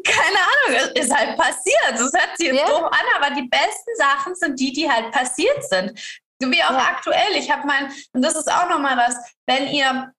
keine 0.04 0.38
Ahnung, 0.38 0.92
es 0.94 1.02
ist 1.02 1.14
halt 1.14 1.36
passiert. 1.36 1.92
Das 1.92 2.12
hört 2.12 2.36
sich 2.36 2.46
jetzt 2.46 2.60
ja. 2.60 2.66
doof 2.66 2.84
an, 2.84 3.22
aber 3.22 3.34
die 3.34 3.48
besten 3.58 3.96
Sachen 3.96 4.34
sind 4.34 4.60
die, 4.60 4.72
die 4.72 4.90
halt 4.90 5.12
passiert 5.12 5.64
sind. 5.68 5.98
Wie 6.38 6.62
auch 6.62 6.70
ja. 6.70 6.78
aktuell. 6.78 7.36
Ich 7.36 7.50
habe 7.50 7.66
mein, 7.66 7.90
und 8.12 8.22
das 8.22 8.36
ist 8.36 8.50
auch 8.50 8.68
nochmal 8.68 8.96
was, 8.96 9.16
wenn 9.46 9.68
ihr 9.68 10.12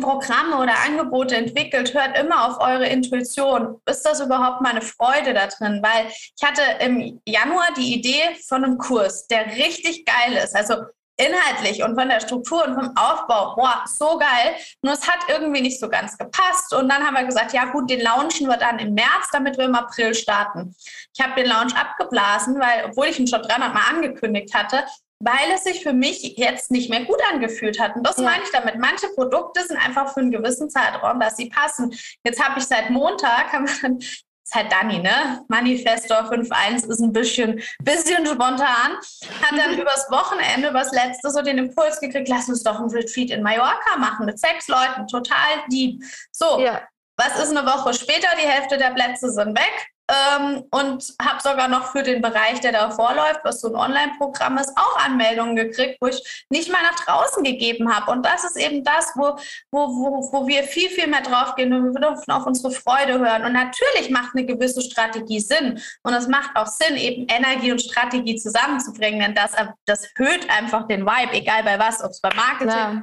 Programme 0.00 0.58
oder 0.58 0.74
Angebote 0.84 1.36
entwickelt, 1.36 1.94
hört 1.94 2.18
immer 2.18 2.46
auf 2.46 2.60
eure 2.60 2.86
Intuition. 2.86 3.80
Ist 3.86 4.02
das 4.02 4.20
überhaupt 4.20 4.60
meine 4.60 4.82
Freude 4.82 5.34
da 5.34 5.46
drin? 5.46 5.80
Weil 5.82 6.08
ich 6.08 6.42
hatte 6.44 6.62
im 6.80 7.20
Januar 7.26 7.68
die 7.76 7.94
Idee 7.94 8.36
von 8.46 8.64
einem 8.64 8.78
Kurs, 8.78 9.26
der 9.26 9.46
richtig 9.46 10.04
geil 10.04 10.34
ist. 10.42 10.54
Also 10.54 10.76
inhaltlich 11.16 11.82
und 11.82 11.98
von 11.98 12.08
der 12.08 12.20
Struktur 12.20 12.64
und 12.64 12.74
vom 12.74 12.96
Aufbau, 12.96 13.54
boah, 13.54 13.84
so 13.86 14.18
geil. 14.18 14.54
Nur 14.82 14.92
es 14.92 15.08
hat 15.08 15.20
irgendwie 15.28 15.62
nicht 15.62 15.80
so 15.80 15.88
ganz 15.88 16.16
gepasst. 16.18 16.74
Und 16.74 16.88
dann 16.88 17.04
haben 17.04 17.14
wir 17.14 17.24
gesagt, 17.24 17.52
ja 17.52 17.66
gut, 17.66 17.88
den 17.90 18.00
launchen 18.00 18.46
wir 18.48 18.56
dann 18.56 18.78
im 18.78 18.94
März, 18.94 19.30
damit 19.32 19.56
wir 19.56 19.64
im 19.64 19.74
April 19.74 20.14
starten. 20.14 20.74
Ich 21.16 21.24
habe 21.24 21.40
den 21.40 21.48
Launch 21.48 21.74
abgeblasen, 21.74 22.58
weil, 22.60 22.86
obwohl 22.86 23.06
ich 23.06 23.18
ihn 23.18 23.26
schon 23.26 23.42
300 23.42 23.72
Mal 23.72 23.88
angekündigt 23.88 24.54
hatte, 24.54 24.84
weil 25.18 25.50
es 25.54 25.64
sich 25.64 25.82
für 25.82 25.94
mich 25.94 26.36
jetzt 26.36 26.70
nicht 26.70 26.90
mehr 26.90 27.04
gut 27.04 27.20
angefühlt 27.32 27.80
hat. 27.80 27.96
Und 27.96 28.06
das 28.06 28.18
ja. 28.18 28.24
meine 28.24 28.42
ich 28.44 28.50
damit. 28.50 28.78
Manche 28.78 29.08
Produkte 29.08 29.64
sind 29.64 29.78
einfach 29.78 30.12
für 30.12 30.20
einen 30.20 30.30
gewissen 30.30 30.68
Zeitraum, 30.68 31.18
dass 31.18 31.36
sie 31.36 31.48
passen. 31.48 31.94
Jetzt 32.22 32.42
habe 32.42 32.58
ich 32.58 32.66
seit 32.66 32.90
Montag, 32.90 33.52
haben 33.52 33.66
wir 33.66 33.98
ist 34.46 34.54
halt 34.54 34.70
Dani, 34.70 34.98
ne? 35.00 35.44
Manifestor 35.48 36.18
5.1 36.18 36.88
ist 36.88 37.00
ein 37.00 37.12
bisschen, 37.12 37.60
bisschen 37.82 38.24
spontan. 38.24 38.96
Hat 39.42 39.58
dann 39.58 39.76
übers 39.76 40.06
Wochenende, 40.08 40.68
übers 40.68 40.92
letzte, 40.92 41.30
so 41.30 41.42
den 41.42 41.58
Impuls 41.58 41.98
gekriegt, 41.98 42.28
lass 42.28 42.48
uns 42.48 42.62
doch 42.62 42.78
ein 42.78 42.88
Retreat 42.88 43.30
in 43.30 43.42
Mallorca 43.42 43.96
machen 43.98 44.26
mit 44.26 44.38
sechs 44.38 44.68
Leuten, 44.68 45.08
total 45.08 45.64
deep. 45.72 46.00
So, 46.30 46.60
ja. 46.60 46.80
was 47.16 47.42
ist 47.42 47.56
eine 47.56 47.66
Woche 47.66 47.92
später? 47.92 48.28
Die 48.40 48.46
Hälfte 48.46 48.78
der 48.78 48.90
Plätze 48.90 49.32
sind 49.32 49.58
weg. 49.58 49.88
Ähm, 50.08 50.64
und 50.70 51.14
habe 51.20 51.40
sogar 51.42 51.66
noch 51.66 51.90
für 51.90 52.02
den 52.04 52.22
Bereich, 52.22 52.60
der 52.60 52.72
da 52.72 52.90
vorläuft, 52.90 53.40
was 53.42 53.60
so 53.60 53.68
ein 53.68 53.74
Online-Programm 53.74 54.58
ist, 54.58 54.72
auch 54.76 55.04
Anmeldungen 55.04 55.56
gekriegt, 55.56 55.98
wo 56.00 56.06
ich 56.06 56.46
nicht 56.48 56.70
mal 56.70 56.82
nach 56.82 57.04
draußen 57.04 57.42
gegeben 57.42 57.92
habe. 57.92 58.12
Und 58.12 58.24
das 58.24 58.44
ist 58.44 58.56
eben 58.56 58.84
das, 58.84 59.12
wo, 59.16 59.36
wo, 59.72 59.88
wo, 59.88 60.32
wo 60.32 60.46
wir 60.46 60.62
viel, 60.62 60.90
viel 60.90 61.08
mehr 61.08 61.22
drauf 61.22 61.56
gehen 61.56 61.72
und 61.72 61.92
wir 61.92 62.00
dürfen 62.00 62.30
auf 62.30 62.46
unsere 62.46 62.70
Freude 62.70 63.18
hören. 63.18 63.44
Und 63.44 63.52
natürlich 63.52 64.10
macht 64.10 64.30
eine 64.34 64.46
gewisse 64.46 64.80
Strategie 64.80 65.40
Sinn. 65.40 65.80
Und 66.04 66.14
es 66.14 66.28
macht 66.28 66.54
auch 66.54 66.66
Sinn, 66.66 66.96
eben 66.96 67.26
Energie 67.28 67.72
und 67.72 67.82
Strategie 67.82 68.36
zusammenzubringen, 68.36 69.20
denn 69.20 69.34
das, 69.34 69.52
das 69.86 70.04
erhöht 70.14 70.48
einfach 70.50 70.86
den 70.86 71.04
Vibe, 71.04 71.32
egal 71.32 71.64
bei 71.64 71.78
was, 71.78 72.02
ob 72.02 72.10
es 72.10 72.20
bei 72.20 72.30
Marketing, 72.34 72.68
ja 72.68 73.02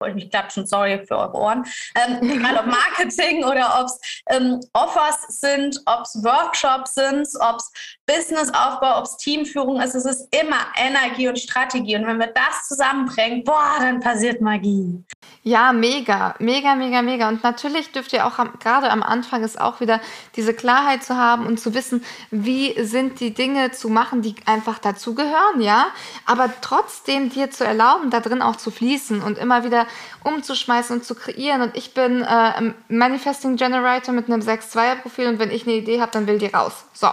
wollte 0.00 0.14
mich 0.14 0.30
klatschen, 0.30 0.66
sorry 0.66 1.04
für 1.06 1.16
eure 1.16 1.34
Ohren, 1.34 1.64
ähm, 1.94 2.30
egal 2.30 2.58
ob 2.58 2.66
Marketing 2.66 3.44
oder 3.44 3.80
ob 3.80 3.86
es 3.86 4.22
ähm, 4.28 4.60
Offers 4.72 5.40
sind, 5.40 5.80
ob 5.86 6.02
es 6.02 6.22
Workshops 6.22 6.94
sind, 6.94 7.28
ob 7.40 7.56
es 7.56 7.95
Businessaufbau, 8.06 8.98
ob 8.98 9.04
es 9.04 9.16
Teamführung 9.16 9.80
ist, 9.80 9.94
es 9.94 10.04
ist 10.04 10.28
immer 10.32 10.66
Energie 10.76 11.28
und 11.28 11.38
Strategie. 11.38 11.96
Und 11.96 12.06
wenn 12.06 12.18
wir 12.18 12.28
das 12.28 12.68
zusammenbringen, 12.68 13.42
boah, 13.42 13.76
dann 13.80 13.98
passiert 13.98 14.40
Magie. 14.40 15.02
Ja, 15.42 15.72
mega, 15.72 16.34
mega, 16.38 16.76
mega, 16.76 17.02
mega. 17.02 17.28
Und 17.28 17.42
natürlich 17.42 17.90
dürft 17.90 18.12
ihr 18.12 18.26
auch 18.26 18.36
gerade 18.60 18.90
am 18.90 19.02
Anfang 19.02 19.42
ist 19.42 19.60
auch 19.60 19.80
wieder 19.80 20.00
diese 20.36 20.54
Klarheit 20.54 21.02
zu 21.02 21.16
haben 21.16 21.46
und 21.46 21.58
zu 21.58 21.74
wissen, 21.74 22.04
wie 22.30 22.74
sind 22.84 23.18
die 23.18 23.34
Dinge 23.34 23.72
zu 23.72 23.88
machen, 23.88 24.22
die 24.22 24.36
einfach 24.44 24.78
dazugehören, 24.78 25.60
ja. 25.60 25.86
Aber 26.26 26.50
trotzdem 26.60 27.30
dir 27.30 27.50
zu 27.50 27.64
erlauben, 27.64 28.10
da 28.10 28.20
drin 28.20 28.42
auch 28.42 28.56
zu 28.56 28.70
fließen 28.70 29.20
und 29.20 29.38
immer 29.38 29.64
wieder 29.64 29.86
umzuschmeißen 30.22 30.96
und 30.96 31.04
zu 31.04 31.16
kreieren. 31.16 31.62
Und 31.62 31.76
ich 31.76 31.92
bin 31.94 32.22
äh, 32.22 32.72
Manifesting 32.88 33.56
Generator 33.56 34.14
mit 34.14 34.26
einem 34.26 34.42
6-2er-Profil 34.42 35.26
und 35.26 35.38
wenn 35.40 35.50
ich 35.50 35.66
eine 35.66 35.76
Idee 35.76 36.00
habe, 36.00 36.12
dann 36.12 36.26
will 36.28 36.38
die 36.38 36.46
raus. 36.46 36.84
So. 36.92 37.08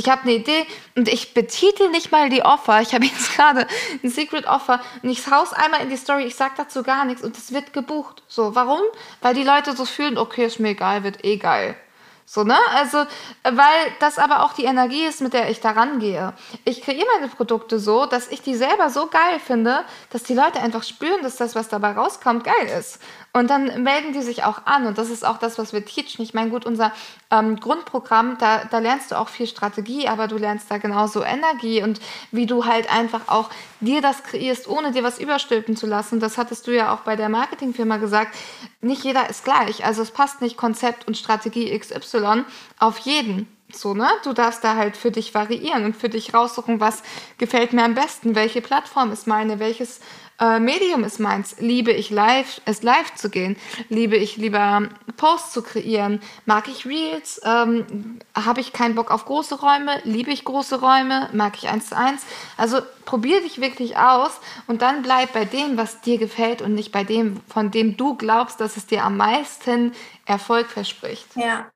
Ich 0.00 0.08
habe 0.08 0.22
eine 0.22 0.32
Idee 0.32 0.66
und 0.96 1.08
ich 1.08 1.34
betitel 1.34 1.90
nicht 1.90 2.10
mal 2.10 2.30
die 2.30 2.42
Offer. 2.42 2.80
Ich 2.80 2.94
habe 2.94 3.04
jetzt 3.10 3.36
gerade 3.36 3.66
ein 4.02 4.08
Secret 4.08 4.46
Offer 4.46 4.80
und 5.02 5.10
ich 5.10 5.30
haus 5.30 5.52
einmal 5.52 5.82
in 5.82 5.90
die 5.90 5.98
Story, 5.98 6.24
ich 6.24 6.36
sage 6.36 6.54
dazu 6.56 6.82
gar 6.82 7.04
nichts 7.04 7.22
und 7.22 7.36
es 7.36 7.52
wird 7.52 7.74
gebucht. 7.74 8.22
So, 8.26 8.54
warum? 8.54 8.80
Weil 9.20 9.34
die 9.34 9.44
Leute 9.44 9.76
so 9.76 9.84
fühlen, 9.84 10.16
okay, 10.16 10.46
ist 10.46 10.58
mir 10.58 10.70
egal, 10.70 11.04
wird 11.04 11.22
eh 11.22 11.36
geil. 11.36 11.76
So, 12.24 12.44
ne? 12.44 12.56
Also, 12.74 12.98
weil 13.42 13.92
das 13.98 14.18
aber 14.18 14.44
auch 14.44 14.54
die 14.54 14.64
Energie 14.64 15.04
ist, 15.04 15.20
mit 15.20 15.34
der 15.34 15.50
ich 15.50 15.60
da 15.60 15.72
rangehe. 15.72 16.32
Ich 16.64 16.80
kreiere 16.80 17.04
meine 17.16 17.28
Produkte 17.28 17.78
so, 17.78 18.06
dass 18.06 18.28
ich 18.28 18.40
die 18.40 18.54
selber 18.54 18.88
so 18.88 19.08
geil 19.08 19.38
finde, 19.44 19.84
dass 20.10 20.22
die 20.22 20.34
Leute 20.34 20.60
einfach 20.60 20.84
spüren, 20.84 21.22
dass 21.22 21.36
das, 21.36 21.54
was 21.54 21.68
dabei 21.68 21.92
rauskommt, 21.92 22.44
geil 22.44 22.78
ist. 22.78 23.00
Und 23.32 23.48
dann 23.48 23.84
melden 23.84 24.12
die 24.12 24.22
sich 24.22 24.42
auch 24.42 24.66
an. 24.66 24.86
Und 24.86 24.98
das 24.98 25.08
ist 25.08 25.24
auch 25.24 25.38
das, 25.38 25.56
was 25.56 25.72
wir 25.72 25.84
teachen. 25.84 26.22
Ich 26.22 26.34
meine, 26.34 26.50
gut, 26.50 26.66
unser 26.66 26.92
ähm, 27.30 27.60
Grundprogramm, 27.60 28.38
da, 28.38 28.64
da 28.64 28.80
lernst 28.80 29.12
du 29.12 29.18
auch 29.18 29.28
viel 29.28 29.46
Strategie, 29.46 30.08
aber 30.08 30.26
du 30.26 30.36
lernst 30.36 30.68
da 30.68 30.78
genauso 30.78 31.22
Energie 31.22 31.82
und 31.82 32.00
wie 32.32 32.46
du 32.46 32.64
halt 32.64 32.92
einfach 32.92 33.28
auch 33.28 33.50
dir 33.80 34.02
das 34.02 34.24
kreierst, 34.24 34.66
ohne 34.66 34.90
dir 34.90 35.04
was 35.04 35.20
überstülpen 35.20 35.76
zu 35.76 35.86
lassen. 35.86 36.18
Das 36.18 36.38
hattest 36.38 36.66
du 36.66 36.74
ja 36.74 36.92
auch 36.92 37.00
bei 37.00 37.14
der 37.14 37.28
Marketingfirma 37.28 37.98
gesagt. 37.98 38.36
Nicht 38.80 39.04
jeder 39.04 39.30
ist 39.30 39.44
gleich. 39.44 39.84
Also 39.84 40.02
es 40.02 40.10
passt 40.10 40.40
nicht 40.40 40.56
Konzept 40.56 41.06
und 41.06 41.16
Strategie 41.16 41.78
XY 41.78 42.44
auf 42.78 42.98
jeden. 42.98 43.46
So, 43.72 43.94
ne? 43.94 44.08
Du 44.24 44.32
darfst 44.32 44.64
da 44.64 44.74
halt 44.74 44.96
für 44.96 45.12
dich 45.12 45.34
variieren 45.34 45.84
und 45.84 45.96
für 45.96 46.08
dich 46.08 46.34
raussuchen, 46.34 46.80
was 46.80 47.04
gefällt 47.38 47.72
mir 47.72 47.84
am 47.84 47.94
besten, 47.94 48.34
welche 48.34 48.60
Plattform 48.60 49.12
ist 49.12 49.28
meine, 49.28 49.60
welches 49.60 50.00
äh, 50.40 50.58
Medium 50.58 51.04
ist 51.04 51.20
meins. 51.20 51.56
Liebe 51.60 51.92
ich 51.92 52.10
live, 52.10 52.60
es 52.64 52.82
live 52.82 53.14
zu 53.14 53.30
gehen? 53.30 53.56
Liebe 53.88 54.16
ich 54.16 54.36
lieber 54.36 54.88
Posts 55.16 55.52
zu 55.52 55.62
kreieren? 55.62 56.20
Mag 56.46 56.68
ich 56.68 56.86
Reels? 56.86 57.40
Ähm, 57.44 58.18
Habe 58.34 58.60
ich 58.60 58.72
keinen 58.72 58.94
Bock 58.94 59.10
auf 59.10 59.26
große 59.26 59.60
Räume? 59.60 60.00
Liebe 60.04 60.30
ich 60.30 60.44
große 60.44 60.80
Räume? 60.80 61.28
Mag 61.32 61.56
ich 61.56 61.68
eins 61.68 61.90
zu 61.90 61.96
eins? 61.96 62.24
Also 62.56 62.80
probier 63.04 63.42
dich 63.42 63.60
wirklich 63.60 63.96
aus 63.98 64.40
und 64.66 64.82
dann 64.82 65.02
bleib 65.02 65.32
bei 65.32 65.44
dem, 65.44 65.76
was 65.76 66.00
dir 66.00 66.18
gefällt 66.18 66.62
und 66.62 66.74
nicht 66.74 66.92
bei 66.92 67.04
dem, 67.04 67.40
von 67.48 67.70
dem 67.70 67.96
du 67.96 68.16
glaubst, 68.16 68.60
dass 68.60 68.76
es 68.76 68.86
dir 68.86 69.04
am 69.04 69.16
meisten 69.16 69.92
Erfolg 70.26 70.68
verspricht. 70.68 71.26
Ja, 71.36 71.70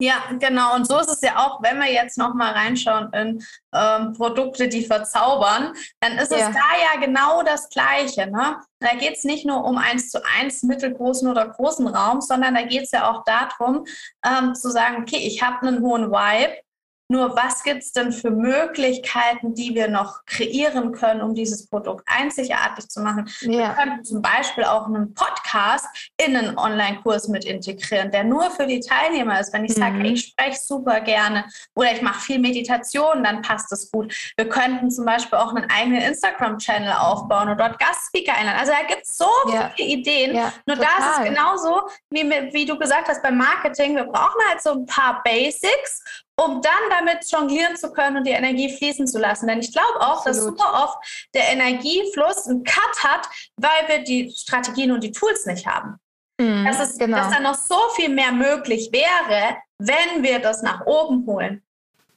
Ja, 0.00 0.14
genau. 0.38 0.74
Und 0.76 0.86
so 0.86 0.98
ist 0.98 1.10
es 1.10 1.20
ja 1.20 1.36
auch, 1.36 1.62
wenn 1.62 1.78
wir 1.78 1.92
jetzt 1.92 2.16
noch 2.16 2.32
mal 2.32 2.52
reinschauen 2.52 3.12
in 3.12 3.44
ähm, 3.74 4.14
Produkte, 4.14 4.66
die 4.66 4.86
verzaubern, 4.86 5.74
dann 6.00 6.16
ist 6.16 6.32
ja. 6.32 6.38
es 6.38 6.54
da 6.54 6.94
ja 6.94 7.00
genau 7.04 7.42
das 7.42 7.68
Gleiche. 7.68 8.26
Ne? 8.26 8.56
Da 8.78 8.94
geht 8.96 9.18
es 9.18 9.24
nicht 9.24 9.44
nur 9.44 9.62
um 9.62 9.76
eins 9.76 10.10
zu 10.10 10.18
eins 10.38 10.62
mittelgroßen 10.62 11.28
oder 11.28 11.46
großen 11.48 11.86
Raum, 11.86 12.22
sondern 12.22 12.54
da 12.54 12.62
geht 12.62 12.84
es 12.84 12.92
ja 12.92 13.10
auch 13.10 13.24
darum, 13.24 13.84
ähm, 14.24 14.54
zu 14.54 14.70
sagen, 14.70 15.02
okay, 15.02 15.18
ich 15.18 15.42
habe 15.42 15.66
einen 15.66 15.82
hohen 15.82 16.10
Vibe, 16.10 16.56
nur 17.10 17.34
was 17.34 17.64
gibt 17.64 17.82
es 17.82 17.92
denn 17.92 18.12
für 18.12 18.30
Möglichkeiten, 18.30 19.52
die 19.52 19.74
wir 19.74 19.88
noch 19.88 20.24
kreieren 20.26 20.92
können, 20.92 21.22
um 21.22 21.34
dieses 21.34 21.66
Produkt 21.68 22.06
einzigartig 22.06 22.88
zu 22.88 23.00
machen? 23.00 23.28
Ja. 23.40 23.50
Wir 23.50 23.68
könnten 23.70 24.04
zum 24.04 24.22
Beispiel 24.22 24.62
auch 24.62 24.86
einen 24.86 25.12
Podcast 25.12 25.86
in 26.16 26.36
einen 26.36 26.56
Online-Kurs 26.56 27.26
mit 27.26 27.44
integrieren, 27.44 28.12
der 28.12 28.22
nur 28.22 28.48
für 28.52 28.64
die 28.64 28.78
Teilnehmer 28.78 29.40
ist. 29.40 29.52
Wenn 29.52 29.64
ich 29.64 29.76
mhm. 29.76 29.80
sage, 29.80 30.06
ich 30.06 30.28
spreche 30.28 30.56
super 30.56 31.00
gerne 31.00 31.46
oder 31.74 31.90
ich 31.92 32.00
mache 32.00 32.20
viel 32.20 32.38
Meditation, 32.38 33.24
dann 33.24 33.42
passt 33.42 33.72
das 33.72 33.90
gut. 33.90 34.14
Wir 34.36 34.48
könnten 34.48 34.88
zum 34.88 35.04
Beispiel 35.04 35.36
auch 35.36 35.52
einen 35.52 35.68
eigenen 35.68 36.02
Instagram-Channel 36.02 36.92
aufbauen 36.92 37.48
und 37.48 37.58
dort 37.58 37.80
Gastspeaker 37.80 38.36
einladen. 38.36 38.60
Also 38.60 38.70
da 38.70 38.86
gibt 38.86 39.02
es 39.02 39.16
so 39.16 39.26
ja. 39.52 39.72
viele 39.74 39.88
Ideen. 39.88 40.36
Ja, 40.36 40.52
Nur 40.64 40.76
total. 40.76 40.92
da 40.96 41.06
ist 41.06 41.18
es 41.18 41.24
genauso, 41.24 41.88
wie, 42.10 42.22
wie 42.52 42.66
du 42.66 42.78
gesagt 42.78 43.08
hast 43.08 43.20
beim 43.20 43.36
Marketing. 43.36 43.96
Wir 43.96 44.04
brauchen 44.04 44.40
halt 44.48 44.62
so 44.62 44.74
ein 44.74 44.86
paar 44.86 45.20
Basics 45.24 46.04
um 46.44 46.62
dann 46.62 46.72
damit 46.90 47.30
jonglieren 47.30 47.76
zu 47.76 47.92
können 47.92 48.18
und 48.18 48.26
die 48.26 48.30
Energie 48.30 48.74
fließen 48.74 49.06
zu 49.06 49.18
lassen. 49.18 49.46
Denn 49.46 49.60
ich 49.60 49.72
glaube 49.72 50.00
auch, 50.00 50.24
Absolut. 50.24 50.36
dass 50.36 50.44
super 50.44 50.84
oft 50.84 51.28
der 51.34 51.52
Energiefluss 51.52 52.46
einen 52.46 52.64
Cut 52.64 53.04
hat, 53.04 53.28
weil 53.56 53.88
wir 53.88 54.04
die 54.04 54.32
Strategien 54.34 54.92
und 54.92 55.04
die 55.04 55.12
Tools 55.12 55.46
nicht 55.46 55.66
haben. 55.66 55.96
Mhm, 56.40 56.64
dass, 56.64 56.80
es, 56.80 56.98
genau. 56.98 57.18
dass 57.18 57.30
da 57.30 57.40
noch 57.40 57.54
so 57.54 57.78
viel 57.94 58.08
mehr 58.08 58.32
möglich 58.32 58.90
wäre, 58.92 59.56
wenn 59.78 60.22
wir 60.22 60.38
das 60.38 60.62
nach 60.62 60.86
oben 60.86 61.26
holen. 61.26 61.62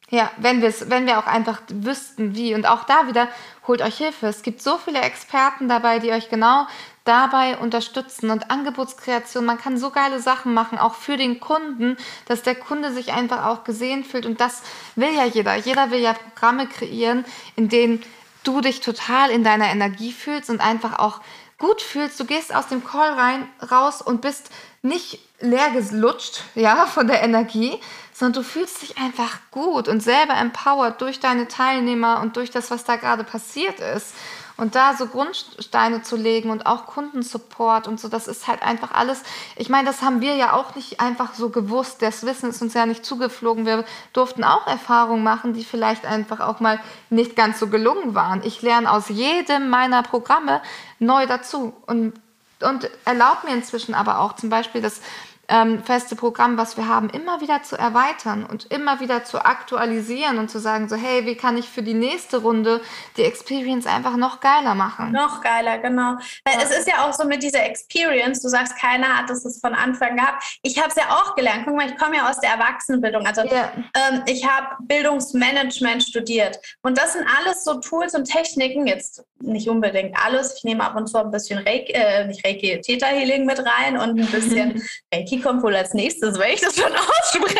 Ja, 0.09 0.31
wenn, 0.37 0.61
wenn 0.61 1.07
wir 1.07 1.17
auch 1.17 1.25
einfach 1.25 1.61
wüssten, 1.69 2.35
wie. 2.35 2.53
Und 2.53 2.67
auch 2.67 2.83
da 2.83 3.07
wieder, 3.07 3.27
holt 3.67 3.81
euch 3.81 3.97
Hilfe. 3.97 4.27
Es 4.27 4.43
gibt 4.43 4.61
so 4.61 4.77
viele 4.77 5.01
Experten 5.01 5.67
dabei, 5.67 5.99
die 5.99 6.11
euch 6.11 6.29
genau 6.29 6.67
dabei 7.03 7.57
unterstützen 7.57 8.29
und 8.29 8.49
Angebotskreation. 8.49 9.45
Man 9.45 9.57
kann 9.57 9.77
so 9.77 9.89
geile 9.89 10.19
Sachen 10.21 10.53
machen, 10.53 10.77
auch 10.77 10.95
für 10.95 11.17
den 11.17 11.39
Kunden, 11.39 11.97
dass 12.25 12.43
der 12.43 12.55
Kunde 12.55 12.93
sich 12.93 13.11
einfach 13.11 13.45
auch 13.45 13.63
gesehen 13.63 14.03
fühlt. 14.03 14.25
Und 14.25 14.39
das 14.39 14.61
will 14.95 15.13
ja 15.13 15.25
jeder. 15.25 15.55
Jeder 15.55 15.91
will 15.91 15.99
ja 15.99 16.13
Programme 16.13 16.67
kreieren, 16.67 17.25
in 17.55 17.69
denen 17.69 18.03
du 18.43 18.61
dich 18.61 18.79
total 18.81 19.31
in 19.31 19.43
deiner 19.43 19.69
Energie 19.69 20.11
fühlst 20.11 20.49
und 20.49 20.61
einfach 20.61 20.99
auch 20.99 21.21
gut 21.57 21.81
fühlst. 21.81 22.19
Du 22.19 22.25
gehst 22.25 22.53
aus 22.53 22.67
dem 22.67 22.83
Call 22.83 23.13
rein, 23.13 23.47
raus 23.71 24.01
und 24.01 24.21
bist 24.21 24.49
nicht 24.81 25.19
leer 25.39 25.71
gelutscht, 25.71 26.43
ja, 26.55 26.85
von 26.87 27.07
der 27.07 27.23
Energie, 27.23 27.79
sondern 28.13 28.43
du 28.43 28.47
fühlst 28.47 28.81
dich 28.81 28.97
einfach 28.97 29.39
gut 29.51 29.87
und 29.87 30.01
selber 30.01 30.35
empowered 30.35 31.01
durch 31.01 31.19
deine 31.19 31.47
Teilnehmer 31.47 32.21
und 32.21 32.37
durch 32.37 32.51
das, 32.51 32.69
was 32.71 32.83
da 32.83 32.95
gerade 32.95 33.23
passiert 33.23 33.79
ist. 33.79 34.13
Und 34.55 34.75
da 34.75 34.93
so 34.95 35.07
Grundsteine 35.07 36.03
zu 36.03 36.15
legen 36.15 36.51
und 36.51 36.67
auch 36.67 36.85
Kundensupport 36.85 37.87
und 37.87 37.99
so, 37.99 38.07
das 38.07 38.27
ist 38.27 38.47
halt 38.47 38.61
einfach 38.61 38.91
alles. 38.91 39.23
Ich 39.55 39.67
meine, 39.69 39.87
das 39.87 40.03
haben 40.03 40.21
wir 40.21 40.35
ja 40.35 40.53
auch 40.53 40.75
nicht 40.75 40.99
einfach 40.99 41.33
so 41.33 41.49
gewusst. 41.49 42.01
Das 42.03 42.23
Wissen 42.23 42.51
ist 42.51 42.61
uns 42.61 42.75
ja 42.75 42.85
nicht 42.85 43.03
zugeflogen. 43.03 43.65
Wir 43.65 43.83
durften 44.13 44.43
auch 44.43 44.67
Erfahrungen 44.67 45.23
machen, 45.23 45.53
die 45.53 45.63
vielleicht 45.63 46.05
einfach 46.05 46.39
auch 46.39 46.59
mal 46.59 46.79
nicht 47.09 47.35
ganz 47.35 47.59
so 47.59 47.67
gelungen 47.67 48.13
waren. 48.13 48.43
Ich 48.43 48.61
lerne 48.61 48.91
aus 48.91 49.09
jedem 49.09 49.69
meiner 49.69 50.03
Programme 50.03 50.61
neu 50.99 51.25
dazu 51.25 51.73
und, 51.87 52.13
und 52.59 52.89
erlaubt 53.05 53.45
mir 53.45 53.55
inzwischen 53.55 53.95
aber 53.95 54.19
auch 54.19 54.33
zum 54.35 54.49
Beispiel 54.49 54.81
das 54.81 55.01
ähm, 55.49 55.83
feste 55.83 56.15
Programm, 56.15 56.57
was 56.57 56.77
wir 56.77 56.87
haben, 56.87 57.09
immer 57.09 57.41
wieder 57.41 57.63
zu 57.63 57.77
erweitern 57.77 58.45
und 58.45 58.71
immer 58.71 58.99
wieder 58.99 59.23
zu 59.23 59.43
aktualisieren 59.43 60.37
und 60.37 60.49
zu 60.49 60.59
sagen, 60.59 60.87
so 60.87 60.95
hey, 60.95 61.25
wie 61.25 61.35
kann 61.35 61.57
ich 61.57 61.67
für 61.67 61.83
die 61.83 61.93
nächste 61.93 62.37
Runde 62.37 62.81
die 63.17 63.23
Experience 63.23 63.85
einfach 63.85 64.15
noch 64.15 64.39
geiler 64.39 64.73
machen? 64.73 65.11
Noch 65.11 65.41
geiler, 65.41 65.79
genau. 65.79 66.15
Weil 66.45 66.55
ja. 66.55 66.61
es 66.63 66.77
ist 66.77 66.87
ja 66.87 67.05
auch 67.05 67.13
so 67.13 67.25
mit 67.25 67.43
dieser 67.43 67.65
Experience, 67.65 68.41
du 68.41 68.47
sagst, 68.47 68.77
keiner 68.79 69.17
hat 69.17 69.29
es 69.29 69.59
von 69.59 69.73
Anfang 69.73 70.15
gehabt. 70.15 70.43
Ich 70.61 70.77
habe 70.77 70.89
es 70.89 70.95
ja 70.95 71.09
auch 71.09 71.35
gelernt. 71.35 71.63
Guck 71.65 71.75
mal, 71.75 71.89
ich 71.89 71.97
komme 71.97 72.17
ja 72.17 72.29
aus 72.29 72.39
der 72.39 72.51
Erwachsenenbildung. 72.51 73.25
Also 73.25 73.41
ja. 73.43 73.71
ähm, 73.75 74.23
ich 74.25 74.47
habe 74.47 74.67
Bildungsmanagement 74.81 76.03
studiert. 76.03 76.59
Und 76.81 76.97
das 76.97 77.13
sind 77.13 77.25
alles 77.37 77.63
so 77.63 77.79
Tools 77.79 78.15
und 78.15 78.25
Techniken, 78.25 78.87
jetzt 78.87 79.23
nicht 79.43 79.69
unbedingt 79.69 80.15
alles. 80.17 80.55
Ich 80.57 80.63
nehme 80.63 80.83
ab 80.83 80.95
und 80.95 81.07
zu 81.07 81.17
ein 81.17 81.31
bisschen 81.31 81.59
Reiki, 81.59 81.91
äh, 81.93 82.25
nicht 82.25 82.45
Reiki, 82.45 82.79
Theta 82.81 83.07
Healing 83.07 83.45
mit 83.45 83.59
rein 83.59 83.97
und 83.97 84.19
ein 84.19 84.27
bisschen 84.27 84.81
Reiki 85.13 85.39
kommt 85.39 85.63
wohl 85.63 85.75
als 85.75 85.93
nächstes, 85.93 86.39
weil 86.39 86.53
ich 86.53 86.61
das 86.61 86.75
schon 86.75 86.91
ausspreche. 86.93 87.59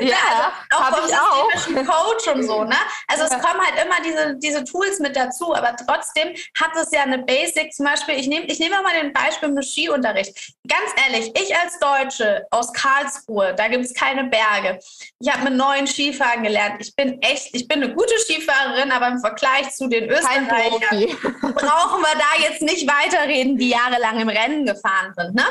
Ja, 0.00 0.52
also 0.70 0.84
auch 0.84 0.98
vom 0.98 1.08
systemischen 1.08 1.86
Coach 1.86 2.28
und 2.34 2.42
so. 2.44 2.64
Ne? 2.64 2.76
Also 3.08 3.24
ja. 3.24 3.30
es 3.30 3.42
kommen 3.42 3.60
halt 3.60 3.84
immer 3.84 3.96
diese, 4.04 4.36
diese 4.38 4.64
Tools 4.64 4.98
mit 5.00 5.16
dazu, 5.16 5.54
aber 5.54 5.74
trotzdem 5.76 6.28
hat 6.60 6.70
es 6.80 6.90
ja 6.92 7.02
eine 7.02 7.18
Basic. 7.18 7.72
Zum 7.72 7.86
Beispiel, 7.86 8.16
ich 8.16 8.28
nehme 8.28 8.46
ich 8.46 8.58
nehm 8.58 8.70
mal 8.70 9.00
den 9.00 9.12
Beispiel 9.12 9.48
mit 9.50 9.64
Skiunterricht. 9.64 10.54
Ganz 10.68 10.90
ehrlich, 11.06 11.32
ich 11.36 11.54
als 11.56 11.78
Deutsche 11.78 12.46
aus 12.50 12.72
Karlsruhe, 12.72 13.54
da 13.56 13.68
gibt 13.68 13.84
es 13.84 13.94
keine 13.94 14.24
Berge. 14.24 14.78
Ich 15.20 15.32
habe 15.32 15.44
mit 15.44 15.54
neuen 15.54 15.86
Skifahren 15.86 16.42
gelernt. 16.42 16.76
Ich 16.80 16.94
bin 16.94 17.20
echt, 17.22 17.54
ich 17.54 17.66
bin 17.66 17.82
eine 17.82 17.94
gute 17.94 18.16
Skifahrerin, 18.18 18.92
aber 18.92 19.08
im 19.08 19.20
Vergleich 19.20 19.70
zu 19.74 19.88
den 19.88 20.08
Österreichern 20.08 21.15
brauchen 21.22 22.00
wir 22.00 22.14
da 22.14 22.42
jetzt 22.48 22.62
nicht 22.62 22.88
weiterreden, 22.88 23.56
die 23.56 23.70
jahrelang 23.70 24.20
im 24.20 24.28
Rennen 24.28 24.66
gefahren 24.66 25.12
sind. 25.16 25.34
Ne? 25.34 25.44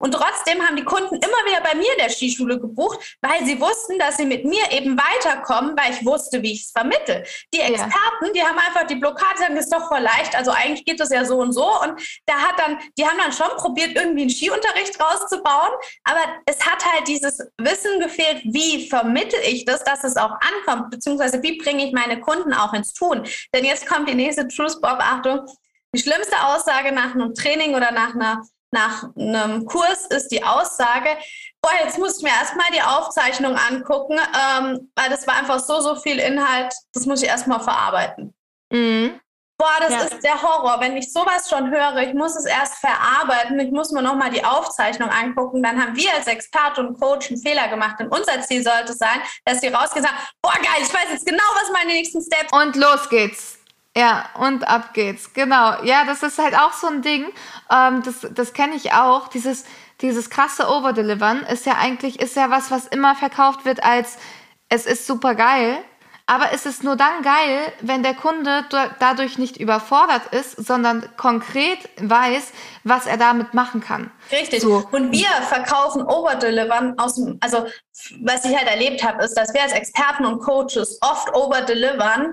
Und 0.00 0.12
trotzdem 0.12 0.66
haben 0.66 0.76
die 0.76 0.84
Kunden 0.84 1.14
immer 1.14 1.44
wieder 1.46 1.60
bei 1.62 1.74
mir 1.74 1.92
in 1.92 1.98
der 1.98 2.08
Skischule 2.08 2.58
gebucht, 2.58 3.18
weil 3.20 3.44
sie 3.44 3.60
wussten, 3.60 3.98
dass 3.98 4.16
sie 4.16 4.24
mit 4.24 4.44
mir 4.44 4.62
eben 4.72 4.98
weiterkommen, 4.98 5.76
weil 5.76 5.92
ich 5.92 6.04
wusste, 6.04 6.42
wie 6.42 6.52
ich 6.52 6.64
es 6.64 6.70
vermittel. 6.70 7.22
Die 7.52 7.60
Experten, 7.60 8.26
ja. 8.26 8.32
die 8.34 8.42
haben 8.42 8.58
einfach 8.58 8.86
die 8.86 8.94
Blockade, 8.94 9.38
sagen, 9.38 9.56
das 9.56 9.66
ist 9.66 9.74
doch 9.74 9.88
voll 9.88 10.00
leicht. 10.00 10.34
Also 10.34 10.52
eigentlich 10.52 10.86
geht 10.86 11.00
das 11.00 11.10
ja 11.10 11.24
so 11.24 11.36
und 11.36 11.52
so. 11.52 11.66
Und 11.82 12.00
da 12.24 12.34
hat 12.34 12.58
dann, 12.58 12.78
die 12.96 13.04
haben 13.04 13.18
dann 13.18 13.32
schon 13.32 13.54
probiert, 13.58 13.94
irgendwie 13.94 14.22
einen 14.22 14.30
Skiunterricht 14.30 14.98
rauszubauen. 14.98 15.72
Aber 16.04 16.20
es 16.46 16.64
hat 16.64 16.84
halt 16.84 17.06
dieses 17.06 17.38
Wissen 17.58 18.00
gefehlt, 18.00 18.42
wie 18.44 18.88
vermittel 18.88 19.38
ich 19.46 19.66
das, 19.66 19.84
dass 19.84 20.02
es 20.04 20.16
auch 20.16 20.32
ankommt, 20.40 20.90
beziehungsweise 20.90 21.42
wie 21.42 21.58
bringe 21.58 21.86
ich 21.86 21.92
meine 21.92 22.20
Kunden 22.20 22.54
auch 22.54 22.72
ins 22.72 22.94
Tun. 22.94 23.26
Denn 23.54 23.64
jetzt 23.66 23.86
kommt 23.86 24.08
die 24.08 24.14
nächste 24.14 24.48
Truth 24.48 24.80
Bob, 24.80 24.98
Achtung. 24.98 25.46
Die 25.94 26.00
schlimmste 26.00 26.36
Aussage 26.46 26.92
nach 26.92 27.14
einem 27.14 27.34
Training 27.34 27.74
oder 27.74 27.90
nach 27.90 28.14
einer 28.14 28.42
nach 28.72 29.14
einem 29.16 29.66
Kurs 29.66 30.06
ist 30.06 30.28
die 30.28 30.44
Aussage, 30.44 31.16
boah, 31.60 31.72
jetzt 31.84 31.98
muss 31.98 32.18
ich 32.18 32.22
mir 32.22 32.30
erstmal 32.30 32.70
die 32.72 32.82
Aufzeichnung 32.82 33.56
angucken, 33.56 34.18
ähm, 34.18 34.90
weil 34.94 35.10
das 35.10 35.26
war 35.26 35.36
einfach 35.36 35.60
so, 35.60 35.80
so 35.80 35.96
viel 35.96 36.18
Inhalt, 36.18 36.72
das 36.92 37.06
muss 37.06 37.22
ich 37.22 37.28
erstmal 37.28 37.60
verarbeiten. 37.60 38.34
Mhm. 38.72 39.20
Boah, 39.60 39.76
das 39.78 39.90
ja. 39.90 40.00
ist 40.00 40.24
der 40.24 40.40
Horror. 40.40 40.80
Wenn 40.80 40.96
ich 40.96 41.12
sowas 41.12 41.50
schon 41.50 41.70
höre, 41.70 41.98
ich 41.98 42.14
muss 42.14 42.34
es 42.34 42.46
erst 42.46 42.76
verarbeiten, 42.76 43.60
ich 43.60 43.70
muss 43.70 43.90
mir 43.92 44.00
nochmal 44.00 44.30
die 44.30 44.42
Aufzeichnung 44.42 45.10
angucken, 45.10 45.62
dann 45.62 45.78
haben 45.78 45.94
wir 45.94 46.14
als 46.14 46.28
Experte 46.28 46.80
und 46.80 46.98
Coach 46.98 47.28
einen 47.28 47.42
Fehler 47.42 47.68
gemacht. 47.68 48.00
Und 48.00 48.08
unser 48.08 48.40
Ziel 48.40 48.62
sollte 48.62 48.94
sein, 48.94 49.20
dass 49.44 49.60
sie 49.60 49.68
rausgehen 49.68 50.02
sagen, 50.02 50.16
boah, 50.40 50.54
geil, 50.54 50.80
ich 50.80 50.94
weiß 50.94 51.10
jetzt 51.10 51.26
genau, 51.26 51.44
was 51.56 51.70
meine 51.72 51.92
nächsten 51.92 52.22
Steps 52.22 52.50
Und 52.50 52.74
los 52.76 53.06
geht's. 53.10 53.59
Ja, 53.96 54.28
und 54.38 54.68
ab 54.68 54.94
geht's. 54.94 55.32
Genau. 55.32 55.82
Ja, 55.82 56.04
das 56.04 56.22
ist 56.22 56.38
halt 56.38 56.56
auch 56.56 56.72
so 56.72 56.86
ein 56.86 57.02
Ding. 57.02 57.26
Ähm, 57.70 58.02
das 58.04 58.26
das 58.30 58.52
kenne 58.52 58.74
ich 58.76 58.92
auch. 58.92 59.28
Dieses, 59.28 59.64
dieses 60.00 60.30
krasse 60.30 60.68
Overdelivern 60.68 61.42
ist 61.42 61.66
ja 61.66 61.74
eigentlich, 61.78 62.20
ist 62.20 62.36
ja 62.36 62.50
was, 62.50 62.70
was 62.70 62.86
immer 62.86 63.16
verkauft 63.16 63.64
wird 63.64 63.82
als, 63.82 64.16
es 64.68 64.86
ist 64.86 65.06
super 65.06 65.34
geil. 65.34 65.78
Aber 66.26 66.52
es 66.52 66.64
ist 66.64 66.84
nur 66.84 66.94
dann 66.94 67.22
geil, 67.24 67.72
wenn 67.80 68.04
der 68.04 68.14
Kunde 68.14 68.64
dadurch 69.00 69.36
nicht 69.36 69.56
überfordert 69.56 70.32
ist, 70.32 70.64
sondern 70.64 71.04
konkret 71.16 71.78
weiß, 71.96 72.52
was 72.84 73.06
er 73.06 73.16
damit 73.16 73.52
machen 73.52 73.80
kann. 73.80 74.12
Richtig. 74.30 74.60
So. 74.62 74.86
Und 74.92 75.10
wir 75.10 75.26
verkaufen 75.48 76.02
Overdelivern 76.02 76.96
aus 77.00 77.16
dem, 77.16 77.36
also 77.40 77.66
was 78.22 78.44
ich 78.44 78.56
halt 78.56 78.68
erlebt 78.68 79.02
habe, 79.02 79.24
ist, 79.24 79.34
dass 79.34 79.52
wir 79.52 79.62
als 79.62 79.72
Experten 79.72 80.24
und 80.24 80.38
Coaches 80.38 80.98
oft 81.00 81.34
overdelivern, 81.34 82.32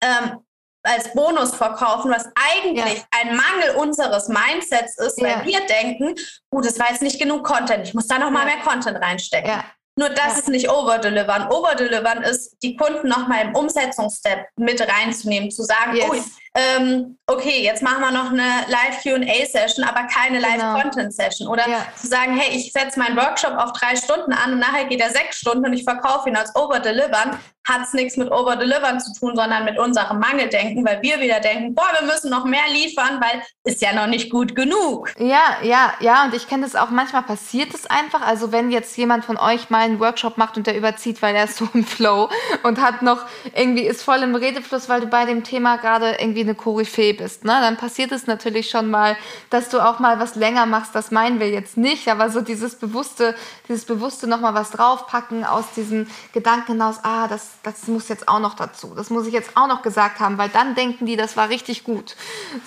ähm, 0.00 0.40
als 0.86 1.12
Bonus 1.12 1.54
verkaufen, 1.54 2.10
was 2.10 2.26
eigentlich 2.34 2.98
ja. 2.98 3.04
ein 3.20 3.36
Mangel 3.36 3.76
unseres 3.76 4.28
Mindsets 4.28 4.98
ist, 4.98 5.20
weil 5.20 5.30
ja. 5.30 5.44
wir 5.44 5.66
denken, 5.66 6.14
gut, 6.50 6.64
das 6.64 6.78
war 6.78 6.90
jetzt 6.90 7.02
nicht 7.02 7.20
genug 7.20 7.44
Content, 7.44 7.86
ich 7.86 7.94
muss 7.94 8.06
da 8.06 8.18
noch 8.18 8.30
mal 8.30 8.44
mehr 8.44 8.60
Content 8.64 8.98
reinstecken. 8.98 9.50
Nur 9.98 10.10
das 10.10 10.32
ja. 10.32 10.38
ist 10.40 10.48
nicht 10.48 10.68
Overdelivern. 10.68 11.50
Overdelivern 11.50 12.22
ist, 12.22 12.56
die 12.62 12.76
Kunden 12.76 13.08
nochmal 13.08 13.46
im 13.46 13.54
Umsetzungsstep 13.54 14.46
mit 14.56 14.78
reinzunehmen, 14.80 15.50
zu 15.50 15.62
sagen, 15.62 15.96
yes. 15.96 16.06
oh, 16.10 16.14
ähm, 16.56 17.18
okay, 17.26 17.62
jetzt 17.62 17.82
machen 17.82 18.00
wir 18.00 18.10
noch 18.10 18.30
eine 18.30 18.64
Live-QA-Session, 18.68 19.84
aber 19.84 20.04
keine 20.04 20.38
genau. 20.38 20.48
Live-Content-Session. 20.48 21.48
Oder 21.48 21.68
ja. 21.68 21.86
zu 21.94 22.06
sagen, 22.06 22.34
hey, 22.34 22.56
ich 22.56 22.72
setze 22.72 22.98
meinen 22.98 23.16
Workshop 23.16 23.52
auf 23.58 23.72
drei 23.72 23.94
Stunden 23.94 24.32
an 24.32 24.54
und 24.54 24.60
nachher 24.60 24.86
geht 24.86 25.00
er 25.00 25.10
sechs 25.10 25.38
Stunden 25.38 25.66
und 25.66 25.74
ich 25.74 25.84
verkaufe 25.84 26.30
ihn 26.30 26.36
als 26.36 26.54
Overdelivern. 26.56 27.38
hat 27.68 27.82
es 27.82 27.92
nichts 27.92 28.16
mit 28.16 28.30
Over-Delivern 28.30 29.00
zu 29.00 29.12
tun, 29.18 29.34
sondern 29.34 29.64
mit 29.64 29.78
unserem 29.78 30.20
Mangeldenken, 30.20 30.86
weil 30.86 31.02
wir 31.02 31.20
wieder 31.20 31.40
denken, 31.40 31.74
boah, 31.74 31.88
wir 31.98 32.06
müssen 32.06 32.30
noch 32.30 32.44
mehr 32.44 32.68
liefern, 32.72 33.20
weil 33.20 33.42
ist 33.64 33.82
ja 33.82 33.92
noch 33.92 34.06
nicht 34.06 34.30
gut 34.30 34.54
genug. 34.54 35.12
Ja, 35.18 35.56
ja, 35.62 35.92
ja, 36.00 36.24
und 36.24 36.34
ich 36.34 36.48
kenne 36.48 36.62
das 36.62 36.76
auch, 36.76 36.90
manchmal 36.90 37.22
passiert 37.22 37.74
es 37.74 37.86
einfach. 37.86 38.22
Also 38.22 38.52
wenn 38.52 38.70
jetzt 38.70 38.96
jemand 38.96 39.24
von 39.24 39.36
euch 39.36 39.68
mal 39.68 39.80
einen 39.80 39.98
Workshop 39.98 40.38
macht 40.38 40.56
und 40.56 40.68
der 40.68 40.76
überzieht, 40.76 41.20
weil 41.22 41.34
er 41.34 41.44
ist 41.44 41.56
so 41.56 41.68
im 41.74 41.84
Flow 41.84 42.30
und 42.62 42.80
hat 42.80 43.02
noch 43.02 43.26
irgendwie 43.54 43.84
ist 43.84 44.02
voll 44.02 44.22
im 44.22 44.36
Redefluss, 44.36 44.88
weil 44.88 45.00
du 45.00 45.08
bei 45.08 45.24
dem 45.24 45.42
Thema 45.42 45.76
gerade 45.76 46.16
irgendwie 46.20 46.45
eine 46.46 46.54
Koryphäe 46.54 47.14
bist, 47.14 47.44
ne? 47.44 47.58
Dann 47.60 47.76
passiert 47.76 48.12
es 48.12 48.26
natürlich 48.26 48.70
schon 48.70 48.90
mal, 48.90 49.16
dass 49.50 49.68
du 49.68 49.80
auch 49.80 49.98
mal 49.98 50.18
was 50.18 50.34
länger 50.34 50.66
machst. 50.66 50.94
Das 50.94 51.10
meinen 51.10 51.40
wir 51.40 51.50
jetzt 51.50 51.76
nicht, 51.76 52.08
aber 52.08 52.30
so 52.30 52.40
dieses 52.40 52.76
bewusste, 52.76 53.34
dieses 53.68 53.84
bewusste 53.84 54.26
noch 54.26 54.40
mal 54.40 54.54
was 54.54 54.70
draufpacken 54.70 55.44
aus 55.44 55.64
diesem 55.74 56.06
Gedanken 56.32 56.72
hinaus, 56.72 57.00
ah, 57.02 57.28
das, 57.28 57.50
das 57.62 57.86
muss 57.88 58.08
jetzt 58.08 58.28
auch 58.28 58.40
noch 58.40 58.54
dazu. 58.54 58.94
Das 58.94 59.10
muss 59.10 59.26
ich 59.26 59.32
jetzt 59.32 59.56
auch 59.56 59.66
noch 59.66 59.82
gesagt 59.82 60.20
haben, 60.20 60.38
weil 60.38 60.48
dann 60.48 60.74
denken 60.74 61.06
die, 61.06 61.16
das 61.16 61.36
war 61.36 61.48
richtig 61.48 61.84
gut. 61.84 62.16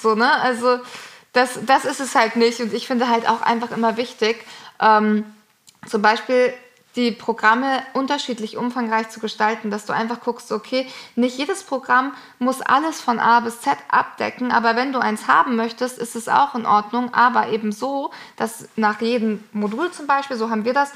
So, 0.01 0.15
ne? 0.15 0.31
Also 0.41 0.79
das, 1.33 1.59
das 1.65 1.85
ist 1.85 1.99
es 1.99 2.15
halt 2.15 2.35
nicht. 2.35 2.59
Und 2.59 2.73
ich 2.73 2.87
finde 2.87 3.09
halt 3.09 3.27
auch 3.27 3.41
einfach 3.41 3.71
immer 3.71 3.97
wichtig, 3.97 4.45
ähm, 4.79 5.25
zum 5.87 6.01
Beispiel 6.01 6.53
die 6.95 7.11
Programme 7.11 7.83
unterschiedlich 7.93 8.57
umfangreich 8.57 9.09
zu 9.09 9.19
gestalten, 9.19 9.69
dass 9.69 9.85
du 9.85 9.93
einfach 9.93 10.21
guckst, 10.21 10.51
okay, 10.51 10.87
nicht 11.15 11.37
jedes 11.37 11.63
Programm 11.63 12.13
muss 12.39 12.61
alles 12.61 12.99
von 12.99 13.19
A 13.19 13.39
bis 13.41 13.61
Z 13.61 13.77
abdecken, 13.89 14.51
aber 14.51 14.75
wenn 14.75 14.91
du 14.91 14.99
eins 14.99 15.27
haben 15.27 15.55
möchtest, 15.55 15.99
ist 15.99 16.15
es 16.15 16.27
auch 16.27 16.55
in 16.55 16.65
Ordnung, 16.65 17.13
aber 17.13 17.49
eben 17.49 17.71
so, 17.71 18.11
dass 18.37 18.67
nach 18.75 19.01
jedem 19.01 19.43
Modul 19.51 19.91
zum 19.91 20.07
Beispiel, 20.07 20.37
so 20.37 20.49
haben 20.49 20.65
wir 20.65 20.73
das, 20.73 20.91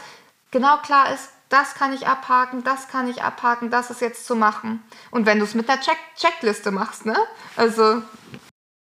genau 0.51 0.77
klar 0.77 1.13
ist, 1.13 1.29
das 1.49 1.75
kann 1.75 1.93
ich 1.93 2.07
abhaken, 2.07 2.63
das 2.63 2.87
kann 2.87 3.07
ich 3.07 3.21
abhaken, 3.21 3.69
das 3.69 3.91
ist 3.91 4.01
jetzt 4.01 4.25
zu 4.25 4.35
machen. 4.35 4.83
Und 5.11 5.27
wenn 5.27 5.37
du 5.37 5.45
es 5.45 5.53
mit 5.53 5.69
einer 5.69 5.79
Check 5.79 5.97
Checkliste 6.17 6.71
machst, 6.71 7.05
ne? 7.05 7.15
Also 7.55 8.01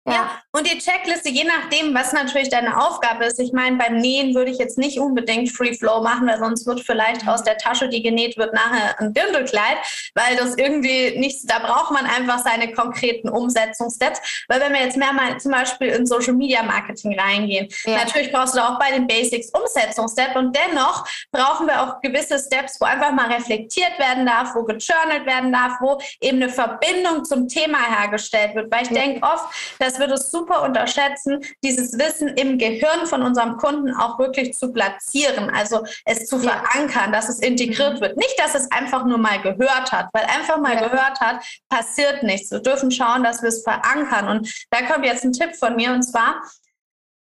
ja. 0.10 0.16
ja. 0.16 0.41
und 0.51 0.70
die 0.72 0.78
Checkliste, 0.78 1.30
je 1.30 1.43
nachdem, 1.43 1.93
was 1.93 2.14
natürlich 2.14 2.49
deine 2.49 2.78
Aufgabe 2.82 3.26
ist. 3.26 3.39
Ich 3.39 3.53
meine, 3.53 3.78
beim 3.78 3.97
Nähen 3.97 4.36
würde 4.36 4.51
ich 4.51 4.57
jetzt 4.57 4.78
nicht 4.78 4.99
unbedingt 4.99 5.51
Free 5.51 5.74
Flow 5.74 6.01
machen, 6.01 6.28
weil 6.28 6.39
sonst 6.39 6.66
wird 6.66 6.82
vielleicht 6.82 7.28
aus 7.28 7.43
der 7.43 7.57
Tasche, 7.57 7.89
die 7.89 8.01
genäht 8.01 8.38
wird, 8.38 8.53
nachher 8.53 8.99
ein 8.99 9.14
Dirndlkleid, 9.14 9.78
weil 10.16 10.36
das 10.38 10.57
irgendwie 10.57 11.18
nichts, 11.18 11.45
da 11.45 11.60
braucht 11.60 11.91
man 11.91 12.05
einfach 12.05 12.39
seine 12.39 12.72
konkreten 12.74 13.30
Umsetzungssteps. 13.30 14.45
Weil 14.47 14.60
wenn 14.62 14.74
wir 14.74 14.82
jetzt 14.82 14.97
mehr 14.97 15.14
mal 15.14 15.39
zum 15.39 15.51
Beispiel 15.51 15.89
in 15.89 16.05
Social 16.05 16.34
Media 16.34 16.64
Marketing 16.64 17.20
reingehen, 17.20 17.68
ja. 17.86 17.97
natürlich 17.97 18.32
brauchst 18.32 18.55
du 18.55 18.60
auch 18.60 18.80
bei 18.80 18.91
den 18.91 19.07
Basics 19.07 19.49
Umsetzungssteps 19.49 20.36
und 20.36 20.55
dennoch 20.55 21.05
brauchen 21.32 21.68
wir 21.68 21.82
auch 21.82 22.01
gewisse 22.01 22.39
Steps, 22.39 22.80
wo 22.80 22.86
einfach 22.86 23.12
mal 23.12 23.32
reflektiert 23.32 23.97
werden 23.99 24.26
darf, 24.26 24.55
wo 24.55 24.64
gejournalt 24.64 25.26
werden 25.26 25.51
darf, 25.51 25.74
wo 25.80 25.99
eben 26.22 26.41
eine 26.41 26.51
Verbindung 26.51 27.26
zum 27.26 27.47
Thema 27.47 27.80
hergestellt 27.80 28.55
wird. 28.55 28.72
Weil 28.72 28.84
ich 28.84 28.91
ja. 28.91 29.01
denke 29.01 29.24
oft, 29.24 29.45
dass 29.80 29.99
dass 30.00 30.08
wir 30.08 30.08
das 30.08 30.32
super 30.32 30.64
unterschätzen, 30.64 31.43
dieses 31.64 31.97
Wissen 31.97 32.30
im 32.30 32.58
Gehirn 32.58 33.06
von 33.06 33.22
unserem 33.22 33.58
Kunden 33.58 33.93
auch 33.93 34.18
wirklich 34.18 34.54
zu 34.54 34.72
platzieren, 34.72 35.50
also 35.50 35.84
es 36.06 36.26
zu 36.28 36.38
ja. 36.38 36.52
verankern, 36.52 37.12
dass 37.12 37.30
es 37.30 37.39
integriert 37.39 37.95
mhm. 37.95 38.02
wird. 38.02 38.18
Nicht, 38.18 38.39
dass 38.39 38.56
es 38.56 38.72
einfach 38.72 39.06
nur 39.06 39.18
mal 39.18 39.41
gehört 39.41 39.91
hat, 39.91 40.10
weil 40.14 40.24
einfach 40.24 40.58
mal 40.58 40.76
ja. 40.76 40.88
gehört 40.88 41.20
hat, 41.20 41.43
passiert 41.70 42.24
nichts. 42.24 42.52
Wir 42.52 42.60
dürfen 42.60 42.91
schauen, 42.91 43.24
dass 43.24 43.41
wir 43.41 43.50
es 43.50 43.64
verankern. 43.64 44.30
Und 44.30 44.66
da 44.70 44.82
kommt 44.84 45.06
jetzt 45.06 45.24
ein 45.24 45.34
Tipp 45.34 45.56
von 45.56 45.76
mir 45.76 45.91
und 45.91 46.04
zwar, 46.04 46.41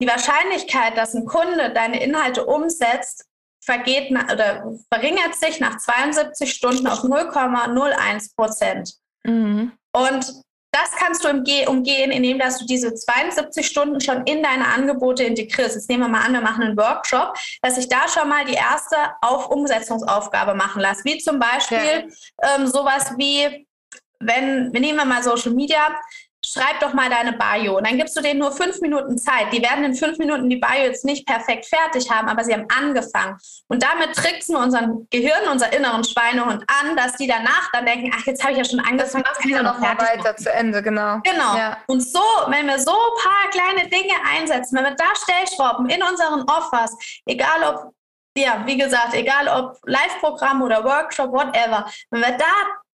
die 0.01 0.07
Wahrscheinlichkeit, 0.07 0.97
dass 0.97 1.13
ein 1.13 1.25
Kunde 1.25 1.71
deine 1.73 2.01
Inhalte 2.01 2.45
umsetzt, 2.45 3.25
vergeht 3.63 4.11
oder 4.11 4.73
verringert 4.91 5.35
sich 5.35 5.61
nach 5.61 5.77
72 5.77 6.51
Stunden 6.51 6.87
auf 6.87 7.03
0,01 7.03 8.35
Prozent. 8.35 8.95
Mhm. 9.23 9.71
Und 9.93 10.43
das 10.73 10.91
kannst 10.97 11.23
du 11.23 11.29
umgehen, 11.29 12.11
indem 12.11 12.39
dass 12.39 12.57
du 12.57 12.65
diese 12.65 12.93
72 12.95 13.65
Stunden 13.65 14.01
schon 14.01 14.23
in 14.25 14.41
deine 14.41 14.67
Angebote 14.67 15.23
integrierst. 15.23 15.75
Jetzt 15.75 15.89
nehmen 15.89 16.01
wir 16.01 16.09
mal 16.09 16.25
an, 16.25 16.33
wir 16.33 16.41
machen 16.41 16.63
einen 16.63 16.77
Workshop, 16.77 17.37
dass 17.61 17.77
ich 17.77 17.87
da 17.87 18.07
schon 18.07 18.27
mal 18.27 18.43
die 18.43 18.55
erste 18.55 18.95
Auf 19.21 19.49
Umsetzungsaufgabe 19.49 20.55
machen 20.55 20.81
lasse. 20.81 21.05
Wie 21.05 21.19
zum 21.19 21.39
Beispiel 21.39 21.77
ja. 21.77 22.55
ähm, 22.55 22.67
sowas 22.67 23.13
wie, 23.17 23.67
wenn, 24.19 24.73
wir 24.73 24.79
nehmen 24.79 25.07
mal 25.07 25.21
Social 25.21 25.51
Media, 25.51 25.95
schreib 26.45 26.79
doch 26.79 26.93
mal 26.93 27.09
deine 27.09 27.33
Bio. 27.33 27.77
Und 27.77 27.87
dann 27.87 27.97
gibst 27.97 28.15
du 28.17 28.21
denen 28.21 28.39
nur 28.39 28.51
fünf 28.51 28.81
Minuten 28.81 29.17
Zeit. 29.17 29.51
Die 29.51 29.61
werden 29.61 29.83
in 29.83 29.95
fünf 29.95 30.17
Minuten 30.17 30.49
die 30.49 30.57
Bio 30.57 30.83
jetzt 30.83 31.05
nicht 31.05 31.25
perfekt 31.25 31.65
fertig 31.65 32.09
haben, 32.09 32.27
aber 32.27 32.43
sie 32.43 32.53
haben 32.53 32.67
angefangen. 32.75 33.37
Und 33.67 33.83
damit 33.83 34.15
tricksen 34.15 34.55
wir 34.55 34.61
unseren 34.61 35.07
Gehirn, 35.09 35.47
unser 35.51 35.71
inneren 35.73 36.03
Schweinehund 36.03 36.63
an, 36.67 36.95
dass 36.95 37.15
die 37.17 37.27
danach 37.27 37.69
dann 37.71 37.85
denken, 37.85 38.11
ach, 38.13 38.25
jetzt 38.25 38.43
habe 38.43 38.53
ich 38.53 38.59
ja 38.59 38.65
schon 38.65 38.79
angefangen. 38.79 39.23
Das 39.23 39.39
machen 39.39 39.49
wir 39.49 39.63
noch 39.63 39.79
mal 39.79 39.97
weiter 39.97 40.23
machen. 40.23 40.37
zu 40.37 40.51
Ende, 40.51 40.81
genau. 40.81 41.19
Genau. 41.23 41.55
Ja. 41.55 41.77
Und 41.87 42.01
so, 42.01 42.23
wenn 42.47 42.67
wir 42.67 42.79
so 42.79 42.91
ein 42.91 43.23
paar 43.23 43.49
kleine 43.51 43.89
Dinge 43.89 44.13
einsetzen, 44.29 44.77
wenn 44.77 44.83
wir 44.83 44.95
da 44.95 45.05
Stellschrauben 45.15 45.89
in 45.89 46.01
unseren 46.03 46.43
Offers, 46.43 46.95
egal 47.25 47.63
ob 47.63 47.93
ja, 48.35 48.63
wie 48.65 48.77
gesagt, 48.77 49.13
egal 49.13 49.47
ob 49.47 49.77
Live-Programm 49.85 50.63
oder 50.63 50.83
Workshop, 50.83 51.31
whatever, 51.31 51.85
wenn 52.09 52.21
wir 52.21 52.31
da 52.31 52.45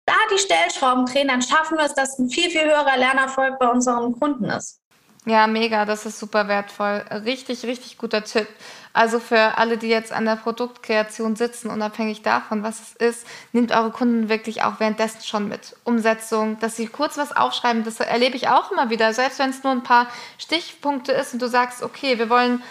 da 0.06 0.14
die 0.32 0.38
Stellschrauben 0.38 1.06
drehen, 1.06 1.28
dann 1.28 1.42
schaffen 1.42 1.78
wir 1.78 1.84
es, 1.84 1.94
dass 1.94 2.18
ein 2.18 2.28
viel, 2.28 2.50
viel 2.50 2.64
höherer 2.64 2.96
Lernerfolg 2.96 3.58
bei 3.58 3.68
unseren 3.68 4.18
Kunden 4.18 4.44
ist. 4.46 4.80
Ja, 5.26 5.46
mega, 5.46 5.86
das 5.86 6.04
ist 6.04 6.18
super 6.18 6.48
wertvoll. 6.48 7.02
Richtig, 7.24 7.64
richtig 7.64 7.96
guter 7.96 8.24
Tipp. 8.24 8.46
Also 8.92 9.20
für 9.20 9.56
alle, 9.56 9.78
die 9.78 9.88
jetzt 9.88 10.12
an 10.12 10.26
der 10.26 10.36
Produktkreation 10.36 11.34
sitzen, 11.34 11.70
unabhängig 11.70 12.20
davon, 12.20 12.62
was 12.62 12.80
es 12.80 12.92
ist, 12.94 13.26
nehmt 13.52 13.72
eure 13.72 13.90
Kunden 13.90 14.28
wirklich 14.28 14.62
auch 14.62 14.80
währenddessen 14.80 15.22
schon 15.22 15.48
mit. 15.48 15.76
Umsetzung, 15.84 16.60
dass 16.60 16.76
sie 16.76 16.88
kurz 16.88 17.16
was 17.16 17.34
aufschreiben, 17.34 17.84
das 17.84 18.00
erlebe 18.00 18.36
ich 18.36 18.48
auch 18.48 18.70
immer 18.70 18.90
wieder. 18.90 19.14
Selbst 19.14 19.38
wenn 19.38 19.48
es 19.48 19.62
nur 19.64 19.72
ein 19.72 19.82
paar 19.82 20.08
Stichpunkte 20.36 21.12
ist 21.12 21.32
und 21.32 21.40
du 21.40 21.48
sagst, 21.48 21.82
okay, 21.82 22.18
wir 22.18 22.28
wollen 22.28 22.62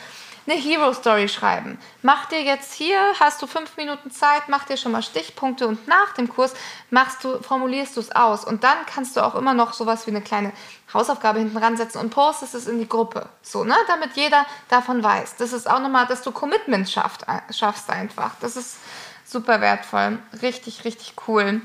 eine 0.46 0.60
Hero 0.60 0.94
Story 0.94 1.30
schreiben. 1.30 1.78
Mach 2.02 2.26
dir 2.26 2.41
jetzt 2.41 2.74
hier, 2.74 3.00
hast 3.20 3.41
du 3.41 3.48
fünf 3.48 3.78
Minuten 3.78 4.12
Zeit, 4.12 4.44
mach 4.50 4.66
dir 4.66 4.78
schon 4.78 4.91
mal 4.91 5.02
Stichpunkte 5.02 5.68
und 5.68 5.88
nach 5.88 6.14
dem 6.14 6.28
Kurs 6.28 6.54
machst 6.89 7.24
du, 7.24 7.41
formulierst 7.41 7.96
du 7.96 8.02
es 8.02 8.12
aus. 8.12 8.44
Und 8.44 8.64
dann 8.64 8.78
kannst 8.86 9.16
du 9.16 9.22
auch 9.22 9.36
immer 9.36 9.54
noch 9.54 9.74
sowas 9.74 10.06
wie 10.06 10.12
eine 10.12 10.22
kleine 10.22 10.52
Hausaufgabe 10.94 11.39
hinten 11.39 11.58
ransetzen 11.58 12.02
und 12.02 12.10
postest 12.10 12.56
es 12.56 12.68
in 12.68 12.80
die 12.80 12.89
Gruppe. 12.89 13.30
So, 13.41 13.64
ne? 13.64 13.76
Damit 13.88 14.16
jeder 14.16 14.46
davon 14.70 15.04
weiß. 15.04 15.38
Das 15.38 15.54
ist 15.54 15.70
auch 15.70 15.80
nochmal, 15.80 16.08
dass 16.08 16.22
du 16.22 16.32
Commitment 16.32 16.89
schafft, 16.89 17.26
schaffst 17.50 17.89
einfach. 17.89 18.32
Das 18.41 18.56
ist 18.58 18.78
super 19.26 19.62
wertvoll. 19.62 20.20
Richtig, 20.41 20.84
richtig 20.84 21.14
cool. 21.28 21.62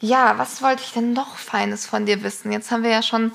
Ja, 0.00 0.36
was 0.36 0.60
wollte 0.62 0.82
ich 0.82 0.92
denn 0.92 1.12
noch 1.12 1.36
Feines 1.36 1.86
von 1.86 2.06
dir 2.06 2.24
wissen? 2.24 2.50
Jetzt 2.50 2.72
haben 2.72 2.82
wir 2.82 2.90
ja 2.90 3.02
schon 3.02 3.30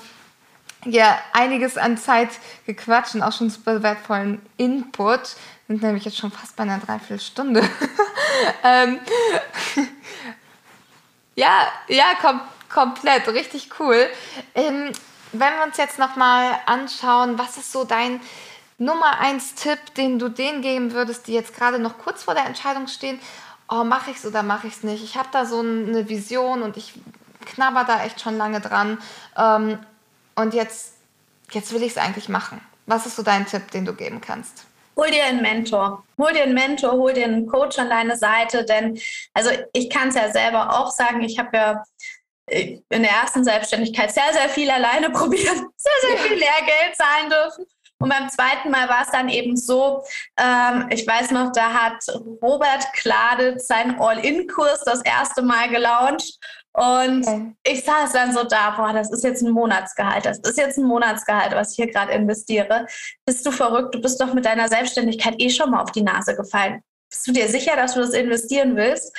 ja 0.84 1.18
einiges 1.32 1.76
an 1.76 1.96
Zeit 1.96 2.30
gequatscht 2.66 3.14
und 3.14 3.22
auch 3.22 3.32
schon 3.32 3.50
super 3.50 3.82
wertvollen 3.82 4.40
Input. 4.56 5.36
Sind 5.66 5.82
nämlich 5.82 6.04
jetzt 6.04 6.16
schon 6.16 6.30
fast 6.30 6.56
bei 6.56 6.62
einer 6.62 6.78
Dreiviertelstunde. 6.78 7.60
ähm, 8.64 9.00
ja, 11.34 11.68
ja, 11.88 12.04
kom 12.20 12.40
komplett, 12.68 13.26
richtig 13.28 13.70
cool. 13.78 14.08
Ähm, 14.54 14.92
wenn 15.32 15.54
wir 15.54 15.64
uns 15.66 15.76
jetzt 15.76 15.98
nochmal 15.98 16.58
anschauen, 16.66 17.38
was 17.38 17.56
ist 17.56 17.72
so 17.72 17.84
dein 17.84 18.20
Nummer 18.78 19.18
eins 19.18 19.54
Tipp, 19.54 19.94
den 19.96 20.18
du 20.18 20.28
denen 20.28 20.62
geben 20.62 20.92
würdest, 20.92 21.26
die 21.26 21.32
jetzt 21.32 21.54
gerade 21.54 21.78
noch 21.78 21.98
kurz 21.98 22.22
vor 22.22 22.34
der 22.34 22.46
Entscheidung 22.46 22.86
stehen, 22.86 23.18
oh, 23.68 23.84
mache 23.84 24.10
ich 24.10 24.18
es 24.18 24.26
oder 24.26 24.42
mache 24.42 24.68
ich 24.68 24.74
es 24.74 24.82
nicht? 24.82 25.02
Ich 25.02 25.16
habe 25.16 25.28
da 25.32 25.44
so 25.44 25.60
eine 25.60 26.08
Vision 26.08 26.62
und 26.62 26.76
ich 26.76 26.94
knabber 27.44 27.84
da 27.84 28.04
echt 28.04 28.20
schon 28.20 28.38
lange 28.38 28.60
dran. 28.60 28.98
Ähm, 29.36 29.78
und 30.38 30.54
jetzt, 30.54 30.94
jetzt 31.50 31.72
will 31.72 31.82
ich 31.82 31.92
es 31.92 31.98
eigentlich 31.98 32.28
machen. 32.28 32.60
Was 32.86 33.06
ist 33.06 33.16
so 33.16 33.22
dein 33.22 33.46
Tipp, 33.46 33.70
den 33.70 33.84
du 33.84 33.92
geben 33.92 34.20
kannst? 34.20 34.64
Hol 34.96 35.10
dir 35.10 35.24
einen 35.24 35.42
Mentor. 35.42 36.04
Hol 36.16 36.32
dir 36.32 36.44
einen 36.44 36.54
Mentor, 36.54 36.92
hol 36.92 37.12
dir 37.12 37.24
einen 37.24 37.46
Coach 37.46 37.78
an 37.78 37.90
deine 37.90 38.16
Seite, 38.16 38.64
denn 38.64 38.98
also 39.34 39.50
ich 39.72 39.90
kann 39.90 40.08
es 40.08 40.14
ja 40.14 40.30
selber 40.30 40.78
auch 40.78 40.90
sagen, 40.90 41.22
ich 41.22 41.38
habe 41.38 41.56
ja 41.56 41.84
äh, 42.46 42.78
in 42.88 43.02
der 43.02 43.12
ersten 43.12 43.44
Selbstständigkeit 43.44 44.12
sehr, 44.12 44.32
sehr 44.32 44.48
viel 44.48 44.70
alleine 44.70 45.10
probiert, 45.10 45.56
sehr, 45.76 46.00
sehr 46.02 46.18
viel 46.18 46.38
Lehrgeld 46.38 46.96
zahlen 46.96 47.30
dürfen. 47.30 47.66
Und 48.00 48.10
beim 48.10 48.28
zweiten 48.28 48.70
Mal 48.70 48.88
war 48.88 49.02
es 49.02 49.10
dann 49.10 49.28
eben 49.28 49.56
so, 49.56 50.04
ähm, 50.36 50.86
ich 50.90 51.06
weiß 51.06 51.32
noch, 51.32 51.50
da 51.52 51.72
hat 51.72 52.04
Robert 52.40 52.86
Kladitz 52.92 53.66
seinen 53.66 54.00
All-In-Kurs 54.00 54.82
das 54.84 55.02
erste 55.02 55.42
Mal 55.42 55.68
gelauncht. 55.68 56.38
Und 56.78 57.26
okay. 57.26 57.52
ich 57.64 57.84
saß 57.84 58.12
dann 58.12 58.32
so 58.32 58.44
da, 58.44 58.70
boah, 58.70 58.92
das 58.92 59.10
ist 59.10 59.24
jetzt 59.24 59.42
ein 59.42 59.50
Monatsgehalt, 59.50 60.24
das 60.24 60.38
ist 60.38 60.56
jetzt 60.56 60.78
ein 60.78 60.84
Monatsgehalt, 60.84 61.52
was 61.52 61.72
ich 61.72 61.76
hier 61.76 61.90
gerade 61.90 62.12
investiere. 62.12 62.86
Bist 63.26 63.44
du 63.44 63.50
verrückt? 63.50 63.96
Du 63.96 64.00
bist 64.00 64.20
doch 64.20 64.32
mit 64.32 64.46
deiner 64.46 64.68
Selbstständigkeit 64.68 65.34
eh 65.38 65.50
schon 65.50 65.72
mal 65.72 65.82
auf 65.82 65.90
die 65.90 66.02
Nase 66.02 66.36
gefallen. 66.36 66.80
Bist 67.10 67.26
du 67.26 67.32
dir 67.32 67.48
sicher, 67.48 67.74
dass 67.74 67.94
du 67.94 68.00
das 68.00 68.10
investieren 68.10 68.76
willst? 68.76 69.12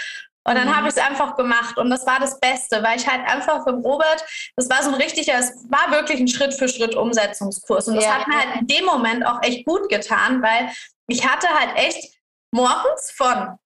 Und 0.46 0.56
dann 0.56 0.70
mhm. 0.70 0.76
habe 0.78 0.88
ich 0.88 0.96
es 0.96 1.02
einfach 1.04 1.36
gemacht 1.36 1.78
und 1.78 1.90
das 1.90 2.08
war 2.08 2.20
das 2.22 2.40
Beste, 2.40 2.82
weil 2.82 2.98
ich 2.98 3.06
halt 3.06 3.28
einfach 3.28 3.66
für 3.66 3.72
Robert, 3.72 4.24
das 4.56 4.70
war 4.70 4.82
so 4.82 4.90
ein 4.90 4.96
richtiger, 4.96 5.38
es 5.38 5.52
war 5.70 5.92
wirklich 5.92 6.22
ein 6.22 6.30
Schritt 6.30 6.54
für 6.54 6.70
Schritt 6.70 6.96
Umsetzungskurs 6.96 7.90
und 7.90 7.96
das 7.96 8.06
ja. 8.06 8.20
hat 8.20 8.28
mir 8.28 8.38
halt 8.38 8.62
in 8.62 8.68
dem 8.68 8.86
Moment 8.86 9.26
auch 9.26 9.44
echt 9.44 9.66
gut 9.66 9.90
getan, 9.90 10.42
weil 10.42 10.72
ich 11.08 11.28
hatte 11.28 11.48
halt 11.50 11.76
echt 11.76 12.16
morgens 12.52 13.12
von 13.12 13.60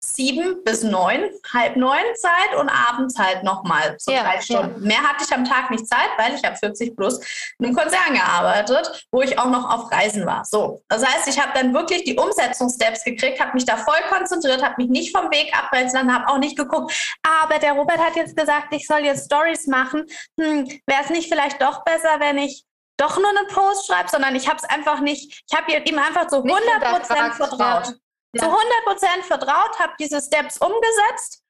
sieben 0.00 0.62
bis 0.64 0.82
neun, 0.82 1.28
halb 1.52 1.76
neun 1.76 2.04
Zeit 2.16 2.54
und 2.56 2.68
abends 2.68 3.18
halt 3.18 3.42
nochmal 3.42 3.96
so 3.98 4.12
ja, 4.12 4.22
drei 4.22 4.40
Stunden. 4.40 4.82
Ja. 4.82 4.86
Mehr 4.86 5.02
hatte 5.02 5.24
ich 5.24 5.34
am 5.34 5.44
Tag 5.44 5.70
nicht 5.70 5.86
Zeit, 5.86 6.10
weil 6.16 6.34
ich 6.34 6.44
habe 6.44 6.56
40 6.56 6.96
plus 6.96 7.18
in 7.58 7.66
einem 7.66 7.74
Konzern 7.74 8.14
gearbeitet, 8.14 9.06
wo 9.10 9.22
ich 9.22 9.38
auch 9.38 9.50
noch 9.50 9.68
auf 9.68 9.90
Reisen 9.90 10.24
war. 10.24 10.44
So, 10.44 10.82
das 10.88 11.04
heißt, 11.04 11.28
ich 11.28 11.40
habe 11.40 11.52
dann 11.54 11.74
wirklich 11.74 12.04
die 12.04 12.16
Umsetzungssteps 12.16 13.04
gekriegt, 13.04 13.40
habe 13.40 13.54
mich 13.54 13.64
da 13.64 13.76
voll 13.76 14.00
konzentriert, 14.08 14.62
habe 14.62 14.74
mich 14.78 14.88
nicht 14.88 15.16
vom 15.16 15.30
Weg 15.30 15.52
abbremsen, 15.56 16.12
habe 16.12 16.28
auch 16.28 16.38
nicht 16.38 16.56
geguckt, 16.56 16.92
aber 17.22 17.58
der 17.58 17.72
Robert 17.72 17.98
hat 17.98 18.14
jetzt 18.14 18.36
gesagt, 18.36 18.72
ich 18.72 18.86
soll 18.86 19.00
jetzt 19.00 19.26
Stories 19.26 19.66
machen. 19.66 20.04
Hm, 20.40 20.66
Wäre 20.86 21.02
es 21.02 21.10
nicht 21.10 21.28
vielleicht 21.28 21.60
doch 21.60 21.82
besser, 21.84 22.20
wenn 22.20 22.38
ich 22.38 22.64
doch 22.96 23.18
nur 23.18 23.28
einen 23.28 23.46
Post 23.48 23.86
schreibe, 23.86 24.08
sondern 24.08 24.34
ich 24.36 24.48
habe 24.48 24.58
es 24.58 24.64
einfach 24.64 25.00
nicht, 25.00 25.44
ich 25.48 25.56
habe 25.56 25.72
ihm 25.72 25.98
einfach 25.98 26.28
so 26.28 26.42
100 26.42 26.80
Prozent 26.82 27.34
vertraut. 27.34 27.86
Ja 27.86 27.94
ja. 28.34 28.42
zu 28.42 28.46
100 28.46 28.84
Prozent 28.84 29.24
vertraut, 29.24 29.78
habe 29.78 29.92
diese 29.98 30.20
Steps 30.20 30.58
umgesetzt 30.58 31.42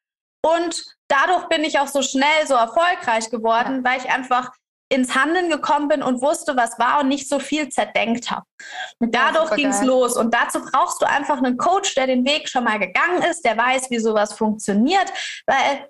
und 0.45 0.85
dadurch 1.09 1.49
bin 1.49 1.65
ich 1.65 1.79
auch 1.79 1.89
so 1.89 2.03
schnell 2.03 2.47
so 2.47 2.55
erfolgreich 2.55 3.31
geworden, 3.31 3.83
ja. 3.85 3.91
weil 3.91 3.99
ich 3.99 4.11
einfach 4.11 4.51
ins 4.91 5.15
Handeln 5.15 5.51
gekommen 5.51 5.89
bin 5.89 6.03
und 6.03 6.23
wusste, 6.23 6.57
was 6.57 6.79
war 6.79 7.01
und 7.01 7.09
nicht 7.09 7.29
so 7.29 7.39
viel 7.39 7.69
zerdenkt 7.69 8.31
habe. 8.31 8.47
Und 8.99 9.15
dadurch 9.15 9.51
ja, 9.51 9.57
ging 9.57 9.69
es 9.69 9.83
los. 9.83 10.17
Und 10.17 10.33
dazu 10.33 10.61
brauchst 10.65 11.03
du 11.03 11.07
einfach 11.07 11.39
einen 11.39 11.59
Coach, 11.59 11.95
der 11.95 12.07
den 12.07 12.25
Weg 12.25 12.49
schon 12.49 12.65
mal 12.65 12.79
gegangen 12.79 13.23
ist, 13.23 13.45
der 13.45 13.57
weiß, 13.57 13.91
wie 13.91 13.99
sowas 13.99 14.33
funktioniert, 14.33 15.13
weil 15.47 15.89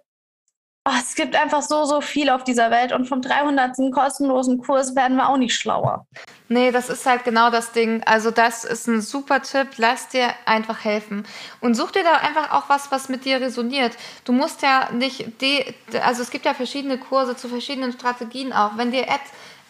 oh, 0.89 0.99
es 0.99 1.15
gibt 1.15 1.37
einfach 1.37 1.63
so, 1.63 1.85
so 1.85 2.01
viel 2.01 2.31
auf 2.31 2.45
dieser 2.45 2.71
Welt 2.71 2.93
und 2.93 3.07
vom 3.07 3.21
300. 3.21 3.77
kostenlosen 3.93 4.59
Kurs 4.59 4.95
werden 4.97 5.17
wir 5.17 5.29
auch 5.29 5.37
nicht 5.37 5.55
schlauer. 5.55 6.07
Nee, 6.49 6.71
das 6.71 6.89
ist 6.89 7.05
halt 7.05 7.25
genau 7.25 7.51
das 7.51 7.73
Ding. 7.73 8.03
Also 8.05 8.31
das 8.31 8.65
ist 8.65 8.87
ein 8.89 9.03
super 9.03 9.43
Tipp. 9.43 9.69
Lass 9.77 10.09
dir 10.09 10.29
einfach 10.47 10.85
helfen. 10.85 11.27
Und 11.61 11.75
such 11.75 11.93
dir 11.93 12.05
da 12.05 12.13
einfach 12.15 12.53
auch 12.53 12.69
was, 12.69 12.91
was 12.91 13.09
mit 13.09 13.25
dir 13.25 13.41
resoniert. 13.41 13.93
Du 14.25 14.33
musst 14.33 14.63
ja 14.63 14.89
nicht, 14.93 15.43
die, 15.43 15.63
also 16.03 16.23
es 16.23 16.31
gibt 16.31 16.47
ja 16.47 16.55
verschiedene 16.55 16.99
Kurse 16.99 17.37
zu 17.37 17.49
verschiedenen 17.49 17.93
Strategien 17.93 18.53
auch. 18.53 18.77
Wenn 18.77 18.91
dir 18.91 19.11
Ad 19.11 19.21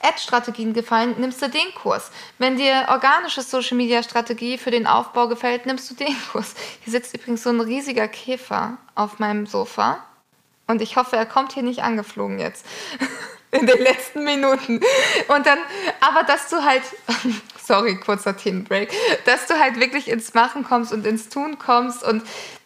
Ad-Strategien 0.01 0.75
gefallen, 0.75 1.17
nimmst 1.19 1.43
du 1.43 1.49
den 1.49 1.75
Kurs. 1.75 2.13
Wenn 2.39 2.57
dir 2.57 2.87
organische 2.89 3.43
Social-Media-Strategie 3.43 4.57
für 4.57 4.71
den 4.71 4.87
Aufbau 4.87 5.27
gefällt, 5.27 5.67
nimmst 5.67 5.91
du 5.91 5.97
den 5.97 6.15
Kurs. 6.33 6.55
Hier 6.85 6.93
sitzt 6.93 7.15
übrigens 7.15 7.43
so 7.43 7.51
ein 7.51 7.61
riesiger 7.61 8.07
Käfer 8.07 8.79
auf 8.95 9.19
meinem 9.19 9.47
Sofa. 9.47 10.05
Und 10.69 10.83
ich 10.83 10.97
hoffe, 10.97 11.17
er 11.17 11.27
kommt 11.27 11.53
hier 11.53 11.65
nicht 11.65 11.83
angeflogen 11.83 12.39
jetzt. 12.39 12.65
In 13.51 13.67
den 13.67 13.79
letzten 13.79 14.25
Minuten. 14.25 14.81
Und 15.29 15.47
dann, 15.47 15.59
aber 16.01 16.23
dass 16.23 16.51
du 16.51 16.63
halt, 16.63 16.83
sorry, 17.65 17.97
kurzer 17.97 18.37
Themenbreak, 18.37 18.93
dass 19.25 19.47
du 19.47 19.59
halt 19.59 19.81
wirklich 19.81 20.09
ins 20.11 20.35
Machen 20.35 20.65
kommst 20.65 20.93
und 20.93 21.07
ins 21.07 21.31
Tun 21.31 21.59
kommst 21.59 22.05
und 22.05 22.23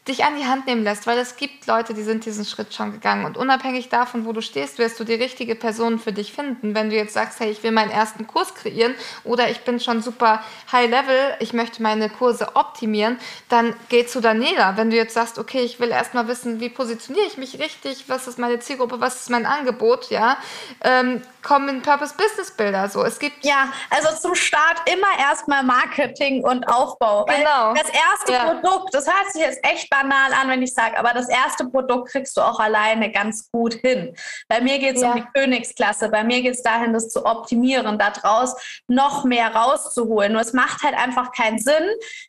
dich 0.09 0.25
an 0.25 0.37
die 0.37 0.47
Hand 0.47 0.67
nehmen 0.67 0.83
lässt, 0.83 1.07
weil 1.07 1.17
es 1.19 1.37
gibt 1.37 1.67
Leute, 1.69 1.95
die 1.95 2.03
sind 2.03 2.25
diesen 2.25 2.45
Schritt 2.45 2.75
schon 2.75 2.91
gegangen 2.91 3.25
und 3.25 3.37
unabhängig 3.37 3.89
davon, 3.89 4.27
wo 4.27 4.33
du 4.33 4.43
stehst, 4.43 4.79
wirst 4.79 4.99
du 4.99 5.05
die 5.05 5.15
richtige 5.15 5.55
Person 5.55 6.01
für 6.01 6.13
dich 6.13 6.33
finden. 6.33 6.75
Wenn 6.75 6.91
du 6.91 6.97
jetzt 6.97 7.15
sagst, 7.15 7.39
hey, 7.39 7.51
ich 7.51 7.63
will 7.63 7.71
meinen 7.71 7.91
ersten 7.93 8.27
Kurs 8.27 8.55
kreieren 8.57 8.97
oder 9.23 9.49
ich 9.49 9.61
bin 9.61 9.79
schon 9.79 10.03
super 10.03 10.43
high 10.73 10.91
level, 10.91 11.37
ich 11.39 11.53
möchte 11.53 11.83
meine 11.83 12.09
Kurse 12.09 12.57
optimieren, 12.57 13.17
dann 13.49 13.77
geh 13.91 14.05
zu 14.05 14.21
Daniela. 14.21 14.77
Wenn 14.77 14.91
du 14.91 14.97
jetzt 14.97 15.15
sagst, 15.15 15.39
okay, 15.39 15.61
ich 15.61 15.79
will 15.79 15.91
erstmal 15.91 16.27
wissen, 16.27 16.59
wie 16.59 16.69
positioniere 16.69 17.27
ich 17.27 17.39
mich 17.39 17.61
richtig, 17.61 18.09
was 18.09 18.27
ist 18.27 18.41
meine 18.41 18.59
Zielgruppe, 18.59 19.01
was 19.01 19.21
ist 19.21 19.31
mein 19.31 19.47
Angebot, 19.47 20.11
ja, 20.11 20.37
ähm, 20.83 21.23
kommen 21.43 21.83
Purpose 21.83 22.15
Business 22.17 22.51
Bilder 22.51 22.89
so. 22.89 23.05
Es 23.05 23.19
gibt 23.19 23.45
ja, 23.45 23.73
also 23.91 24.09
zum 24.21 24.35
Start 24.35 24.81
immer 24.91 25.19
erstmal 25.19 25.63
Marketing 25.63 26.43
und 26.45 26.65
Aufbau. 26.65 27.25
Genau. 27.25 27.75
Das 27.75 27.89
erste 27.89 28.33
ja. 28.33 28.45
Produkt, 28.45 28.95
das 28.95 29.07
hört 29.07 29.33
sich 29.33 29.43
jetzt 29.43 29.59
echt 29.65 29.92
banal 29.93 30.33
an, 30.33 30.49
wenn 30.49 30.63
ich 30.63 30.73
sage, 30.73 30.99
aber 30.99 31.13
das 31.13 31.29
erste 31.29 31.67
Produkt 31.67 32.11
kriegst 32.11 32.37
du 32.37 32.41
auch 32.41 32.59
alleine 32.59 33.13
ganz 33.13 33.51
gut 33.51 33.75
hin. 33.75 34.15
Bei 34.49 34.61
mir 34.61 34.79
geht 34.79 34.97
es 34.97 35.03
ja. 35.03 35.13
um 35.13 35.17
die 35.17 35.27
Königsklasse, 35.35 36.09
bei 36.09 36.25
mir 36.25 36.41
geht 36.41 36.55
es 36.55 36.63
dahin, 36.63 36.95
das 36.95 37.11
zu 37.11 37.27
optimieren, 37.27 37.99
daraus 37.99 38.55
noch 38.89 39.25
mehr 39.25 39.55
rauszuholen. 39.55 40.33
Nur 40.33 40.41
es 40.41 40.55
macht 40.55 40.83
halt 40.83 40.95
einfach 40.95 41.33
keinen 41.33 41.59
Sinn, 41.59 41.85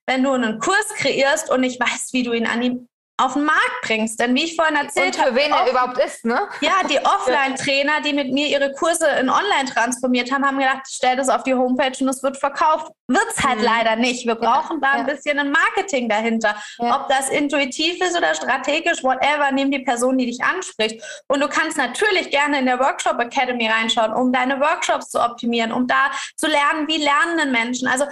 wenn 0.05 0.23
du 0.23 0.31
einen 0.31 0.59
Kurs 0.59 0.87
kreierst 0.97 1.49
und 1.49 1.61
nicht 1.61 1.79
weißt, 1.79 2.11
wie 2.13 2.23
du 2.23 2.33
ihn 2.33 2.45
an 2.45 2.61
die 2.61 2.87
auf 3.23 3.33
den 3.33 3.43
Markt 3.45 3.81
bringst. 3.83 4.19
Denn 4.19 4.35
wie 4.35 4.43
ich 4.43 4.55
vorhin 4.55 4.75
erzählt 4.75 5.17
habe. 5.17 5.29
für 5.29 5.35
wen 5.35 5.51
er 5.51 5.69
überhaupt 5.69 5.97
ist, 5.97 6.25
ne? 6.25 6.47
Ja, 6.61 6.73
die 6.89 6.99
Offline-Trainer, 7.05 8.01
die 8.05 8.13
mit 8.13 8.31
mir 8.31 8.47
ihre 8.47 8.71
Kurse 8.73 9.07
in 9.19 9.29
Online 9.29 9.65
transformiert 9.73 10.31
haben, 10.31 10.45
haben 10.45 10.57
gedacht, 10.57 10.81
stell 10.87 11.15
das 11.15 11.29
auf 11.29 11.43
die 11.43 11.53
Homepage 11.53 11.93
und 11.99 12.09
es 12.09 12.23
wird 12.23 12.37
verkauft. 12.37 12.91
Wird 13.07 13.25
es 13.35 13.43
halt 13.43 13.59
mhm. 13.59 13.65
leider 13.65 13.95
nicht. 13.95 14.25
Wir 14.25 14.35
brauchen 14.35 14.79
ja, 14.81 14.91
da 14.93 14.99
ein 14.99 15.05
bisschen 15.05 15.39
ein 15.39 15.51
Marketing 15.51 16.09
dahinter. 16.09 16.55
Ja. 16.79 17.01
Ob 17.01 17.09
das 17.09 17.29
intuitiv 17.29 18.01
ist 18.01 18.17
oder 18.17 18.33
strategisch, 18.33 19.03
whatever, 19.03 19.51
nimm 19.51 19.71
die 19.71 19.79
Person, 19.79 20.17
die 20.17 20.25
dich 20.25 20.43
anspricht. 20.43 21.03
Und 21.27 21.41
du 21.41 21.47
kannst 21.47 21.77
natürlich 21.77 22.29
gerne 22.29 22.59
in 22.59 22.65
der 22.65 22.79
Workshop 22.79 23.19
Academy 23.19 23.67
reinschauen, 23.67 24.13
um 24.13 24.31
deine 24.31 24.59
Workshops 24.59 25.09
zu 25.09 25.21
optimieren, 25.21 25.71
um 25.71 25.87
da 25.87 26.11
zu 26.37 26.47
lernen, 26.47 26.87
wie 26.87 26.97
lernen 26.97 27.51
Menschen. 27.51 27.87
Also 27.87 28.05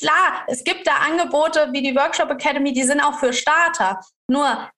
Klar, 0.00 0.44
es 0.48 0.64
gibt 0.64 0.86
da 0.86 0.96
Angebote 0.96 1.68
wie 1.72 1.82
die 1.82 1.94
Workshop 1.94 2.30
Academy, 2.30 2.72
die 2.72 2.82
sind 2.82 3.00
auch 3.00 3.18
für 3.18 3.32
Starter. 3.32 4.00
Nur 4.28 4.68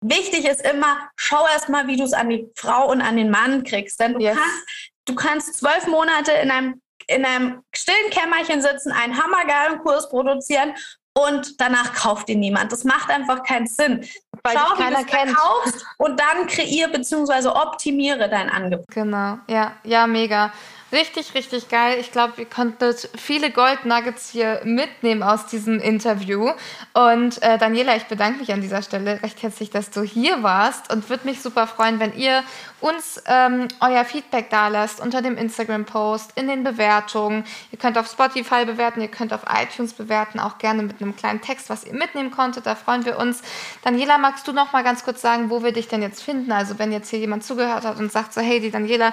wichtig 0.00 0.46
ist 0.46 0.62
immer, 0.66 1.10
schau 1.16 1.46
erst 1.52 1.68
mal, 1.68 1.86
wie 1.86 1.96
du 1.96 2.04
es 2.04 2.12
an 2.12 2.30
die 2.30 2.48
Frau 2.56 2.90
und 2.90 3.02
an 3.02 3.16
den 3.16 3.30
Mann 3.30 3.64
kriegst. 3.64 4.00
Denn 4.00 4.14
du, 4.14 4.20
yes. 4.20 4.36
kannst, 4.36 4.92
du 5.06 5.14
kannst 5.14 5.54
zwölf 5.58 5.86
Monate 5.86 6.32
in 6.32 6.50
einem, 6.50 6.80
in 7.06 7.24
einem 7.24 7.62
stillen 7.74 8.10
Kämmerchen 8.10 8.62
sitzen, 8.62 8.92
einen 8.92 9.22
hammergeilen 9.22 9.78
Kurs 9.80 10.08
produzieren 10.08 10.74
und 11.14 11.60
danach 11.60 11.92
kauft 11.94 12.28
ihn 12.30 12.40
niemand. 12.40 12.72
Das 12.72 12.84
macht 12.84 13.10
einfach 13.10 13.42
keinen 13.42 13.66
Sinn. 13.66 14.06
Weil 14.42 14.56
Schau, 14.56 14.78
wie 14.78 14.90
du 14.90 15.00
es 15.00 15.10
verkaufst 15.10 15.86
und 15.98 16.18
dann 16.18 16.46
kreier 16.46 16.88
bzw. 16.88 17.48
optimiere 17.48 18.28
dein 18.28 18.48
Angebot. 18.48 18.86
Genau, 18.88 19.38
ja, 19.46 19.76
ja, 19.84 20.06
mega. 20.06 20.52
Richtig, 20.92 21.34
richtig 21.34 21.70
geil. 21.70 21.96
Ich 22.00 22.12
glaube, 22.12 22.34
ihr 22.36 22.44
konntet 22.44 23.08
viele 23.16 23.50
Gold 23.50 23.86
Nuggets 23.86 24.28
hier 24.28 24.60
mitnehmen 24.64 25.22
aus 25.22 25.46
diesem 25.46 25.80
Interview. 25.80 26.50
Und 26.92 27.42
äh, 27.42 27.56
Daniela, 27.56 27.96
ich 27.96 28.04
bedanke 28.04 28.40
mich 28.40 28.52
an 28.52 28.60
dieser 28.60 28.82
Stelle 28.82 29.22
recht 29.22 29.42
herzlich, 29.42 29.70
dass 29.70 29.90
du 29.90 30.02
hier 30.02 30.42
warst 30.42 30.92
und 30.92 31.08
würde 31.08 31.26
mich 31.26 31.40
super 31.40 31.66
freuen, 31.66 31.98
wenn 31.98 32.14
ihr 32.14 32.44
uns 32.82 33.22
ähm, 33.26 33.68
euer 33.80 34.04
Feedback 34.04 34.50
da 34.50 34.68
lasst 34.68 35.00
unter 35.00 35.22
dem 35.22 35.36
Instagram-Post, 35.36 36.32
in 36.34 36.48
den 36.48 36.64
Bewertungen. 36.64 37.44
Ihr 37.70 37.78
könnt 37.78 37.96
auf 37.96 38.06
Spotify 38.08 38.64
bewerten, 38.64 39.00
ihr 39.00 39.08
könnt 39.08 39.32
auf 39.32 39.42
iTunes 39.48 39.92
bewerten, 39.94 40.38
auch 40.38 40.58
gerne 40.58 40.82
mit 40.82 41.00
einem 41.00 41.16
kleinen 41.16 41.40
Text, 41.40 41.70
was 41.70 41.84
ihr 41.84 41.94
mitnehmen 41.94 42.30
konntet. 42.30 42.66
Da 42.66 42.74
freuen 42.74 43.04
wir 43.04 43.18
uns. 43.18 43.42
Daniela, 43.82 44.18
magst 44.18 44.46
du 44.46 44.52
noch 44.52 44.72
mal 44.72 44.84
ganz 44.84 45.04
kurz 45.04 45.20
sagen, 45.20 45.48
wo 45.48 45.62
wir 45.62 45.72
dich 45.72 45.88
denn 45.88 46.02
jetzt 46.02 46.22
finden? 46.22 46.52
Also 46.52 46.78
wenn 46.78 46.92
jetzt 46.92 47.08
hier 47.08 47.18
jemand 47.18 47.44
zugehört 47.44 47.84
hat 47.84 47.98
und 47.98 48.12
sagt 48.12 48.34
so, 48.34 48.40
hey, 48.40 48.60
die 48.60 48.70
Daniela 48.70 49.12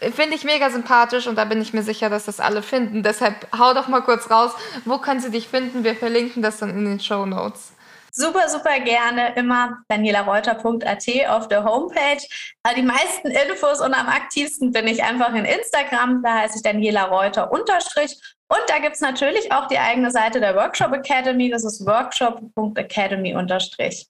äh, 0.00 0.10
finde 0.10 0.34
ich 0.34 0.44
mega 0.44 0.70
sympathisch 0.70 0.80
sympathisch 0.80 1.26
und 1.26 1.36
da 1.36 1.44
bin 1.44 1.60
ich 1.60 1.72
mir 1.72 1.82
sicher, 1.82 2.08
dass 2.08 2.24
das 2.24 2.40
alle 2.40 2.62
finden. 2.62 3.02
Deshalb 3.02 3.46
hau 3.56 3.74
doch 3.74 3.88
mal 3.88 4.02
kurz 4.02 4.30
raus, 4.30 4.52
wo 4.84 4.98
können 4.98 5.20
sie 5.20 5.30
dich 5.30 5.48
finden? 5.48 5.84
Wir 5.84 5.94
verlinken 5.94 6.42
das 6.42 6.58
dann 6.58 6.70
in 6.70 6.84
den 6.84 7.00
Show 7.00 7.26
Notes. 7.26 7.72
Super, 8.12 8.48
super 8.48 8.80
gerne 8.80 9.34
immer 9.36 9.78
daniela-reuter.at 9.88 11.28
auf 11.28 11.48
der 11.48 11.64
Homepage. 11.64 12.22
Äh, 12.64 12.74
die 12.76 12.82
meisten 12.82 13.28
Infos 13.28 13.80
und 13.80 13.94
am 13.94 14.08
aktivsten 14.08 14.72
bin 14.72 14.88
ich 14.88 15.02
einfach 15.02 15.34
in 15.34 15.44
Instagram. 15.44 16.22
Da 16.22 16.38
heiße 16.38 16.56
ich 16.56 16.62
Daniela 16.62 17.04
Reuter 17.04 17.52
unterstrich. 17.52 18.16
Und 18.48 18.62
da 18.68 18.78
gibt 18.78 18.96
es 18.96 19.00
natürlich 19.00 19.52
auch 19.52 19.68
die 19.68 19.78
eigene 19.78 20.10
Seite 20.10 20.40
der 20.40 20.56
Workshop 20.56 20.92
Academy. 20.92 21.50
Das 21.50 21.64
ist 21.64 21.86
workshop.academy 21.86 23.34
unterstrich. 23.34 24.08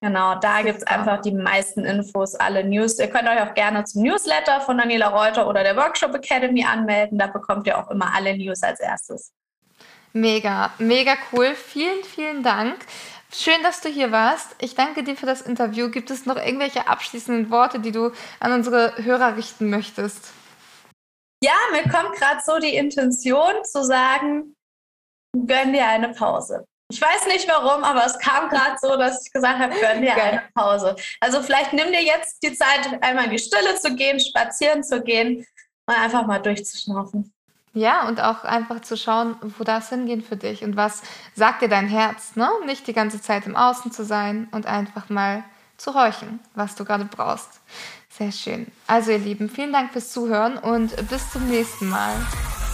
Genau, 0.00 0.34
da 0.34 0.62
gibt 0.62 0.78
es 0.78 0.86
einfach 0.86 1.20
die 1.22 1.32
meisten 1.32 1.84
Infos, 1.84 2.34
alle 2.34 2.64
News. 2.64 2.98
Ihr 2.98 3.08
könnt 3.08 3.28
euch 3.28 3.40
auch 3.40 3.54
gerne 3.54 3.84
zum 3.84 4.02
Newsletter 4.02 4.60
von 4.60 4.78
Daniela 4.78 5.08
Reuter 5.08 5.46
oder 5.48 5.62
der 5.62 5.76
Workshop 5.76 6.14
Academy 6.14 6.64
anmelden. 6.64 7.18
Da 7.18 7.26
bekommt 7.26 7.66
ihr 7.66 7.78
auch 7.78 7.90
immer 7.90 8.14
alle 8.14 8.36
News 8.36 8.62
als 8.62 8.80
erstes. 8.80 9.32
Mega, 10.12 10.72
mega 10.78 11.14
cool. 11.32 11.54
Vielen, 11.54 12.04
vielen 12.04 12.42
Dank. 12.42 12.76
Schön, 13.36 13.64
dass 13.64 13.80
du 13.80 13.88
hier 13.88 14.12
warst. 14.12 14.54
Ich 14.60 14.76
danke 14.76 15.02
dir 15.02 15.16
für 15.16 15.26
das 15.26 15.42
Interview. 15.42 15.90
Gibt 15.90 16.12
es 16.12 16.24
noch 16.24 16.36
irgendwelche 16.36 16.86
abschließenden 16.86 17.50
Worte, 17.50 17.80
die 17.80 17.90
du 17.90 18.12
an 18.38 18.52
unsere 18.52 18.94
Hörer 19.02 19.36
richten 19.36 19.70
möchtest? 19.70 20.32
Ja, 21.42 21.56
mir 21.72 21.82
kommt 21.82 22.14
gerade 22.14 22.40
so 22.46 22.60
die 22.60 22.76
Intention 22.76 23.64
zu 23.64 23.82
sagen, 23.82 24.54
gönn 25.32 25.72
dir 25.72 25.84
eine 25.84 26.10
Pause. 26.10 26.64
Ich 26.92 27.02
weiß 27.02 27.26
nicht 27.26 27.48
warum, 27.48 27.82
aber 27.82 28.06
es 28.06 28.16
kam 28.20 28.48
gerade 28.48 28.76
so, 28.80 28.96
dass 28.96 29.26
ich 29.26 29.32
gesagt 29.32 29.58
habe, 29.58 29.74
gönn 29.80 30.02
dir 30.02 30.14
eine 30.14 30.44
Pause. 30.54 30.94
Also 31.18 31.42
vielleicht 31.42 31.72
nimm 31.72 31.90
dir 31.90 32.04
jetzt 32.04 32.40
die 32.40 32.54
Zeit, 32.54 33.02
einmal 33.02 33.24
in 33.24 33.32
die 33.32 33.38
Stille 33.40 33.74
zu 33.80 33.96
gehen, 33.96 34.20
spazieren 34.20 34.84
zu 34.84 35.02
gehen 35.02 35.44
und 35.86 35.94
einfach 35.94 36.24
mal 36.24 36.38
durchzuschnaufen. 36.38 37.34
Ja, 37.74 38.06
und 38.06 38.20
auch 38.20 38.44
einfach 38.44 38.80
zu 38.82 38.96
schauen, 38.96 39.34
wo 39.58 39.64
darf 39.64 39.82
es 39.84 39.90
hingehen 39.90 40.22
für 40.22 40.36
dich 40.36 40.62
und 40.62 40.76
was 40.76 41.02
sagt 41.34 41.60
dir 41.60 41.68
dein 41.68 41.88
Herz, 41.88 42.36
ne? 42.36 42.48
Nicht 42.66 42.86
die 42.86 42.92
ganze 42.92 43.20
Zeit 43.20 43.46
im 43.46 43.56
Außen 43.56 43.90
zu 43.90 44.04
sein 44.04 44.46
und 44.52 44.66
einfach 44.66 45.08
mal 45.08 45.42
zu 45.76 45.92
horchen, 45.94 46.38
was 46.54 46.76
du 46.76 46.84
gerade 46.84 47.04
brauchst. 47.04 47.60
Sehr 48.08 48.30
schön. 48.30 48.70
Also 48.86 49.12
ihr 49.12 49.18
Lieben, 49.18 49.48
vielen 49.48 49.72
Dank 49.72 49.92
fürs 49.92 50.10
Zuhören 50.10 50.58
und 50.58 50.94
bis 51.08 51.30
zum 51.32 51.48
nächsten 51.48 51.88
Mal. 51.88 52.12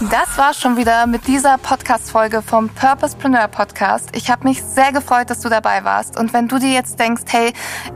Das 0.09 0.35
war 0.35 0.55
schon 0.55 0.77
wieder 0.77 1.05
mit 1.05 1.27
dieser 1.27 1.59
Podcast-Folge 1.59 2.41
vom 2.41 2.69
Purposepreneur 2.69 3.47
Podcast. 3.47 4.09
Ich 4.13 4.31
habe 4.31 4.45
mich 4.47 4.63
sehr 4.63 4.91
gefreut, 4.91 5.29
dass 5.29 5.41
du 5.41 5.49
dabei 5.49 5.83
warst. 5.83 6.17
Und 6.19 6.33
wenn 6.33 6.47
du 6.47 6.57
dir 6.57 6.71
jetzt 6.71 6.99
denkst, 6.99 7.21
hey, 7.27 7.53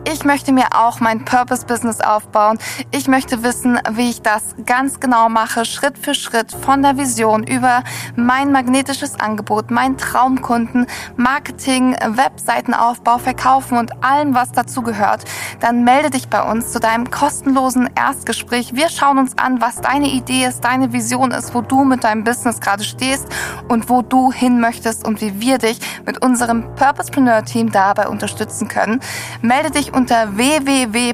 ich 0.07 0.23
möchte 0.23 0.51
mir 0.51 0.67
auch 0.75 0.99
mein 0.99 1.25
Purpose-Business 1.25 2.01
aufbauen, 2.01 2.59
ich 2.91 3.07
möchte 3.07 3.41
wissen, 3.41 3.79
wie 3.93 4.11
ich 4.11 4.21
das 4.21 4.55
ganz 4.67 4.99
genau 4.99 5.29
mache, 5.29 5.65
Schritt 5.65 5.97
für 5.97 6.13
Schritt, 6.13 6.51
von 6.51 6.83
der 6.83 6.95
Vision 6.97 7.41
über 7.41 7.83
mein 8.15 8.51
magnetisches 8.51 9.19
Angebot, 9.19 9.71
mein 9.71 9.97
Traumkunden, 9.97 10.85
Marketing, 11.17 11.93
Webseitenaufbau, 11.93 13.17
Verkaufen 13.17 13.79
und 13.79 14.03
allem, 14.03 14.35
was 14.35 14.51
dazu 14.51 14.83
gehört, 14.83 15.25
dann 15.59 15.83
melde 15.83 16.11
dich 16.11 16.27
bei 16.27 16.43
uns 16.43 16.71
zu 16.71 16.79
deinem 16.79 17.09
kostenlosen 17.09 17.89
Erstgespräch. 18.05 18.75
Wir 18.75 18.89
schauen 18.89 19.17
uns 19.17 19.35
an, 19.37 19.61
was 19.61 19.81
deine 19.81 20.09
Idee 20.09 20.45
ist, 20.45 20.63
deine 20.63 20.93
Vision 20.93 21.31
ist, 21.31 21.55
wo 21.55 21.61
du 21.61 21.83
mit 21.83 22.03
deinem 22.03 22.23
Business 22.23 22.59
gerade 22.59 22.83
stehst 22.83 23.25
und 23.67 23.89
wo 23.89 24.03
du 24.03 24.31
hin 24.31 24.59
möchtest 24.59 25.07
und 25.07 25.21
wie 25.21 25.41
wir 25.41 25.57
dich 25.57 25.79
mit 26.05 26.23
unserem 26.23 26.75
Purposepreneur 26.75 27.43
Team 27.45 27.71
dabei 27.71 28.07
unterstützen 28.07 28.67
können. 28.67 28.99
Melde 29.41 29.71
dich 29.71 29.93
unter 29.93 30.37
www 30.37 31.13